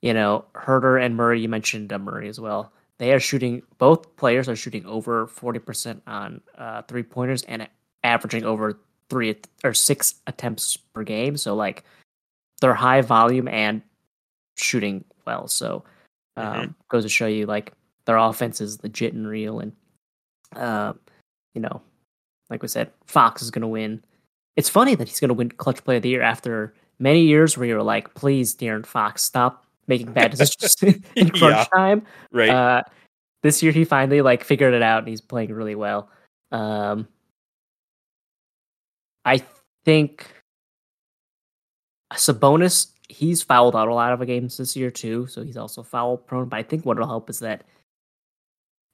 [0.00, 2.72] you know, Huerter and Murray, you mentioned uh, Murray as well.
[2.98, 3.62] They are shooting.
[3.78, 7.68] Both players are shooting over 40% on uh, three pointers and
[8.04, 8.78] averaging over
[9.10, 11.36] three or six attempts per game.
[11.36, 11.84] So like
[12.60, 13.82] they're high volume and
[14.56, 15.48] shooting well.
[15.48, 15.84] So
[16.36, 16.74] um, Mhm.
[16.88, 17.72] goes to show you like
[18.06, 19.60] their offense is legit and real.
[19.60, 19.72] And
[20.56, 20.92] uh,
[21.54, 21.80] you know,
[22.50, 24.02] like we said, Fox is going to win.
[24.56, 27.56] It's funny that he's going to win Clutch Play of the Year after many years
[27.58, 31.64] where you're like, please, De'Aaron Fox, stop making bad decisions in crunch Yeah.
[31.74, 32.06] time.
[32.32, 32.50] right.
[32.50, 32.82] Uh,
[33.42, 36.08] this year he finally like figured it out and he's playing really well.
[36.52, 37.06] Um,
[39.24, 39.42] I
[39.84, 40.30] think
[42.12, 46.16] Sabonis he's fouled out a lot of games this year too, so he's also foul
[46.16, 46.48] prone.
[46.48, 47.64] But I think what will help is that,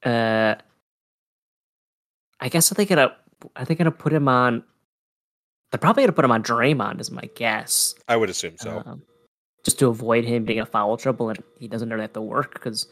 [0.04, 0.56] uh,
[2.40, 3.16] I guess are they're gonna
[3.56, 4.62] are they gonna put him on?
[5.70, 7.94] They're probably gonna put him on Draymond, is my guess.
[8.08, 8.82] I would assume so.
[8.84, 9.02] Um,
[9.64, 12.54] just to avoid him being a foul trouble and he doesn't really have to work
[12.54, 12.88] because,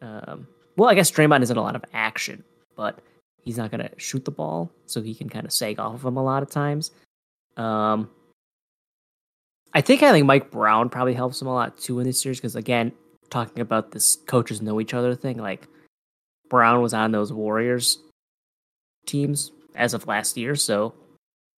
[0.00, 2.42] um, well, I guess Draymond isn't a lot of action,
[2.74, 3.00] but
[3.44, 6.04] he's not going to shoot the ball, so he can kind of sag off of
[6.04, 6.90] him a lot of times.
[7.56, 8.10] Um,
[9.74, 12.56] I think think Mike Brown probably helps him a lot too in this series because
[12.56, 12.92] again,
[13.30, 15.66] talking about this coaches know each other thing, like
[16.48, 17.98] Brown was on those Warriors
[19.06, 20.94] teams as of last year, so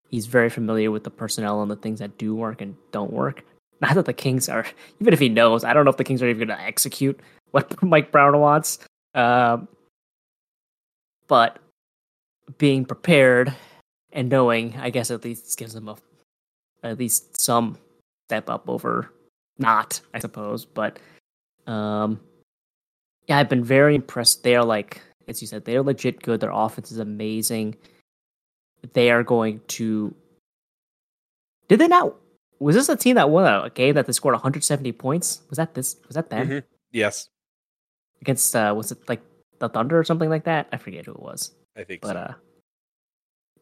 [0.09, 3.45] he's very familiar with the personnel and the things that do work and don't work.
[3.81, 4.67] Not that the Kings are,
[5.01, 7.19] even if he knows, I don't know if the Kings are even going to execute
[7.51, 8.79] what Mike Brown wants.
[9.15, 9.69] Um,
[11.27, 11.59] but
[12.59, 13.53] being prepared
[14.13, 15.97] and knowing, I guess, at least gives them a
[16.83, 17.79] at least some
[18.29, 19.11] step up over
[19.59, 20.65] not, I suppose.
[20.65, 20.99] But
[21.67, 22.21] um,
[23.27, 24.43] yeah, I've been very impressed.
[24.43, 26.41] They're like, as you said, they're legit good.
[26.41, 27.77] Their offense is amazing.
[28.93, 30.15] They are going to.
[31.69, 32.15] Did they not?
[32.61, 35.41] Was this a team that won a, game that they scored 170 points?
[35.49, 35.97] Was that this?
[36.07, 36.63] Was that them Mhm.
[36.93, 37.29] Yes,
[38.21, 38.55] against?
[38.55, 39.23] uh Was it like
[39.59, 40.69] the Thunder or something like that?
[40.73, 41.53] I forget who it was.
[41.77, 42.19] I think But so.
[42.19, 42.35] uh,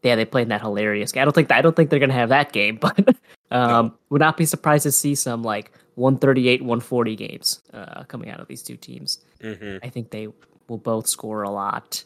[0.02, 1.22] yeah, they played in that hilarious game.
[1.22, 3.16] I don't think I don't think they're gonna have that game, but
[3.51, 8.40] um, would not be surprised to see some like 138, 140 games uh, coming out
[8.40, 9.18] of these two teams.
[9.40, 10.28] hmm I think they
[10.68, 12.02] will both score a lot,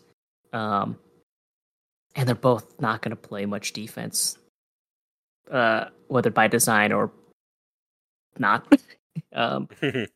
[0.53, 0.99] um,
[2.15, 4.37] and they're both not gonna play much defense,
[5.51, 7.11] uh, whether by design or
[8.39, 8.66] not.
[9.33, 9.69] um,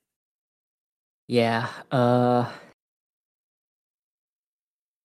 [1.28, 1.68] yeah.
[1.90, 2.50] Uh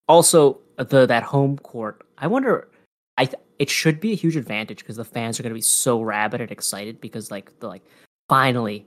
[0.07, 2.05] also the that home court.
[2.17, 2.69] I wonder
[3.17, 5.61] I th- it should be a huge advantage because the fans are going to be
[5.61, 7.83] so rabid and excited because like the like
[8.27, 8.85] finally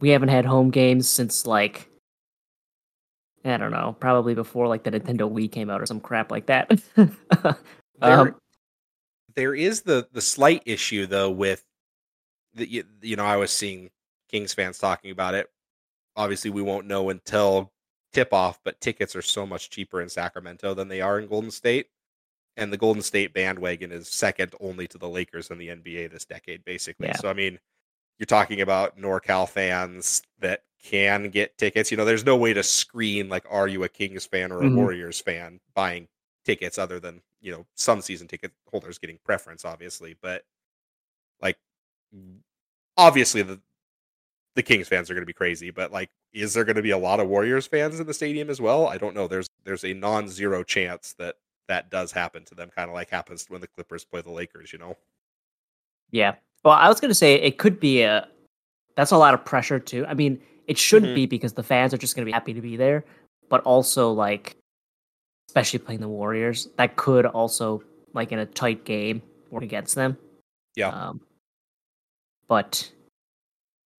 [0.00, 1.88] we haven't had home games since like
[3.44, 6.46] I don't know, probably before like the Nintendo Wii came out or some crap like
[6.46, 6.80] that.
[8.00, 8.34] There, um,
[9.34, 11.62] there is the the slight issue though with
[12.54, 13.90] the you, you know I was seeing
[14.30, 15.48] Kings fans talking about it.
[16.16, 17.70] Obviously, we won't know until
[18.12, 21.50] tip off, but tickets are so much cheaper in Sacramento than they are in Golden
[21.50, 21.88] State,
[22.56, 26.24] and the Golden State bandwagon is second only to the Lakers in the NBA this
[26.24, 27.08] decade, basically.
[27.08, 27.16] Yeah.
[27.16, 27.58] So I mean,
[28.18, 31.90] you're talking about NorCal fans that can get tickets.
[31.90, 34.68] You know, there's no way to screen like, are you a Kings fan or a
[34.68, 34.76] Mhm.
[34.76, 36.08] Warriors fan buying
[36.44, 40.14] tickets other than you know some season ticket holders getting preference, obviously.
[40.20, 40.44] But
[41.42, 41.58] like,
[42.96, 43.60] obviously the
[44.56, 45.70] the Kings fans are going to be crazy.
[45.70, 48.50] But like, is there going to be a lot of Warriors fans in the stadium
[48.50, 48.86] as well?
[48.86, 49.26] I don't know.
[49.26, 51.36] There's there's a non-zero chance that
[51.68, 54.72] that does happen to them, kind of like happens when the Clippers play the Lakers.
[54.72, 54.96] You know.
[56.10, 56.34] Yeah.
[56.64, 58.28] Well, I was going to say it could be a.
[58.96, 60.04] That's a lot of pressure too.
[60.06, 61.14] I mean, it shouldn't Mhm.
[61.14, 63.04] be because the fans are just going to be happy to be there,
[63.48, 64.56] but also like,
[65.48, 67.82] especially playing the Warriors, that could also
[68.12, 70.18] like in a tight game work against them.
[70.74, 70.88] Yeah.
[70.88, 71.20] Um,
[72.46, 72.90] but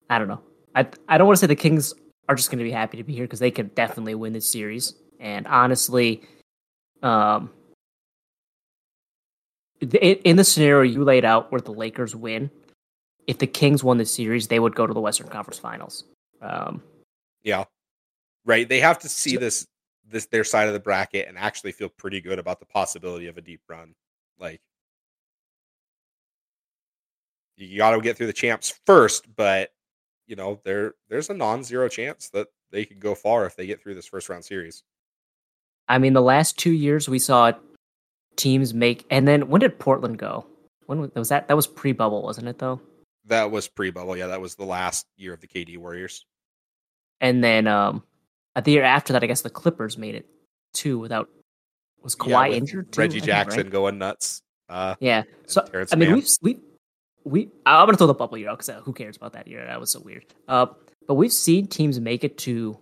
[0.09, 0.41] I don't know.
[0.75, 1.93] I I don't want to say the Kings
[2.29, 4.49] are just going to be happy to be here because they could definitely win this
[4.49, 4.95] series.
[5.19, 6.23] And honestly,
[7.03, 7.51] um,
[9.81, 12.49] in, in the scenario you laid out where the Lakers win,
[13.27, 16.05] if the Kings won the series, they would go to the Western Conference Finals.
[16.41, 16.81] Um,
[17.43, 17.65] Yeah.
[18.45, 18.67] Right.
[18.67, 19.67] They have to see So- this
[20.07, 23.37] this their side of the bracket and actually feel pretty good about the possibility of
[23.37, 23.93] a deep run.
[24.39, 24.59] Like
[27.55, 29.71] you got to get through the champs first, but
[30.27, 33.81] you know, there there's a non-zero chance that they could go far if they get
[33.81, 34.83] through this first round series.
[35.87, 37.51] I mean, the last two years we saw
[38.37, 40.45] teams make, and then when did Portland go?
[40.85, 41.47] When was, that?
[41.47, 42.59] That was pre-bubble, wasn't it?
[42.59, 42.81] Though.
[43.25, 44.17] That was pre-bubble.
[44.17, 46.25] Yeah, that was the last year of the KD Warriors.
[47.19, 48.03] And then um,
[48.55, 50.27] at the year after that, I guess the Clippers made it
[50.73, 51.29] too without.
[52.03, 52.91] Was Yeah, Kawhi with injured?
[52.91, 53.71] Too, Reggie think, Jackson right?
[53.71, 54.41] going nuts.
[54.67, 55.23] Uh, Yeah.
[55.45, 56.13] So I mean, Mann.
[56.15, 56.59] we've we
[57.23, 59.65] we I'm gonna throw the bubble year out because uh, who cares about that year?
[59.65, 60.25] That was so weird.
[60.47, 60.67] Uh,
[61.07, 62.77] but we've seen teams make it to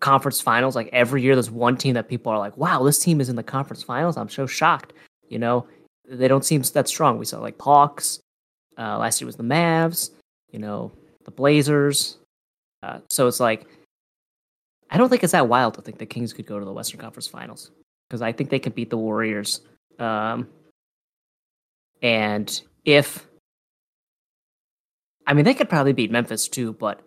[0.00, 1.34] conference finals like every year.
[1.34, 4.16] There's one team that people are like, "Wow, this team is in the conference finals."
[4.16, 4.92] I'm so shocked.
[5.28, 5.66] You know,
[6.08, 7.18] they don't seem that strong.
[7.18, 8.20] We saw like Hawks.
[8.76, 10.10] Uh, last year was the Mavs.
[10.52, 10.92] You know,
[11.24, 12.18] the Blazers.
[12.82, 13.66] Uh, so it's like,
[14.90, 17.00] I don't think it's that wild to think the Kings could go to the Western
[17.00, 17.70] Conference Finals
[18.08, 19.62] because I think they could beat the Warriors.
[19.98, 20.48] Um,
[22.02, 23.26] and if,
[25.26, 27.00] I mean, they could probably beat Memphis too, but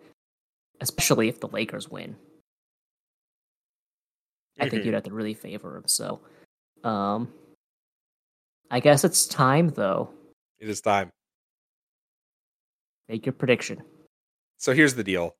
[0.80, 2.16] especially if the Lakers win,
[4.60, 5.84] I think you'd have to really favor them.
[5.86, 6.20] So,
[6.82, 7.32] um,
[8.70, 10.10] I guess it's time though.
[10.58, 11.10] it is time.
[13.08, 13.82] Make your prediction.
[14.58, 15.36] So here's the deal.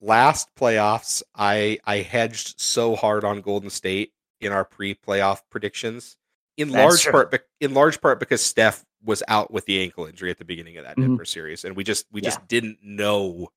[0.00, 6.16] Last playoffs, I I hedged so hard on Golden State in our pre-playoff predictions.
[6.56, 7.12] In That's large true.
[7.12, 10.76] part, in large part because Steph was out with the ankle injury at the beginning
[10.76, 11.02] of that Mhm.
[11.02, 12.28] Denver series, and we just we Yeah.
[12.30, 13.52] just didn't know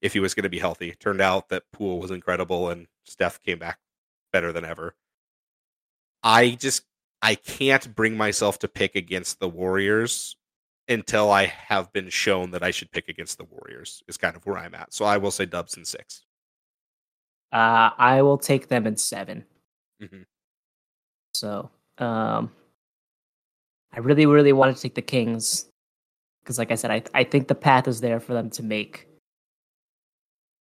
[0.00, 0.92] if he was going to be healthy.
[0.94, 3.78] Turned out that Poole was incredible, and Steph came back
[4.32, 4.96] better than ever.
[6.22, 6.84] I just
[7.22, 10.36] I can't bring myself to pick against the Warriors
[10.88, 14.02] until I have been shown that I should pick against the Warriors.
[14.08, 14.92] Is kind of where I'm at.
[14.92, 16.24] So I will say Dubs in six.
[17.52, 19.46] Uh, I will take them in 7
[20.02, 20.26] Mhm.
[21.32, 22.54] So, um,
[23.96, 25.66] I really, really want to take the Kings
[26.44, 29.08] because, like I said, I I think the path is there for them to make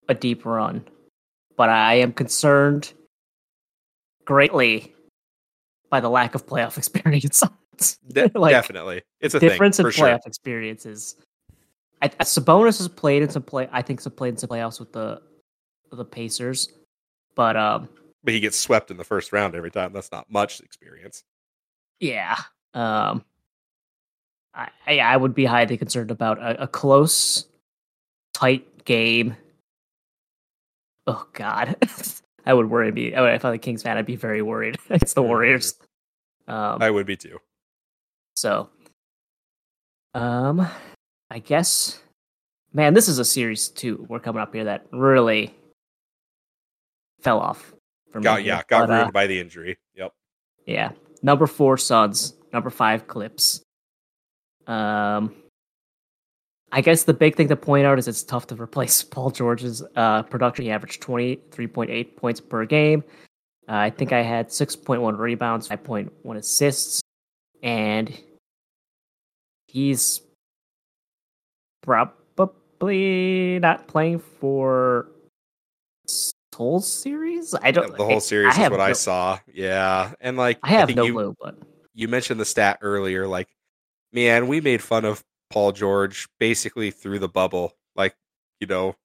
[0.09, 0.87] a deep run,
[1.57, 2.93] but I am concerned
[4.25, 4.95] greatly
[5.91, 7.43] by the lack of playoff experience.
[8.09, 10.07] De- Like, definitely, it's a difference thing in for sure.
[10.07, 11.17] playoff experiences.
[12.03, 13.69] I, I- Sabonis has played in some play.
[13.73, 15.21] I think some played in some playoffs with the
[15.91, 16.69] the Pacers,
[17.35, 17.89] but um,
[18.25, 19.93] But he gets swept in the first round every time.
[19.93, 21.23] That's not much experience.
[22.01, 22.37] yeah,
[22.75, 23.25] um,
[24.55, 24.69] I
[25.01, 27.47] I, would be highly concerned about a, a close,
[28.35, 29.37] tight game.
[31.07, 31.77] Oh God,
[32.47, 32.91] I would worry.
[32.93, 34.77] Me, I would- if I'm a Kings fan, I'd be very worried.
[34.91, 35.27] it's the Mhm.
[35.29, 35.75] Warriors.
[36.47, 37.39] Um, I would be too.
[38.37, 38.69] So,
[40.15, 40.67] um,
[41.31, 42.01] I guess,
[42.73, 44.05] man, this is a series too.
[44.09, 45.55] We're coming up here that really
[47.21, 47.73] fell off
[48.13, 48.21] for.
[48.21, 48.49] Got here.
[48.55, 49.79] yeah, got But, uh, ruined by the injury.
[49.95, 50.13] Yep.
[50.67, 50.93] yeah,
[51.23, 53.61] number four Suns, number five Clips.
[54.67, 55.35] Um,
[56.73, 59.83] I guess the big thing to point out is it's tough to replace Paul George's
[59.97, 60.65] uh, production.
[60.65, 63.05] He averaged twenty three point eight points per game.
[63.69, 67.03] Uh, I think I had six point one rebounds, five point one assists,
[67.63, 68.19] and
[69.67, 70.23] he's
[71.83, 75.09] probably not playing for
[76.55, 77.55] whole series.
[77.63, 77.97] I don't.
[77.97, 79.39] the whole series I is have what I saw.
[79.53, 81.57] Yeah, and like I have think no you, clue, but
[81.95, 83.27] you mentioned the stat earlier.
[83.27, 83.49] Like,
[84.13, 88.17] man, we made fun of Paul George basically through the bubble, like
[88.61, 88.97] you know,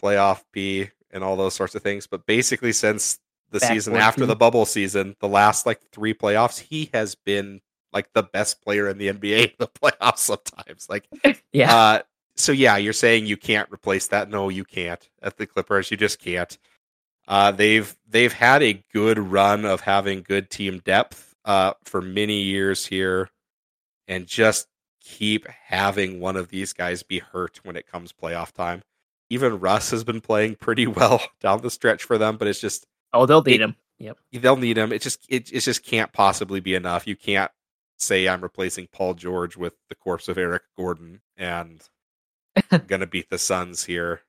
[0.00, 2.06] playoff P and all those sorts of things.
[2.06, 3.18] But basically, since
[3.50, 7.60] the season Backboard after the bubble season, the last like three playoffs, he has been
[7.92, 10.18] like the best player in the NBA in the playoffs.
[10.18, 11.08] Sometimes, like,
[11.52, 11.74] yeah.
[11.74, 12.02] uh,
[12.36, 14.30] so yeah, you're saying you can't replace that?
[14.30, 15.08] No, you can't.
[15.22, 16.56] At the Clippers, you just can't.
[17.28, 22.42] Uh, they've they've had a good run of having good team depth uh, for many
[22.42, 23.30] years here,
[24.06, 24.66] and just
[25.00, 28.82] keep having one of these guys be hurt when it comes playoff time.
[29.30, 32.86] Even Russ has been playing pretty well down the stretch for them, but it's just
[33.12, 33.76] oh, they'll need it- him.
[33.98, 34.18] Yep.
[34.34, 34.92] they'll need him.
[34.92, 37.06] It just it, it just can't possibly be enough.
[37.06, 37.50] You can't
[37.96, 41.80] say I'm replacing Paul George with the corpse of Eric Gordon and
[42.86, 44.20] gonna beat the Suns here.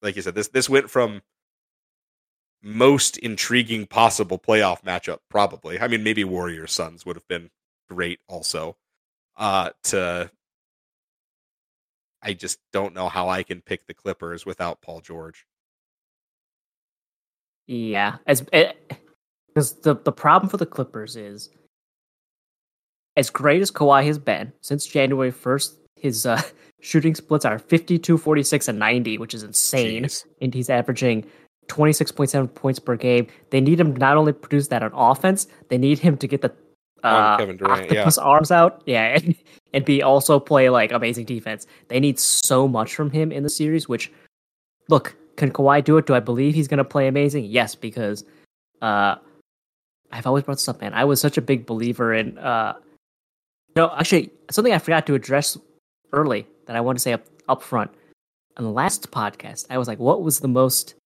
[0.00, 1.20] Like you said, this this went from
[2.62, 5.80] most intriguing possible playoff matchup, probably.
[5.80, 7.50] I mean, maybe Warriors Suns would have been
[7.88, 8.76] great also.
[9.36, 10.30] Uh to
[12.22, 15.46] I just don't know how I can pick the Clippers without Paul George.
[17.66, 21.50] Yeah, as because the the problem for the Clippers is
[23.16, 26.40] as great as Kawhi has been since January first, his uh,
[26.80, 30.04] shooting splits are 52, 46, and 90, which is insane.
[30.04, 30.24] Jeez.
[30.40, 31.26] And he's averaging
[31.68, 33.26] 26.7 points per game.
[33.50, 36.42] They need him to not only produce that on offense, they need him to get
[36.42, 36.52] the
[37.04, 38.00] uh, Kevin Durant, yeah.
[38.00, 38.82] octopus arms out.
[38.86, 39.34] Yeah, and,
[39.72, 41.66] and be also play like amazing defense.
[41.88, 44.10] They need so much from him in the series, which
[44.88, 46.06] look, can Kawhi do it?
[46.06, 47.44] Do I believe he's gonna play amazing?
[47.44, 48.24] Yes, because
[48.82, 49.16] uh
[50.10, 50.94] I've always brought this up, man.
[50.94, 52.74] I was such a big believer in uh
[53.76, 55.56] no, actually something I forgot to address
[56.12, 57.90] early that I want to say up up front.
[58.56, 60.96] On the last podcast, I was like, what was the most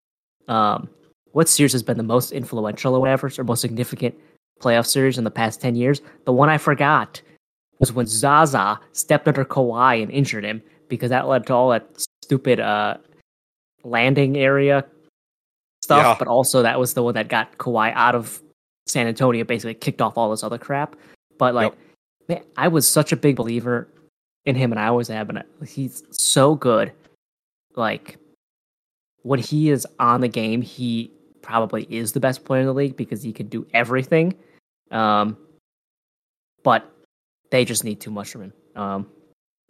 [0.48, 0.88] um
[1.32, 4.14] what series has been the most influential or whatever, or most significant
[4.60, 6.02] playoff series in the past ten years?
[6.24, 7.20] The one I forgot
[7.78, 11.88] was when Zaza stepped under Kawhi and injured him because that led to all that
[12.22, 12.96] stupid uh
[13.84, 14.84] landing area
[15.82, 16.16] stuff, Yeah.
[16.18, 18.40] but also that was the one that got Kawhi out of
[18.86, 20.96] San Antonio, basically kicked off all this other crap.
[21.38, 21.72] But like,
[22.28, 23.88] man, I was such a big believer
[24.44, 26.92] in him, and I always have And He's so good.
[27.74, 28.18] Like,
[29.22, 32.96] when he is on the game, he probably is the best player in the league
[32.96, 34.34] because he can do everything.
[34.90, 35.36] Um,
[36.62, 36.90] but
[37.50, 38.52] they just need too much from him.
[38.76, 39.10] Um,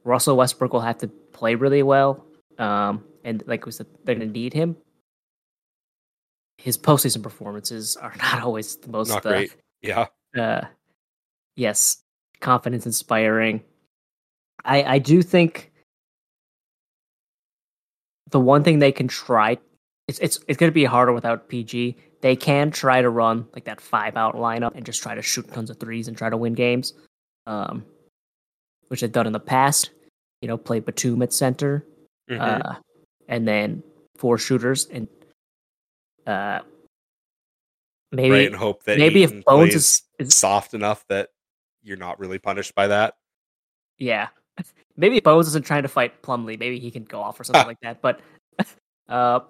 [0.05, 2.25] Russell Westbrook will have to play really well.
[2.59, 4.77] Um, and like we said, they're going to need him.
[6.59, 9.57] His postseason performances are not always the most Not uh, great.
[9.83, 10.07] Yeah.
[10.39, 10.63] uh
[11.57, 12.03] yes
[12.41, 13.63] confidence inspiring
[14.65, 15.72] i i do think
[18.33, 19.57] the one thing they can try
[20.09, 23.65] it's it's it's going to be harder without pg they can try to run like
[23.65, 26.37] that five out lineup and just try to shoot tons of threes and try to
[26.37, 26.95] win games
[27.47, 27.85] um
[28.89, 29.91] which they've done in the past
[30.41, 31.87] you know play batum at center
[32.31, 32.41] Mhm.
[32.41, 32.75] uh
[33.29, 33.83] and then
[34.17, 35.09] four shooters and
[36.27, 36.61] uh
[38.11, 41.31] maybe right, and hope that maybe if Bones is, is soft enough that
[41.83, 43.15] you're not really punished by that.
[43.99, 44.29] yeah,
[44.97, 46.59] maybe Bones isn't trying to fight Plumlee.
[46.59, 48.03] maybe he can go off or something like that.
[48.03, 48.21] But
[49.09, 49.41] uh,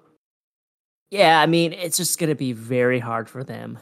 [1.10, 3.78] yeah, I mean, it's just gonna be very hard for them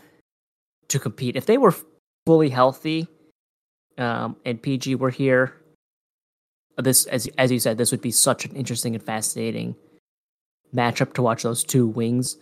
[0.89, 1.75] to compete if they were
[2.27, 3.09] fully healthy.
[3.99, 5.57] Um, and PG were here.
[6.79, 9.77] This, as as you said, this would be such an interesting and fascinating
[10.75, 12.37] matchup to watch those two wings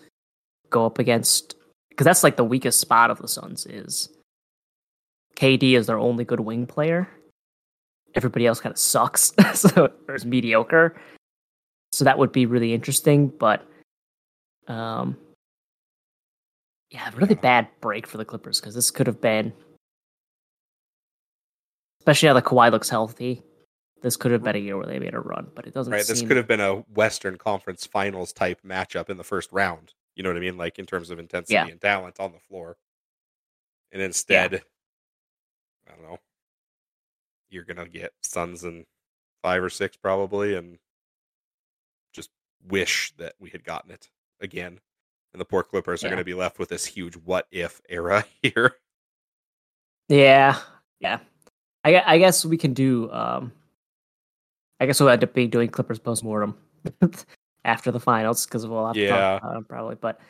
[0.70, 1.55] go up against
[1.88, 4.10] because that's like the weakest spot of the Suns is
[5.36, 7.09] KD is their only good wing player.
[8.18, 11.00] Everybody else kind of sucks, so or is mediocre.
[11.92, 13.64] So that would be really interesting, but
[14.66, 15.16] um,
[16.90, 17.40] yeah, really Yeah.
[17.40, 19.52] bad break for the Clippers because this could have been,
[22.00, 23.44] especially now that Kawhi looks healthy.
[24.02, 25.92] This could have been a year where they made a run, but it doesn't.
[25.92, 26.04] Right.
[26.04, 29.94] This could have been a Western Conference Finals type matchup in the first round.
[30.16, 30.56] You know what I mean?
[30.56, 31.68] Like in terms of intensity Yeah.
[31.68, 32.78] and talent on the floor.
[33.92, 34.62] And instead,
[35.86, 36.18] I don't know.
[37.50, 38.84] You're gonna get Suns in
[39.42, 40.78] five or six probably, and
[42.12, 42.30] just
[42.68, 44.08] wish that we had gotten it
[44.40, 44.80] again.
[45.32, 48.74] And the poor Clippers are gonna be left with this huge what if era here.
[50.08, 50.58] Yeah,
[51.00, 51.18] yeah.
[51.84, 53.10] I, I guess we can do.
[53.12, 53.52] Um,
[54.80, 56.56] I guess we'll end up being doing Clippers postmortem
[57.64, 59.08] after the finals because we'll have to Yeah.
[59.38, 59.94] talk about 'em probably.
[59.96, 60.20] But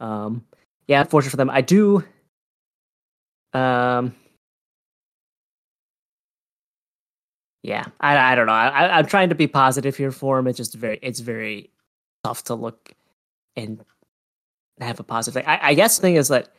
[0.00, 0.44] um,
[0.86, 1.50] yeah, unfortunate for them.
[1.50, 2.04] I do.
[3.52, 4.14] Um,
[7.64, 8.52] yeah, I, I don't know.
[8.52, 10.46] I, I, I'm trying to be positive here for him.
[10.46, 11.70] It's just very it's very
[12.22, 12.92] tough to look
[13.56, 13.82] and
[14.80, 15.48] have a positive thing.
[15.50, 16.50] I, I guess the thing is that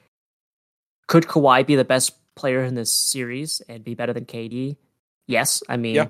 [1.07, 4.77] could Kawhi be the best player in this series and be better than KD?
[5.27, 6.07] Yes, I mean, Yeah.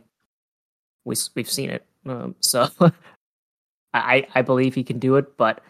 [1.03, 1.85] we we've seen it.
[2.05, 2.69] Um, so
[3.93, 5.61] I I believe he can do it, but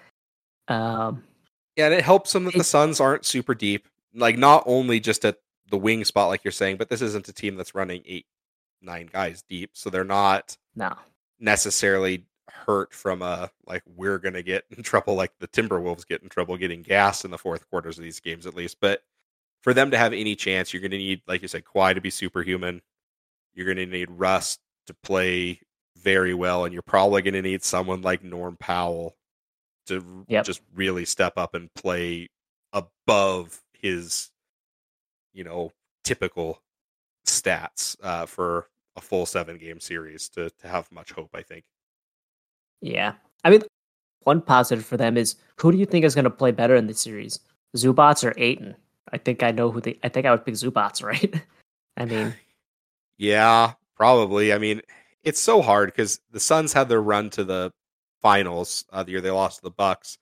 [0.68, 1.24] um,
[1.76, 3.88] Yeah, and it helps them that the Suns aren't super deep.
[4.14, 5.40] Like not only just at
[5.72, 8.28] the wing spot, like you're saying, but this isn't a team that's running eight,
[8.82, 10.94] nine guys deep, so they're not no,
[11.40, 16.30] necessarily hurt from a like we're gonna get in trouble like the Timberwolves get in
[16.30, 18.78] trouble getting gas in the fourth quarters of these games at least.
[18.80, 19.04] But
[19.62, 22.10] for them to have any chance, you're gonna need, like you said, Kawhi to be
[22.10, 22.82] superhuman.
[23.54, 25.62] You're gonna need Russ to play
[25.98, 29.16] very well, and you're probably gonna need someone like Norm Powell
[29.88, 30.46] to Yep.
[30.46, 32.30] just really step up and play
[32.74, 34.32] above his,
[35.34, 35.72] you know,
[36.04, 36.62] typical
[37.46, 41.30] stats uh, for a full seven game series to to have much hope.
[41.34, 41.66] I think.
[42.82, 43.14] yeah.
[43.44, 43.62] I mean,
[44.22, 46.88] one positive for them is who do you think is going to play better in
[46.88, 47.40] this series,
[47.78, 48.76] Zubac or Ayton?
[49.14, 50.00] I think I know who the.
[50.04, 51.42] I think I would pick Zubac, right?
[51.98, 52.34] I mean,
[53.18, 54.52] Yeah, probably.
[54.52, 54.82] I mean,
[55.24, 57.72] it's so hard because the Suns had their run to the
[58.22, 60.18] finals uh, the year they lost to the Bucks,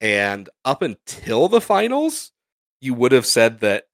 [0.00, 2.32] and up until the finals,
[2.80, 3.84] you would have said that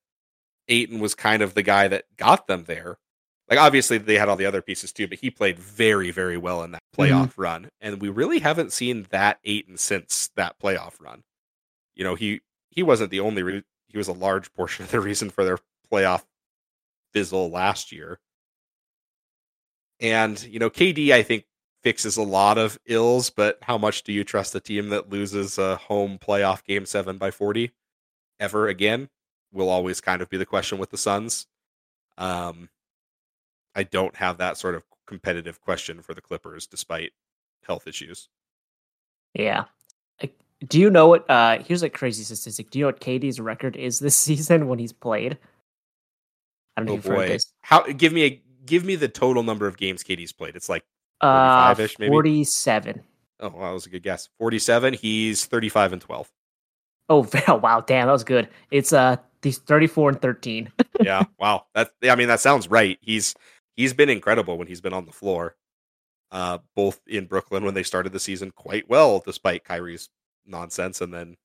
[0.69, 2.99] Ayton was kind of the guy that got them there.
[3.49, 6.63] like obviously they had all the other pieces too, but he played very, very well
[6.63, 7.03] in that mm-hmm.
[7.03, 7.69] playoff run.
[7.81, 11.23] And we really haven't seen that Ayton since that playoff run.
[11.95, 15.01] You know, he he wasn't the only re- he was a large portion of the
[15.01, 15.59] reason for their
[15.93, 16.25] playoff
[17.13, 18.19] fizzle last year.
[20.01, 21.45] And, you know, KD I think
[21.83, 25.59] fixes a lot of ills, but how much do you trust a team that loses
[25.59, 27.71] a home playoff game 7 by 40
[28.41, 29.09] ever again?
[29.55, 31.47] Will always kind of be the question with the Suns.
[32.19, 32.69] Um
[33.75, 37.13] I don't have that sort of competitive question for the Clippers despite
[37.67, 38.29] health issues.
[39.35, 39.65] Yeah.
[40.69, 41.29] Do you know what?
[41.29, 42.71] Uh, here's a crazy statistic.
[42.71, 45.37] Do you know what KD's record is this season when he's played?
[46.77, 47.39] I don't know Oh boy.
[47.63, 50.57] How give me a give me the total number of games KD's played.
[50.57, 50.85] It's like
[51.21, 52.11] Uh, 45-ish maybe?
[52.11, 53.03] 47.
[53.41, 54.29] oh, well, that was a good guess.
[54.39, 56.33] 47, he's 35 and 12.
[57.11, 57.29] Oh,
[57.59, 57.81] wow.
[57.87, 58.49] Damn, that was good.
[58.71, 60.73] It's uh, these 34 and 13.
[61.03, 61.67] yeah, wow.
[61.75, 62.99] That I mean that sounds right.
[63.01, 63.37] He's
[63.77, 65.57] he's been incredible when he's been on the floor.
[66.33, 70.09] Uh both in Brooklyn when they started the season quite well despite Kyrie's
[70.47, 71.37] nonsense and then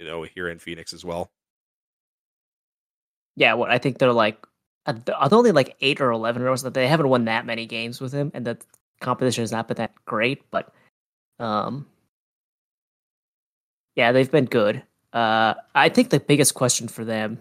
[0.00, 1.30] you know here in Phoenix as well.
[3.36, 4.44] yeah, what I think they're like,
[4.86, 6.72] are they only like eight or 11 or something?
[6.80, 8.58] They haven't won that many games with him, and the
[9.00, 10.72] competition has not been that great, but
[11.38, 11.86] um,
[13.96, 14.82] yeah, they've been good.
[15.14, 17.38] Uh, I think the biggest question for them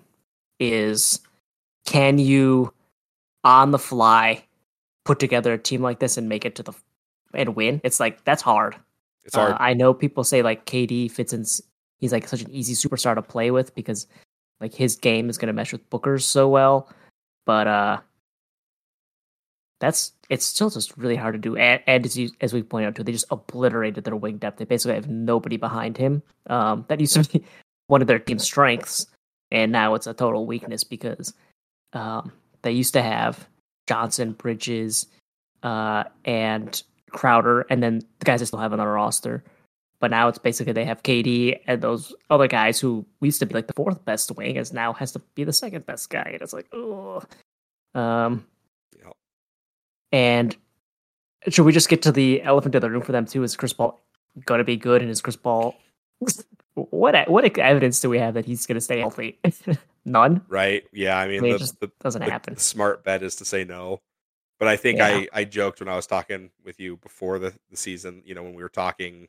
[0.60, 1.20] is
[1.86, 2.72] can you,
[3.44, 4.46] on the fly,
[5.06, 6.74] put together a team like this and make it to the
[7.34, 7.82] and win?
[7.84, 8.76] It's like that's hard.
[9.26, 9.54] It's hard.
[9.54, 11.46] Uh, I know people say like KD fits in.
[12.00, 14.08] He's like such an easy superstar to play with because
[14.62, 16.90] like his game is going to mesh with Booker's so well,
[17.46, 18.00] but uh,
[19.80, 21.58] that's it's still just really hard to do.
[21.58, 24.58] And, and as you, as we point out too, they just obliterated their wing depth.
[24.58, 26.24] They basically have nobody behind him.
[26.48, 27.46] Um, that used to be
[27.94, 29.06] one of their team's strengths,
[29.52, 31.32] and now it's a total weakness because
[31.94, 32.32] um,
[32.64, 33.48] they used to have
[33.88, 35.06] Johnson, Bridges,
[35.62, 39.44] uh, and Crowder, and then the guys they still have on their roster.
[40.00, 43.54] But now it's basically they have KD and those other guys who used to be
[43.54, 46.42] like the fourth best wing, is now has to be the second best guy, and
[46.42, 47.22] it's like, oh,
[47.94, 48.44] um,
[48.98, 49.14] Yep.
[50.12, 50.58] and
[51.50, 53.44] should we just get to the elephant in the room for them too?
[53.44, 54.02] Is Chris Paul
[54.46, 55.04] going to be good?
[55.04, 55.76] And is Chris Paul
[56.76, 59.40] what what evidence do we have that he's going to stay healthy?
[60.06, 60.42] None.
[60.50, 60.84] Right?
[60.92, 62.56] Yeah, I mean, I mean, it the, just the, Doesn't the- happen.
[62.56, 64.02] the smart bet is to say no.
[64.60, 65.08] But I think Yeah.
[65.08, 68.44] I, I joked when I was talking with you before the, the season, you know,
[68.44, 69.28] when we were talking,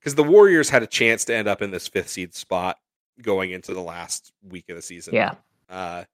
[0.00, 2.78] because the Warriors had a chance to end up in this fifth seed spot
[3.22, 5.14] going into the last week of the season.
[5.14, 5.34] Yeah.
[5.68, 6.04] Uh,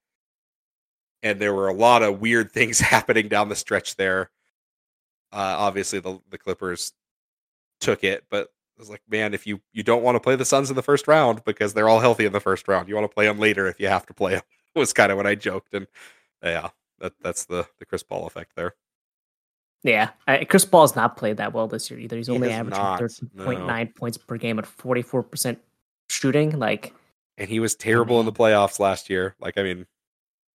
[1.23, 4.29] and there were a lot of weird things happening down the stretch there.
[5.31, 6.93] Uh, obviously, the the Clippers
[7.81, 10.45] took it, but I was like, man, if you you don't want to play the
[10.45, 13.09] Suns in the first round because they're all healthy in the first round, you want
[13.09, 14.41] to play them later if you have to play them.
[14.75, 15.87] Was kind of what I joked, and
[16.43, 16.69] uh, yeah,
[16.99, 18.75] that that's the the Chris Paul effect there.
[19.83, 20.09] Yeah.
[20.27, 22.17] I, Chris Paul has not played that well this year either.
[22.17, 25.59] He's only has averaging thirteen point nine points per game at forty four percent
[26.09, 26.57] shooting.
[26.59, 26.93] Like,
[27.37, 29.35] And he was terrible in the playoffs last year.
[29.39, 29.85] Like, I mean,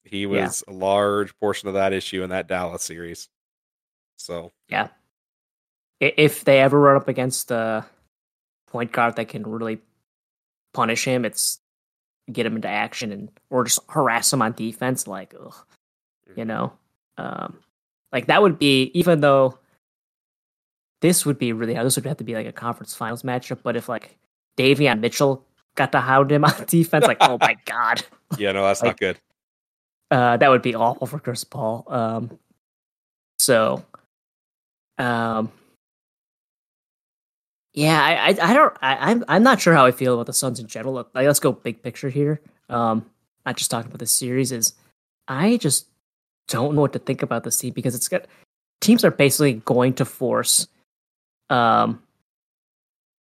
[0.04, 0.46] he Yeah.
[0.46, 3.28] was a large portion of that issue in that Dallas series.
[4.18, 4.88] So yeah,
[6.00, 7.86] if they ever run up against a
[8.68, 9.80] point guard that can really
[10.74, 11.60] punish him, it's
[12.32, 15.08] get him into action and or just harass him on defense.
[15.08, 15.56] Like, ugh,
[16.36, 16.74] you know,
[17.18, 17.58] um,
[18.12, 19.58] like that would be even though
[21.02, 21.74] this would be really.
[21.76, 23.60] This would have to be like a conference finals matchup.
[23.64, 24.18] But if like
[24.58, 25.46] Davion Mitchell
[25.76, 28.04] got to hound him on defense, like, oh my god,
[28.38, 29.18] yeah, no, that's Like- not good.
[30.12, 31.86] uh, that would be awful for Chris Paul.
[31.88, 32.40] Um,
[33.40, 33.86] so,
[34.98, 35.52] um,
[37.78, 40.34] yeah, I, I, I don't, I, I'm, I'm not sure how I feel about the
[40.34, 40.96] Suns in general.
[40.96, 42.42] Like, let's go big picture here.
[42.70, 43.06] Um,
[43.46, 44.52] not just talking about this series.
[44.52, 44.74] Is
[45.28, 45.86] I just
[46.48, 48.26] don't know what to think about this team because it's got
[48.82, 50.68] teams are basically going to force,
[51.52, 52.02] um,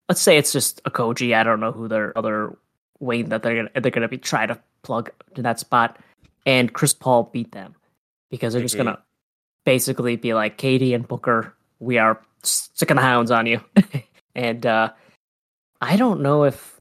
[0.09, 1.35] let's say it's just a Koji.
[1.35, 2.57] I don't know who their other
[2.99, 5.99] wing that they're gonna they're gonna be trying to plug to that spot
[6.47, 7.75] and Chris Paul beat them
[8.31, 8.79] because they're just Mhm.
[8.85, 9.03] gonna
[9.65, 13.61] basically be like KD and Booker, we are sticking the hounds on you,
[14.37, 14.91] and uh,
[15.81, 16.79] I don't know if,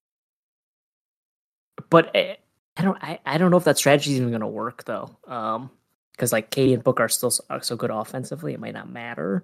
[1.90, 2.36] but eh,
[2.76, 5.70] I don't I, I don't know if that strategy is even gonna work though, um,
[6.12, 8.90] because like KD and Book are still so, are so good offensively, it might not
[8.90, 9.42] matter.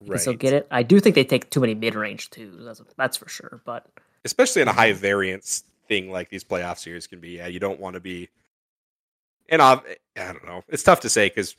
[0.00, 0.66] You can still get it.
[0.70, 2.58] I do think they take too many mid range too.
[2.60, 3.60] That's that's for sure.
[3.64, 3.86] But
[4.24, 7.36] especially in a high variance thing like these playoff series can be.
[7.36, 8.30] Yeah, you don't want to be.
[9.48, 9.80] And I
[10.16, 10.64] don't know.
[10.68, 11.54] It's tough to say because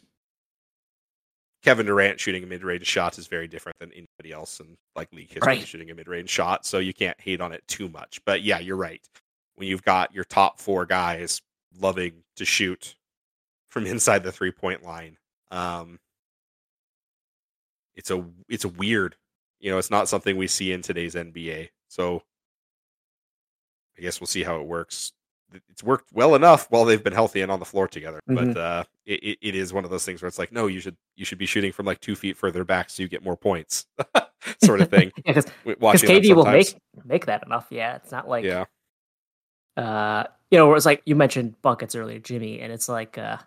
[1.64, 5.30] Kevin Durant shooting a mid-range shot is very different than anybody else in like league
[5.30, 5.68] history Right.
[5.68, 6.66] shooting a mid-range shot.
[6.66, 8.20] So you can't hate on it too much.
[8.26, 9.02] But yeah, you're right.
[9.56, 11.42] When you've got your top four guys
[11.80, 12.96] loving to shoot
[13.70, 15.18] from inside the three-point line,
[15.52, 16.00] Um,
[17.96, 19.16] it's a it's weird,
[19.60, 19.78] you know.
[19.78, 21.70] It's not something we see in today's NBA.
[21.88, 22.24] So
[23.98, 25.14] I guess we'll see how it works.
[25.70, 28.54] It's worked well enough while they've been healthy and on the floor together, Mhm.
[28.54, 30.96] but uh, it, it is one of those things where it's like, no, you should
[31.16, 33.86] you should be shooting from like two feet further back so you get more points,
[34.64, 35.12] sort of thing.
[35.26, 35.46] because
[35.80, 36.76] watching KD will make
[37.06, 37.68] make that enough.
[37.70, 38.66] Yeah, it's not like yeah,
[39.78, 43.38] uh, you know, it's like you mentioned buckets earlier, Jimmy, and it's like uh,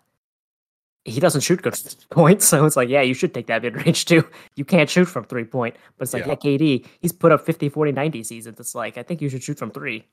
[1.05, 1.79] he doesn't shoot good
[2.09, 4.27] points, so it's like, yeah, you should take that mid range too.
[4.55, 6.35] You can't shoot from three point, but it's like, Yeah.
[6.43, 8.59] yeah, KD, he's put up 50, 40, 90 seasons.
[8.59, 10.05] It's like, I think you should shoot from three.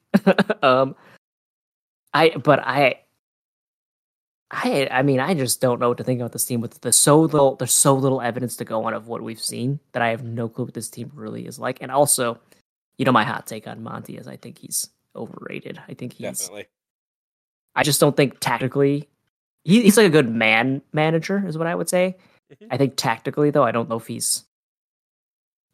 [0.62, 0.94] um,
[2.15, 3.01] I, but I,
[4.51, 6.93] I, I mean, I just don't know what to think about this team with the
[6.93, 10.11] so little, there's so little evidence to go on of what we've seen that I
[10.11, 11.78] have no clue what this team really is like.
[11.81, 12.39] And also,
[12.97, 15.81] you know, my hot take on Monty is I think he's overrated.
[15.89, 16.66] I think he's definitely.
[17.74, 19.09] I just don't think tactically
[19.65, 22.16] he, he's like a good man manager is what I would say.
[22.53, 22.69] Mhm.
[22.70, 24.45] I think tactically though, I don't know if he's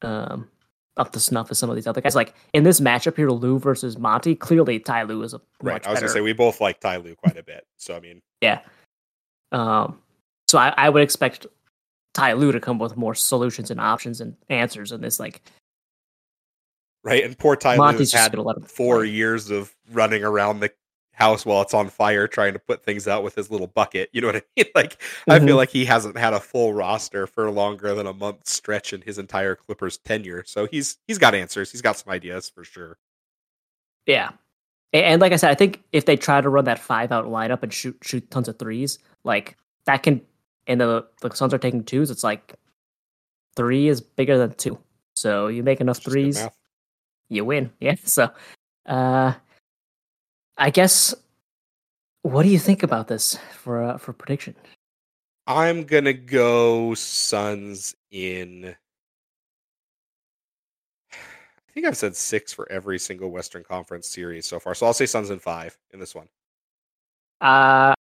[0.03, 0.49] um
[0.97, 2.15] up to snuff as some of these other guys.
[2.15, 5.85] Like in this matchup here, Lue versus Monty, clearly Ty Lue is a Right.
[5.87, 6.07] I was better.
[6.07, 7.65] gonna say we both like Ty Lue quite a bit.
[7.77, 8.61] So I mean, yeah.
[9.53, 9.99] Um
[10.49, 11.47] so I, I would expect
[12.15, 15.41] Ty Lue to come with more solutions and options and answers in this like
[17.05, 17.25] right.
[17.25, 19.09] And poor Ty Monty's has just had gonna let him four play.
[19.09, 20.71] years of running around the
[21.21, 24.09] house while it's on fire, trying to put things out with his little bucket.
[24.13, 24.67] You know what I mean?
[24.75, 25.47] Like I Mhm.
[25.47, 29.03] feel like he hasn't had a full roster for longer than a month stretch in
[29.03, 30.43] his entire Clippers tenure.
[30.47, 31.71] So he's he's got answers.
[31.71, 32.97] He's got some ideas for sure.
[34.07, 34.31] Yeah.
[34.93, 37.63] And like I said, I think if they try to run that five out lineup
[37.63, 40.21] and shoot shoot tons of threes, like that can
[40.67, 42.55] and the the Suns are taking twos, it's like
[43.57, 44.79] three is bigger than two.
[45.15, 46.49] So you make enough It's just good threes,
[47.29, 47.71] you win.
[47.81, 47.97] Yeah.
[48.05, 48.31] So
[48.87, 49.35] uh
[50.61, 51.15] I guess
[52.21, 54.55] what do you think about this for uh, for prediction?
[55.47, 58.77] I'm gonna go Suns in.
[61.13, 64.93] I think I've said six for every single Western Conference series so far, so I'll
[64.93, 66.29] say Suns in five in this one.
[67.41, 67.95] Uh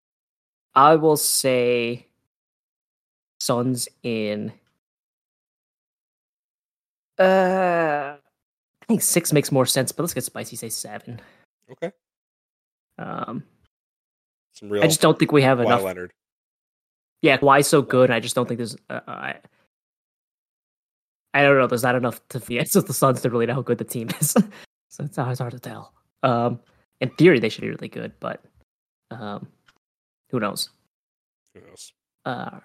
[0.74, 2.06] I will say
[3.38, 4.52] Suns in
[7.18, 8.16] uh
[8.82, 11.22] I think six makes more sense, but let's get spicy, say seven.
[11.72, 11.92] Okay,
[13.00, 13.42] Um
[14.60, 14.82] some real.
[14.82, 16.12] I just don't think we have Kawhi enough Leonard.
[17.22, 18.10] Yeah, Kawhi's so good.
[18.10, 18.76] I just don't think there's.
[18.88, 19.34] Uh, I,
[21.34, 21.66] I don't know.
[21.66, 24.08] There's not enough to be answer the Suns to really know how good the team
[24.20, 24.34] is.
[24.88, 25.92] so it's always hard to tell.
[26.22, 26.60] Um,
[27.00, 28.44] in theory, they should be really good, but
[29.10, 29.48] um,
[30.30, 30.70] who knows?
[31.54, 31.92] Who knows?
[32.24, 32.60] Uh,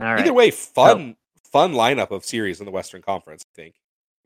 [0.00, 0.20] all right.
[0.20, 1.16] Either way, fun,
[1.52, 3.44] fun lineup of series in the Western Conference.
[3.54, 3.74] I think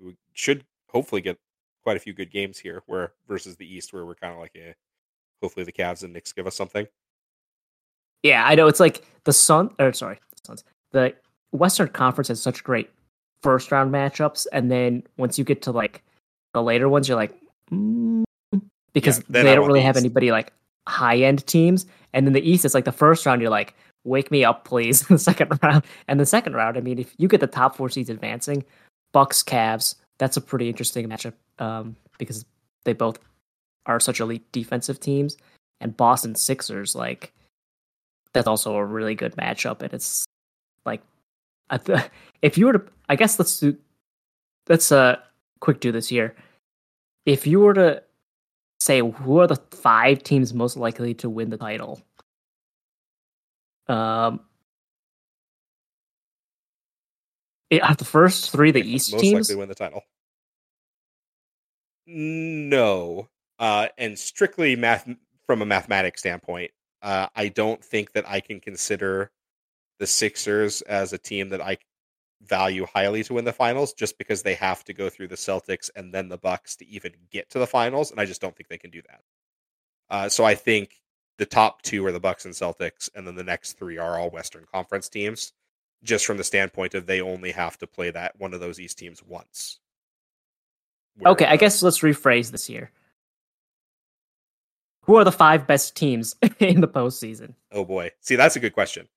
[0.01, 1.37] we should hopefully get
[1.83, 4.53] quite a few good games here, where versus the East, where we're kind of like,
[4.55, 4.73] eh,
[5.43, 6.87] hopefully the Cavs and Knicks give us something.
[8.23, 8.67] Yeah, I know.
[8.67, 9.71] It's like the Sun.
[9.79, 10.65] Or sorry, the Suns.
[10.93, 11.15] The
[11.53, 12.91] Western Conference has such great
[13.43, 16.03] first round matchups, and then once you get to like
[16.55, 17.35] the later ones, you're like,
[17.71, 18.25] mm,
[18.93, 20.05] because then they don't really have East.
[20.05, 20.53] anybody like
[20.89, 21.87] high end teams.
[22.15, 23.75] And then the East, it's like the first round, you're like,
[24.05, 25.03] wake me up, please.
[25.09, 27.89] the second round, and the second round, I mean, if you get the top four
[27.89, 28.65] seeds advancing,
[29.13, 32.45] Bucks, Cavs, that's a pretty interesting matchup um, because
[32.85, 33.19] they both
[33.89, 35.37] are such elite defensive teams,
[35.81, 37.33] and Boston Sixers, like
[38.33, 40.25] that's also a really good matchup, and it's
[40.85, 41.03] like
[42.43, 43.77] if you were to, I guess let's do
[44.69, 45.17] let's uh
[45.61, 46.37] quick do this here.
[47.27, 48.03] If you were to
[48.81, 52.01] say who are the five teams most likely to win the title,
[53.89, 54.41] um,
[57.71, 59.49] it, are the first three the East most teams?
[59.51, 60.03] likely win the title.
[62.07, 63.29] No,
[63.59, 65.09] uh, and strictly math
[65.47, 66.71] from a mathematics standpoint,
[67.03, 69.31] uh, I don't think that I can consider
[69.99, 71.79] the Sixers as a team that I
[72.43, 75.91] value highly to win the finals, just because they have to go through the Celtics
[75.97, 78.69] and then the Bucks to even get to the finals, and I just don't think
[78.69, 79.21] they can do that.
[80.11, 80.91] Uh, so I think
[81.39, 84.31] the top two are the Bucks and Celtics, and then the next three are all
[84.31, 85.53] Western Conference teams
[86.05, 88.99] just from the standpoint of they only have to play that one of those East
[88.99, 89.81] teams once.
[91.17, 92.91] Where, Okay, I uh, guess let's rephrase this here.
[95.09, 97.55] Who are the five best teams in the postseason?
[97.73, 99.09] Oh boy, see that's a good question.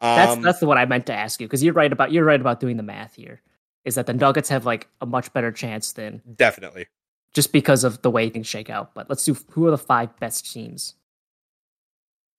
[0.00, 2.40] That's Um, that's what I meant to ask you because you're right about you're right
[2.40, 3.42] about doing the math here.
[3.84, 6.86] Is that the Nuggets have like a much better chance than definitely
[7.32, 8.94] just because of the way things shake out.
[8.94, 10.94] But let's do who are the five best teams?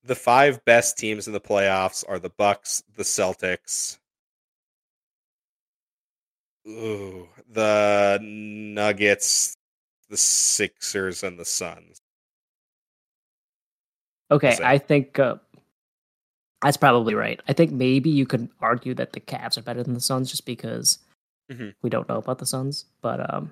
[0.07, 3.99] the five best teams in the playoffs are the Bucks, the Celtics,
[6.67, 9.55] ooh, the Nuggets,
[10.09, 11.99] the Sixers, and the Suns.
[14.29, 14.57] Okay.
[14.63, 15.35] I think uh,
[16.61, 17.39] That's probably right.
[17.47, 20.45] I think maybe you could argue that the Cavs are better than the Suns just
[20.45, 20.99] because
[21.51, 21.75] Mhm.
[21.81, 22.85] we don't know about the Suns.
[23.01, 23.51] But um,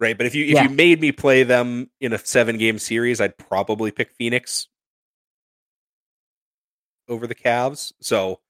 [0.00, 0.62] Right, but if you if Yeah.
[0.62, 4.68] you made me play them in a seven game series, I'd probably pick Phoenix
[7.08, 7.92] over the Cavs.
[8.00, 8.40] So,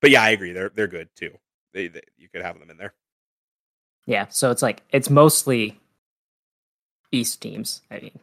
[0.00, 0.52] but yeah, I agree.
[0.52, 1.38] They're they're good too.
[1.72, 2.92] They, they you could have them in there.
[4.06, 5.78] yeah, so it's like it's mostly
[7.12, 7.82] East teams.
[7.90, 8.18] I mean.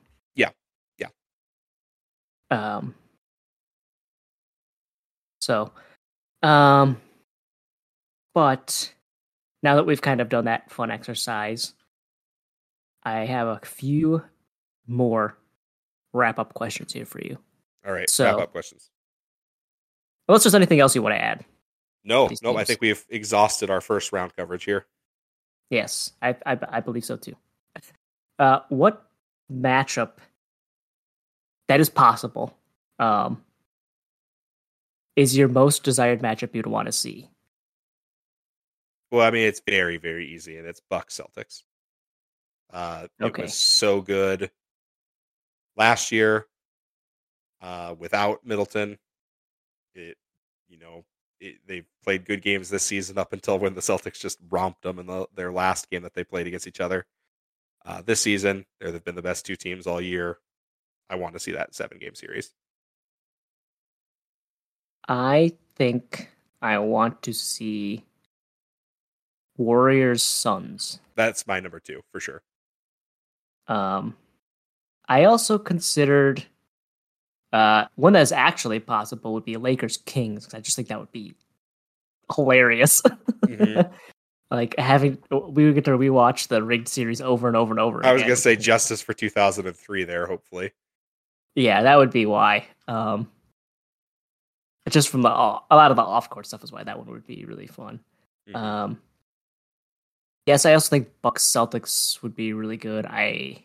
[2.54, 2.96] Um.
[5.42, 5.72] So,
[6.42, 7.02] um,
[8.34, 8.94] but
[9.62, 11.74] now that we've kind of done that fun exercise,
[13.04, 14.24] I have a few
[14.88, 15.38] more
[16.14, 17.38] wrap up questions here for you.
[17.86, 18.90] All right, So- wrap up questions.
[20.30, 21.44] Unless there's anything else you want to add.
[22.06, 24.86] No, no, I think we've exhausted our first round coverage here.
[25.70, 27.36] Yes, I I, I believe so too.
[28.40, 29.10] Uh, what
[29.52, 30.14] matchup
[31.74, 32.56] that is possible
[33.00, 33.44] um,
[35.16, 37.28] is your most desired matchup you'd want to see?
[39.10, 41.64] Well, I mean, it's very, very easy, and it's Bucks Celtics.
[42.72, 43.42] Uh, it Okay.
[43.42, 44.52] was so good
[45.76, 46.46] last year
[47.60, 49.00] uh, without Middleton.
[49.96, 50.16] It,
[50.70, 51.04] you know,
[51.40, 55.00] it, they played good games this season up until when the Celtics just romped them
[55.00, 57.08] in the, their last game that they played against each other.
[57.84, 60.38] Uh, this season, they've been the best two teams all year.
[61.10, 62.52] I want to see that seven game series.
[65.08, 66.30] I think
[66.62, 68.04] I want to see
[69.58, 71.00] Warriors Suns.
[71.16, 72.42] That's my number two for sure.
[73.68, 74.16] Um,
[75.08, 76.44] I also considered
[77.52, 80.54] uh, one that's actually possible would be Lakers Kings.
[80.54, 81.36] I just think that would be
[82.36, 83.02] hilarious.
[83.46, 83.92] Mhm.
[84.52, 88.06] like having we would get to rewatch the rigged series over and over and over.
[88.06, 88.30] I was again.
[88.30, 90.26] gonna say justice for 2003 there.
[90.26, 90.72] Hopefully,
[91.56, 92.68] yeah, that would be why.
[92.88, 93.30] Um,
[94.90, 97.26] just from the a lot of the off court stuff is why that one would
[97.26, 98.00] be really fun.
[98.50, 98.56] Mhm.
[98.56, 99.02] Um,
[100.46, 103.06] yes, I also think Bucks Celtics would be really good.
[103.06, 103.64] I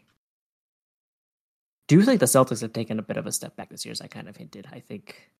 [1.88, 4.00] do think the Celtics have taken a bit of a step back this year, as
[4.00, 4.68] I kind of hinted.
[4.70, 5.30] I think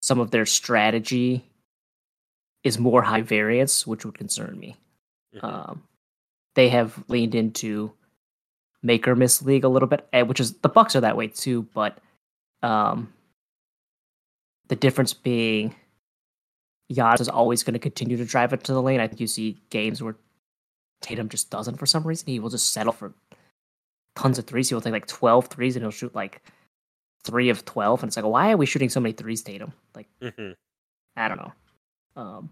[0.00, 1.44] some of their strategy
[2.64, 4.76] is more high variance, which would concern me.
[5.34, 5.44] Mhm.
[5.44, 5.88] Um,
[6.54, 7.92] they have leaned into
[8.84, 11.26] make or miss league a little bit, eh, which is the Bucks are that way
[11.26, 11.62] too.
[11.74, 11.98] But
[12.62, 13.12] um,
[14.68, 15.74] the difference being
[16.92, 19.00] Giannis is always going to continue to drive it to the lane.
[19.00, 20.16] I think you see games where
[21.00, 22.28] Tatum just doesn't for some reason.
[22.28, 23.14] He will just settle for
[24.14, 24.68] tons of threes.
[24.68, 26.42] He will take like 12 threes and he'll shoot like
[27.24, 28.02] three of 12.
[28.02, 29.72] And it's like, why are we shooting so many threes, Tatum?
[29.94, 30.54] Like, Mhm.
[31.16, 31.52] I don't know.
[32.16, 32.50] Um,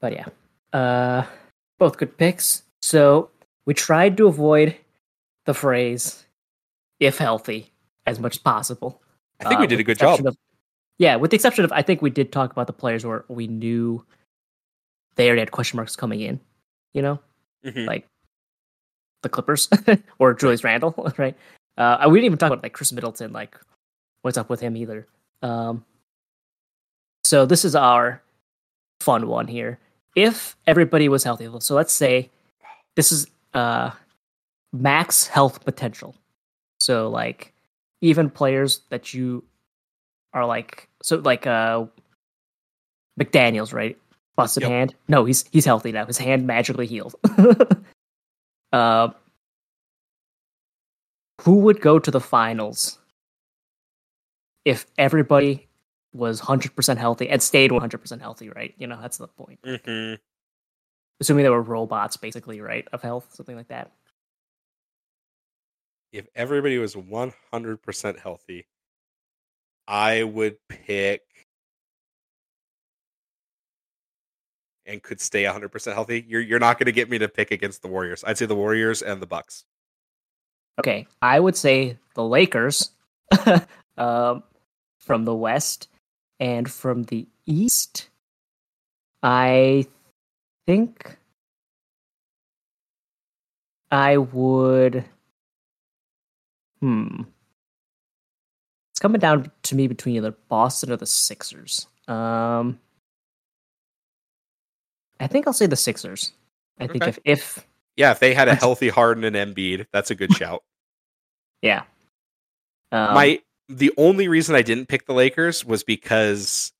[0.00, 0.26] but yeah,
[0.72, 1.26] uh,
[1.78, 2.62] both good picks.
[2.80, 3.30] So
[3.66, 4.76] we tried to avoid
[5.46, 6.24] the phrase
[7.00, 7.72] "if healthy"
[8.06, 9.02] as much as possible.
[9.40, 10.24] I think we Uh, did a good job.
[10.26, 10.36] Of,
[10.98, 13.46] yeah, with the exception of I think we did talk about the players where we
[13.46, 14.04] knew
[15.16, 16.40] they already had question marks coming in.
[16.94, 17.20] You know,
[17.64, 17.86] Mhm.
[17.86, 18.06] like
[19.22, 19.68] the Clippers
[20.18, 21.36] or Julius Randle, right?
[21.76, 23.56] Uh, we didn't even talk about like Khris Middleton, like
[24.22, 25.06] what's up with him either.
[25.42, 25.84] Um,
[27.24, 28.22] so this is our
[29.00, 29.78] fun one here.
[30.14, 32.30] If everybody was healthy, so let's say
[32.94, 33.90] this is uh,
[34.72, 36.14] max health potential.
[36.80, 37.52] So like
[38.00, 39.44] even players that you
[40.32, 41.84] are like so like uh
[43.20, 43.96] McDaniels right
[44.36, 44.70] busted Yep.
[44.70, 44.94] hand.
[45.08, 46.06] No, he's he's healthy now.
[46.06, 47.14] His hand magically healed.
[48.72, 49.08] uh,
[51.42, 52.98] who would go to the finals
[54.64, 55.68] if everybody
[56.14, 58.74] was 100% healthy and stayed 100% healthy, right?
[58.78, 59.60] You know, that's the point.
[59.62, 60.18] Mhm.
[61.22, 62.84] Assuming they were robots, basically, right?
[62.92, 63.92] Of health, something like that.
[66.12, 68.66] If everybody was 100% healthy,
[69.86, 71.22] I would pick
[74.84, 76.24] and could stay 100% healthy.
[76.26, 78.24] You're you're not going to get me to pick against the Warriors.
[78.26, 79.64] I'd say the Warriors and the Bucks.
[80.80, 82.90] Okay, I would say the Lakers
[83.96, 84.42] um,
[84.98, 85.86] from the West
[86.40, 88.08] and from the East.
[89.22, 89.86] I
[90.66, 91.16] think
[93.90, 95.04] I would.
[96.80, 97.22] Hmm.
[98.92, 101.86] It's coming down to me between either Boston or the Sixers.
[102.08, 102.78] Um,
[105.20, 106.32] I think I'll say the Sixers.
[106.80, 107.66] I think if if
[107.96, 110.62] Yeah, if they had a healthy Harden and Embiid, that's a good shout.
[111.62, 111.84] yeah.
[112.90, 116.71] Um, My the only reason I didn't pick the Lakers was because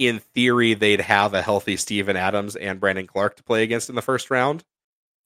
[0.00, 3.94] in theory they'd have a healthy Steven Adams and Brandon Clarke to play against in
[3.94, 4.64] the first round.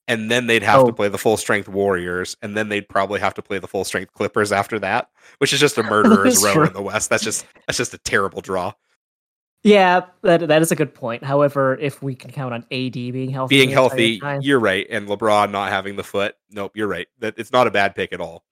[0.07, 0.85] and then they'd have Oh.
[0.85, 3.83] to play the full strength Warriors, and then they'd probably have to play the full
[3.83, 6.65] strength Clippers after that, which is just a murderer's row true.
[6.67, 7.09] in the West.
[7.09, 8.73] That's just that's just a terrible draw.
[9.63, 11.23] Yeah, that that is a good point.
[11.23, 15.49] However, if we can count on AD being healthy, Being healthy, you're right, and LeBron
[15.49, 16.35] not having the foot.
[16.51, 17.07] Nope, you're right.
[17.17, 18.43] That it's not a bad pick at all.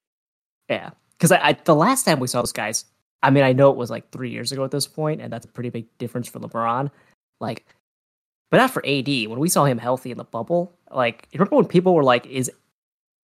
[0.69, 2.85] yeah, because I, I the last time we saw those guys,
[3.23, 5.45] I mean, I know it was like three years ago at this point, and that's
[5.45, 6.91] a pretty big difference for LeBron.
[7.39, 7.65] Like,
[8.51, 9.07] but not for AD.
[9.07, 12.25] When we saw him healthy in the bubble, like, you remember when people were like,
[12.27, 12.51] "Is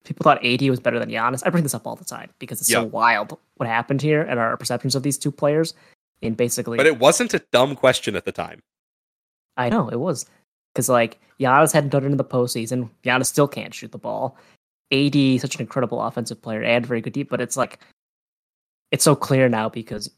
[0.05, 2.61] people thought AD was better than Giannis?" I bring this up all the time because
[2.61, 5.73] it's so wild what happened here and our perceptions of these two players.
[6.21, 8.61] In basically, But it wasn't a dumb question at the time.
[9.55, 10.25] I know it was
[10.73, 12.89] because like Giannis hadn't done it in the postseason.
[13.03, 14.37] Giannis still can't shoot the ball.
[14.91, 17.79] AD such an incredible offensive player and very good deep, but it's like
[18.91, 20.09] it's so clear now because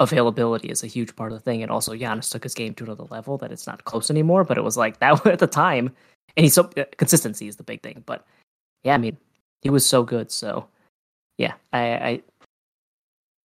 [0.00, 2.84] availability is a huge part of the thing, and also Giannis took his game to
[2.84, 4.44] another level that it's not close anymore.
[4.44, 5.94] But it was like that at the time,
[6.36, 8.02] and he's so uh, consistency is the big thing.
[8.06, 8.26] But
[8.82, 9.16] yeah, I mean
[9.62, 10.30] he was so good.
[10.32, 10.66] So
[11.38, 12.22] yeah, I, I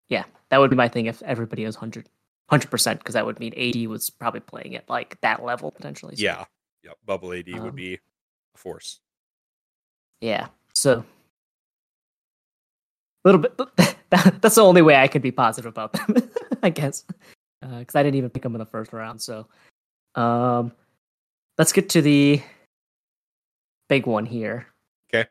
[0.09, 2.07] yeah that would be my thing if everybody was hundred
[2.49, 6.15] hundred percent because that would mean AD was probably playing at like that level potentially.
[6.15, 6.45] So, Yeah,
[6.83, 6.97] yep.
[7.05, 8.99] Bubble AD Um, would be a force.
[10.21, 10.47] yeah.
[10.73, 11.03] So
[13.27, 13.59] little bit.
[14.09, 16.29] That, that's the only way I could be positive about them,
[16.63, 17.03] I guess,
[17.59, 19.21] because I didn't even pick them in the first round.
[19.21, 19.47] So,
[20.15, 20.71] um,
[21.57, 22.41] let's get to the
[23.89, 24.67] big one here.
[25.13, 25.27] Okay.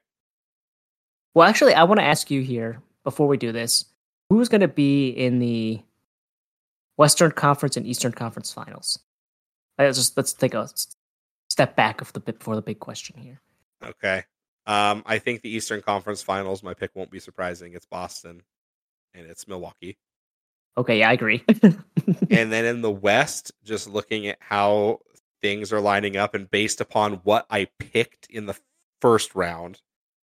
[1.33, 3.87] Well, actually, I want to ask you here before we do this:
[4.29, 5.81] who's going to be in the
[6.99, 8.99] Western Conference and Eastern Conference Finals?
[9.79, 10.69] Let's just let's take a
[11.49, 13.41] step back of the before the big question here.
[13.83, 14.25] Okay.
[14.67, 16.63] Um, I think the Eastern Conference Finals.
[16.63, 17.75] My pick won't be surprising.
[17.75, 18.43] It's Boston,
[19.15, 19.99] and it's Milwaukee.
[20.77, 21.45] Okay, yeah, I agree.
[21.63, 25.01] and then in the West, just looking at how
[25.41, 28.59] things are lining up, and based upon what I picked in the
[29.01, 29.81] first round,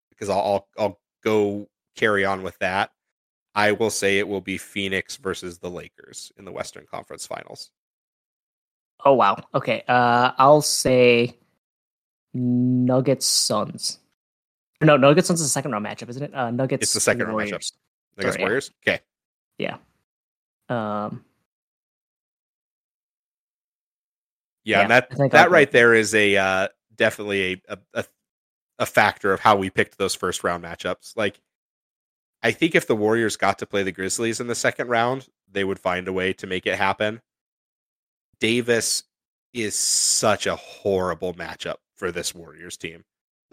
[0.10, 2.92] because I'll I'll, I'll go carry on with that.
[3.56, 7.72] I will say it will be Phoenix versus the Lakers in the Western Conference Finals.
[9.06, 9.38] Oh wow.
[9.54, 9.84] Okay.
[9.88, 11.38] Uh I'll say
[12.34, 14.00] Nuggets Suns.
[14.84, 16.34] No, Nuggets is a second round matchup, isn't it?
[16.36, 17.72] Uh Nuggets It's the second round matchup.
[18.18, 18.44] Nuggets Sorry, yeah.
[18.46, 18.72] Warriors.
[18.86, 19.00] Okay.
[20.70, 21.24] Um
[24.64, 27.78] Yeah, Yeah, and that that I'll right go- there is a uh, definitely a, a
[27.94, 28.06] a
[28.80, 31.16] a factor of how we picked those first round matchups.
[31.18, 31.40] Like,
[32.42, 35.64] I think if the Warriors got to play the Grizzlies in the second round, they
[35.64, 37.22] would find a way to make it happen.
[38.40, 39.04] Davis
[39.54, 43.04] is such a horrible matchup for this Warriors team.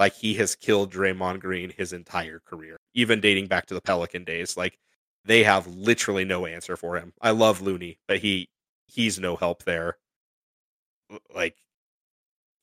[0.01, 4.25] Like he has killed Draymond Green his entire career, even dating back to the Pelican
[4.25, 4.57] days.
[4.57, 4.79] Like
[5.27, 7.13] they have literally no answer for him.
[7.23, 8.51] I love Looney, but he
[8.89, 9.99] he's no help there
[11.35, 11.57] like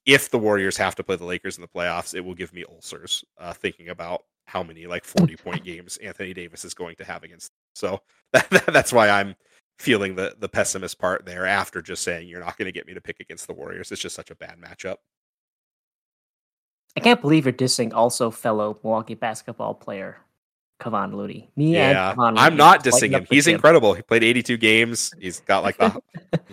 [0.06, 2.64] if the Warriors have to play the Lakers in the playoffs, it will give me
[2.70, 7.04] ulcers uh, thinking about how many like 40 point games Anthony Davis is going to
[7.06, 7.52] have against.
[7.52, 7.58] Them.
[7.76, 8.02] So
[8.34, 9.36] that, that's why I'm
[9.80, 12.94] feeling the the pessimist part there after just saying you're not going to get me
[12.94, 13.92] to pick against the Warriors.
[13.92, 14.98] It's just such a bad matchup.
[16.98, 20.18] I can't believe you're dissing also fellow Milwaukee basketball player
[20.82, 21.48] Kevon Looney.
[21.56, 23.28] Me Yeah, and Kevon I'm not dissing him.
[23.30, 23.54] He's gym.
[23.54, 23.94] incredible.
[23.94, 25.14] He played 82 games.
[25.20, 26.02] He's got like the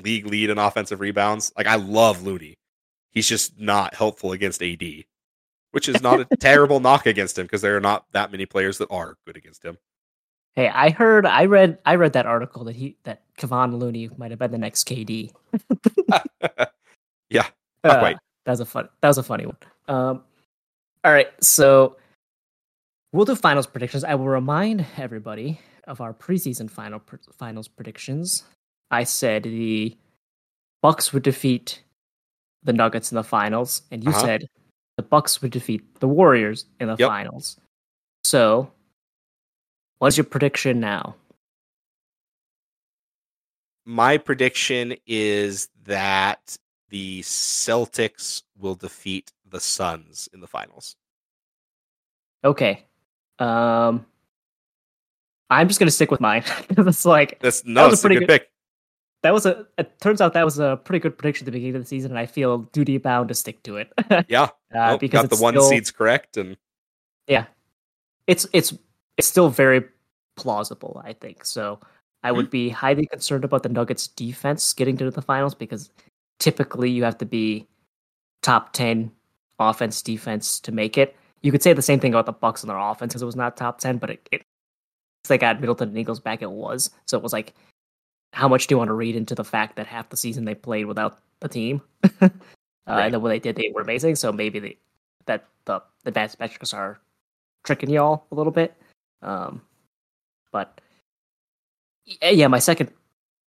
[0.03, 1.51] league lead in offensive rebounds.
[1.57, 2.59] Like I love Looney.
[3.11, 4.83] He's just not helpful against AD,
[5.71, 8.77] which is not a terrible knock against him because there are not that many players
[8.79, 9.79] that are good against him.
[10.57, 14.31] Hey, I heard I read I read that article that he that Kevon Looney might
[14.31, 15.33] have been the next KD.
[17.31, 17.47] yeah,
[17.83, 18.17] not Uh, quite.
[18.45, 18.91] That was a fun.
[19.01, 19.57] That was a funny one.
[19.89, 20.23] Um,
[21.05, 21.97] all right, so
[23.13, 24.05] we'll do finals predictions.
[24.05, 28.45] I will remind everybody of our preseason final pr- finals predictions.
[28.91, 29.97] I said the
[30.83, 31.83] Bucks would defeat
[32.63, 34.21] the Nuggets in the finals, and you Uh-huh.
[34.21, 34.47] said
[34.97, 37.09] the Bucks would defeat the Warriors in the Yep.
[37.09, 37.59] finals.
[38.23, 38.73] So,
[39.99, 41.17] what's your prediction now?
[43.85, 46.57] My prediction is that
[46.89, 50.97] the Celtics will defeat the Suns in the finals.
[52.45, 52.85] Okay,
[53.39, 54.05] um,
[55.49, 56.43] I'm just gonna stick with mine.
[56.71, 58.51] it's like That's no, was a it's a pretty good good- pick.
[59.23, 61.77] that was a it turns out that was a pretty good prediction at the beginning
[61.77, 65.01] of the season and i feel duty bound to stick to it uh, Yeah, Nope,
[65.01, 66.57] because got the one still, seeds correct, and
[67.27, 67.47] yeah
[68.27, 68.75] it's it's
[69.17, 69.85] it's still very
[70.37, 71.79] plausible i think so
[72.23, 72.37] i Mm-hmm.
[72.37, 75.89] would be highly concerned about the nuggets defense getting to the finals because
[76.39, 77.67] typically you have to be
[78.43, 79.11] top 10
[79.59, 82.71] offense defense to make it you could say the same thing about the bucks and
[82.71, 84.43] their offense because it was not top 10 but it, it
[85.29, 87.55] they got middleton and Ingles back it was so it was like
[88.33, 90.55] how much do you want to read into the fact that half the season they
[90.55, 91.81] played without the team
[92.21, 92.29] uh,
[92.87, 93.05] Right.
[93.07, 94.77] and then when they did they were amazing so maybe they
[95.27, 96.99] that the the advanced metrics are
[97.65, 98.77] tricking y'all a little bit.
[99.23, 99.63] Um,
[100.53, 100.83] but
[102.05, 102.91] yeah, my second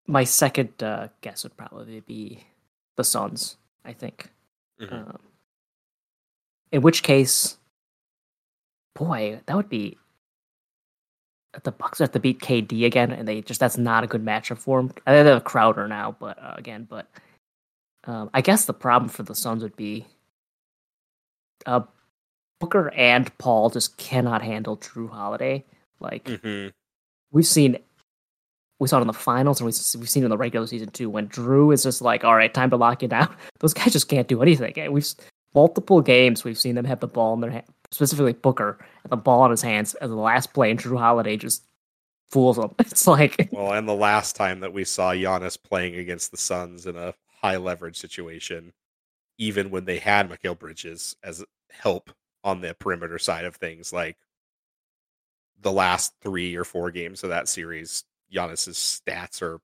[0.07, 2.43] my second uh, guess would probably be
[2.95, 3.57] the Suns.
[3.85, 4.31] I think.
[4.81, 4.91] Mhm.
[4.91, 5.19] Um,
[6.72, 7.57] in which case,
[8.95, 9.98] boy, that would be.
[11.64, 14.60] The Bucks have to beat KD again, and they just that's not a good matchup
[14.60, 14.91] for them.
[15.07, 17.07] I think they have Crowder now, but uh, again, but
[18.03, 20.06] um, I guess the problem for the Suns would be
[21.65, 21.81] uh,
[22.60, 25.65] Booker and Paul just cannot handle Jrue Holiday.
[25.99, 26.73] Like Mhm.
[27.31, 27.77] we've seen,
[28.80, 30.89] we saw it in the finals, and we've, we've seen it in the regular season
[30.89, 31.10] too.
[31.10, 34.10] When Jrue is just like, "All right, time to lock you down," those guys just
[34.10, 34.73] can't do anything.
[34.77, 35.07] And we've
[35.53, 39.17] multiple games we've seen them have the ball in their hand, specifically Booker, and the
[39.17, 41.63] ball in his hands as the last play, and Jrue Holiday just
[42.29, 42.73] fools them.
[42.79, 46.85] It's like, Well, and the last time that we saw Giannis playing against the Suns
[46.85, 48.73] in a high leverage situation,
[49.37, 52.11] even when they had Mikal Bridges as help
[52.43, 54.17] on the perimeter side of things, like
[55.59, 58.03] the last three or four games of that series,
[58.33, 59.59] Giannis's stats are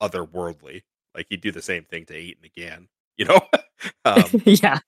[0.00, 0.82] otherworldly.
[1.14, 3.40] Like he'd do the same thing to Ayton again, you know?
[4.04, 4.78] um, yeah,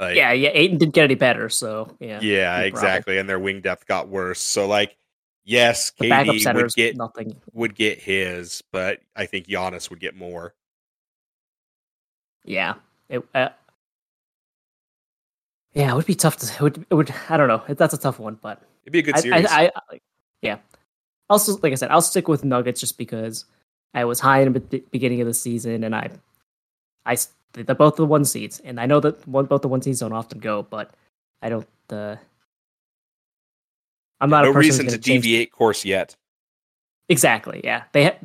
[0.00, 0.50] like, yeah, yeah.
[0.54, 3.18] Ayton didn't get any better, so yeah, yeah, exactly.
[3.18, 4.40] And their wing depth got worse.
[4.40, 4.96] So, like,
[5.44, 7.36] yes, The KD would get nothing.
[7.52, 10.54] would get his, but I think Giannis would get more.
[12.44, 12.74] Yeah,
[13.08, 13.22] it.
[13.34, 13.50] Uh,
[15.74, 16.46] yeah, it would be tough to.
[16.46, 16.86] It would.
[16.90, 17.14] It would.
[17.28, 17.62] I don't know.
[17.68, 19.46] That's a tough one, but It'd be a good I, series.
[19.50, 20.00] I, I,
[20.42, 20.58] yeah.
[21.28, 23.44] Also, like I said, I'll stick with Nuggets just because
[23.94, 24.60] I was high in the
[24.90, 26.10] beginning of the season, and I,
[27.06, 27.16] I,
[27.52, 30.12] they're both the one seeds, and I know that one both the one seeds don't
[30.12, 30.94] often go, but
[31.42, 31.66] I don't.
[31.88, 32.16] Uh,
[34.20, 36.14] I'm not no a person reason to deviate course yet.
[37.08, 37.60] Exactly.
[37.64, 37.84] Yeah.
[37.92, 38.04] They.
[38.04, 38.18] Ha-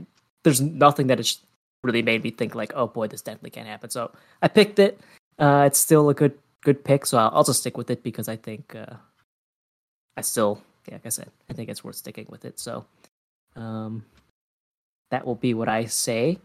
[0.43, 1.39] there's nothing that has
[1.83, 3.89] really made me think like, oh boy, this definitely can't happen.
[3.89, 4.11] So
[4.41, 4.99] I picked it.
[5.39, 8.27] Uh, it's still a good good pick, so I'll, I'll just stick with it because
[8.27, 8.95] I think uh,
[10.17, 12.59] I still, yeah, like I said, I think it's worth sticking with it.
[12.59, 12.85] So
[13.55, 14.05] um,
[15.11, 16.39] that will be what I say.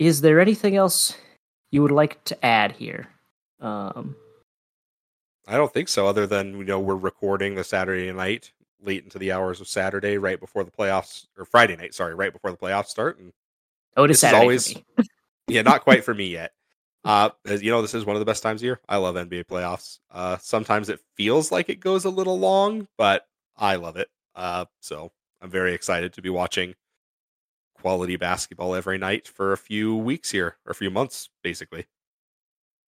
[0.00, 1.14] Is there anything else
[1.70, 3.08] you would like to add here?
[3.60, 4.16] Um,
[5.46, 6.06] I don't think so.
[6.06, 8.50] Other than you know, we're recording the Saturday night
[8.82, 11.92] late into the hours of Saturday, right before the playoffs, or Friday night.
[11.92, 13.18] Sorry, right before the playoffs start.
[13.18, 13.34] And
[13.94, 14.74] oh, it is Saturday always-
[15.48, 16.52] yeah, not quite for me yet.
[17.04, 18.80] Uh, as you know, this is one of the best times of year.
[18.88, 19.98] I love NBA playoffs.
[20.10, 24.08] Uh, sometimes it feels like it goes a little long, but I love it.
[24.34, 25.12] Uh, so
[25.42, 26.74] I'm very excited to be watching
[27.80, 31.86] quality basketball every night for a few weeks here, or a few months, basically.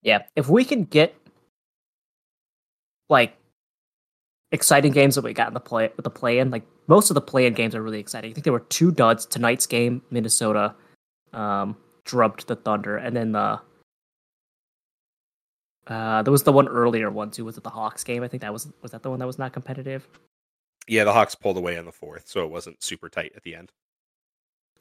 [0.02, 1.14] Yeah, if we can get
[3.08, 3.36] like
[4.52, 7.14] exciting games that we got in the play with the play in, like most of
[7.14, 8.30] the play in games are really exciting.
[8.30, 9.26] I think there were two duds.
[9.26, 10.74] Tonight's game, Minnesota
[11.32, 13.60] um drubbed the Thunder, and then the
[15.86, 17.44] uh there was the one earlier one too.
[17.44, 18.22] Was it the Hawks game?
[18.22, 20.08] I think that was was that the one that was not competitive.
[20.88, 23.54] Yeah, the Hawks pulled away in the fourth, so it wasn't super tight at the
[23.54, 23.70] end.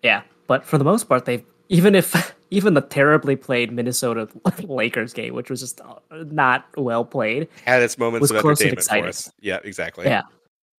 [0.03, 4.28] Yeah, but for the most part, they've even if even the terribly played Minnesota
[4.64, 8.61] Lakers game, which was just uh, not well played, Had its moments Was of close
[8.61, 9.32] entertainment for us.
[9.40, 10.06] Yeah, exactly.
[10.06, 10.24] Yeah.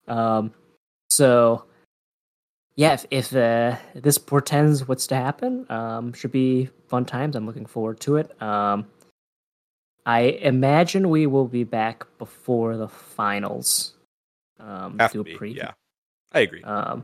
[0.09, 0.53] Um,
[1.11, 1.65] so
[2.77, 7.37] yeah, if, if uh, this portends what's to happen, um, should be fun times.
[7.37, 8.41] I'm looking forward to it.
[8.43, 8.87] Um,
[10.07, 13.95] I imagine we will be back before the finals.
[14.59, 15.37] Um, Have do to a be.
[15.37, 15.57] preview.
[15.57, 15.73] Yeah,
[16.33, 16.63] I agree.
[16.63, 17.03] Um,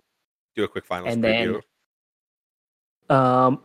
[0.56, 1.52] Do a quick finals and preview.
[1.54, 1.60] then-
[3.08, 3.60] um,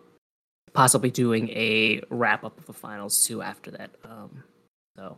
[0.73, 3.91] possibly doing a wrap up of the finals too after that.
[4.03, 4.43] Um,
[4.95, 5.17] so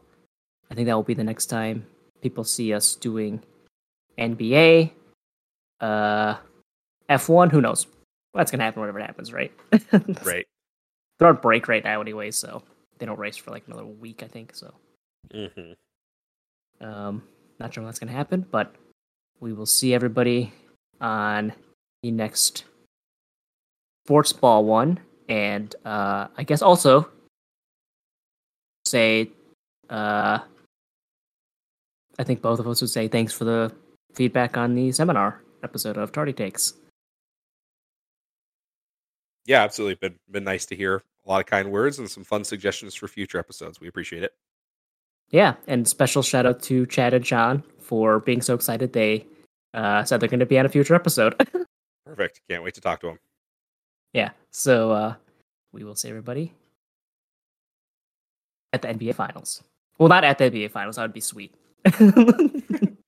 [0.72, 1.86] I think that will be the next time
[2.22, 3.42] people see us doing
[4.18, 4.92] NBA,
[5.82, 6.36] uh,
[7.10, 7.52] F1.
[7.52, 7.88] Who knows?
[8.32, 8.80] What's gonna happen?
[8.80, 9.52] Whatever happens, right?
[10.24, 10.48] right.
[11.20, 12.64] They're on break right now, anyway, so
[12.98, 14.56] they don't race for like another week, I think.
[14.56, 14.74] So,
[15.32, 15.74] hmm
[16.82, 17.24] um,
[17.60, 18.76] not sure when that's gonna happen, but
[19.40, 20.52] we will see everybody
[21.00, 21.54] on
[22.02, 22.66] the next
[24.06, 25.00] sports ball one,
[25.30, 27.10] and uh, I guess also
[28.86, 29.30] say,
[29.90, 30.40] uh,
[32.20, 33.74] I think both of us would say thanks for the
[34.14, 36.74] feedback on the seminar episode of Tardy Takes.
[39.46, 39.96] Yeah, absolutely.
[39.96, 43.08] Been been nice to hear a lot of kind words and some fun suggestions for
[43.08, 43.80] future episodes.
[43.80, 44.34] We appreciate it.
[45.32, 49.26] Yeah, and special shout out to Chad and John for being so excited they
[49.74, 51.36] uh, said they're going to be on a future episode.
[52.06, 52.42] Perfect.
[52.50, 53.20] Can't wait to talk to him.
[54.14, 55.16] Yeah, so uh,
[55.72, 56.54] we will see everybody
[58.72, 59.64] at the NBA Finals.
[59.98, 60.96] Well, not at the NBA Finals.
[60.96, 61.54] That would be sweet.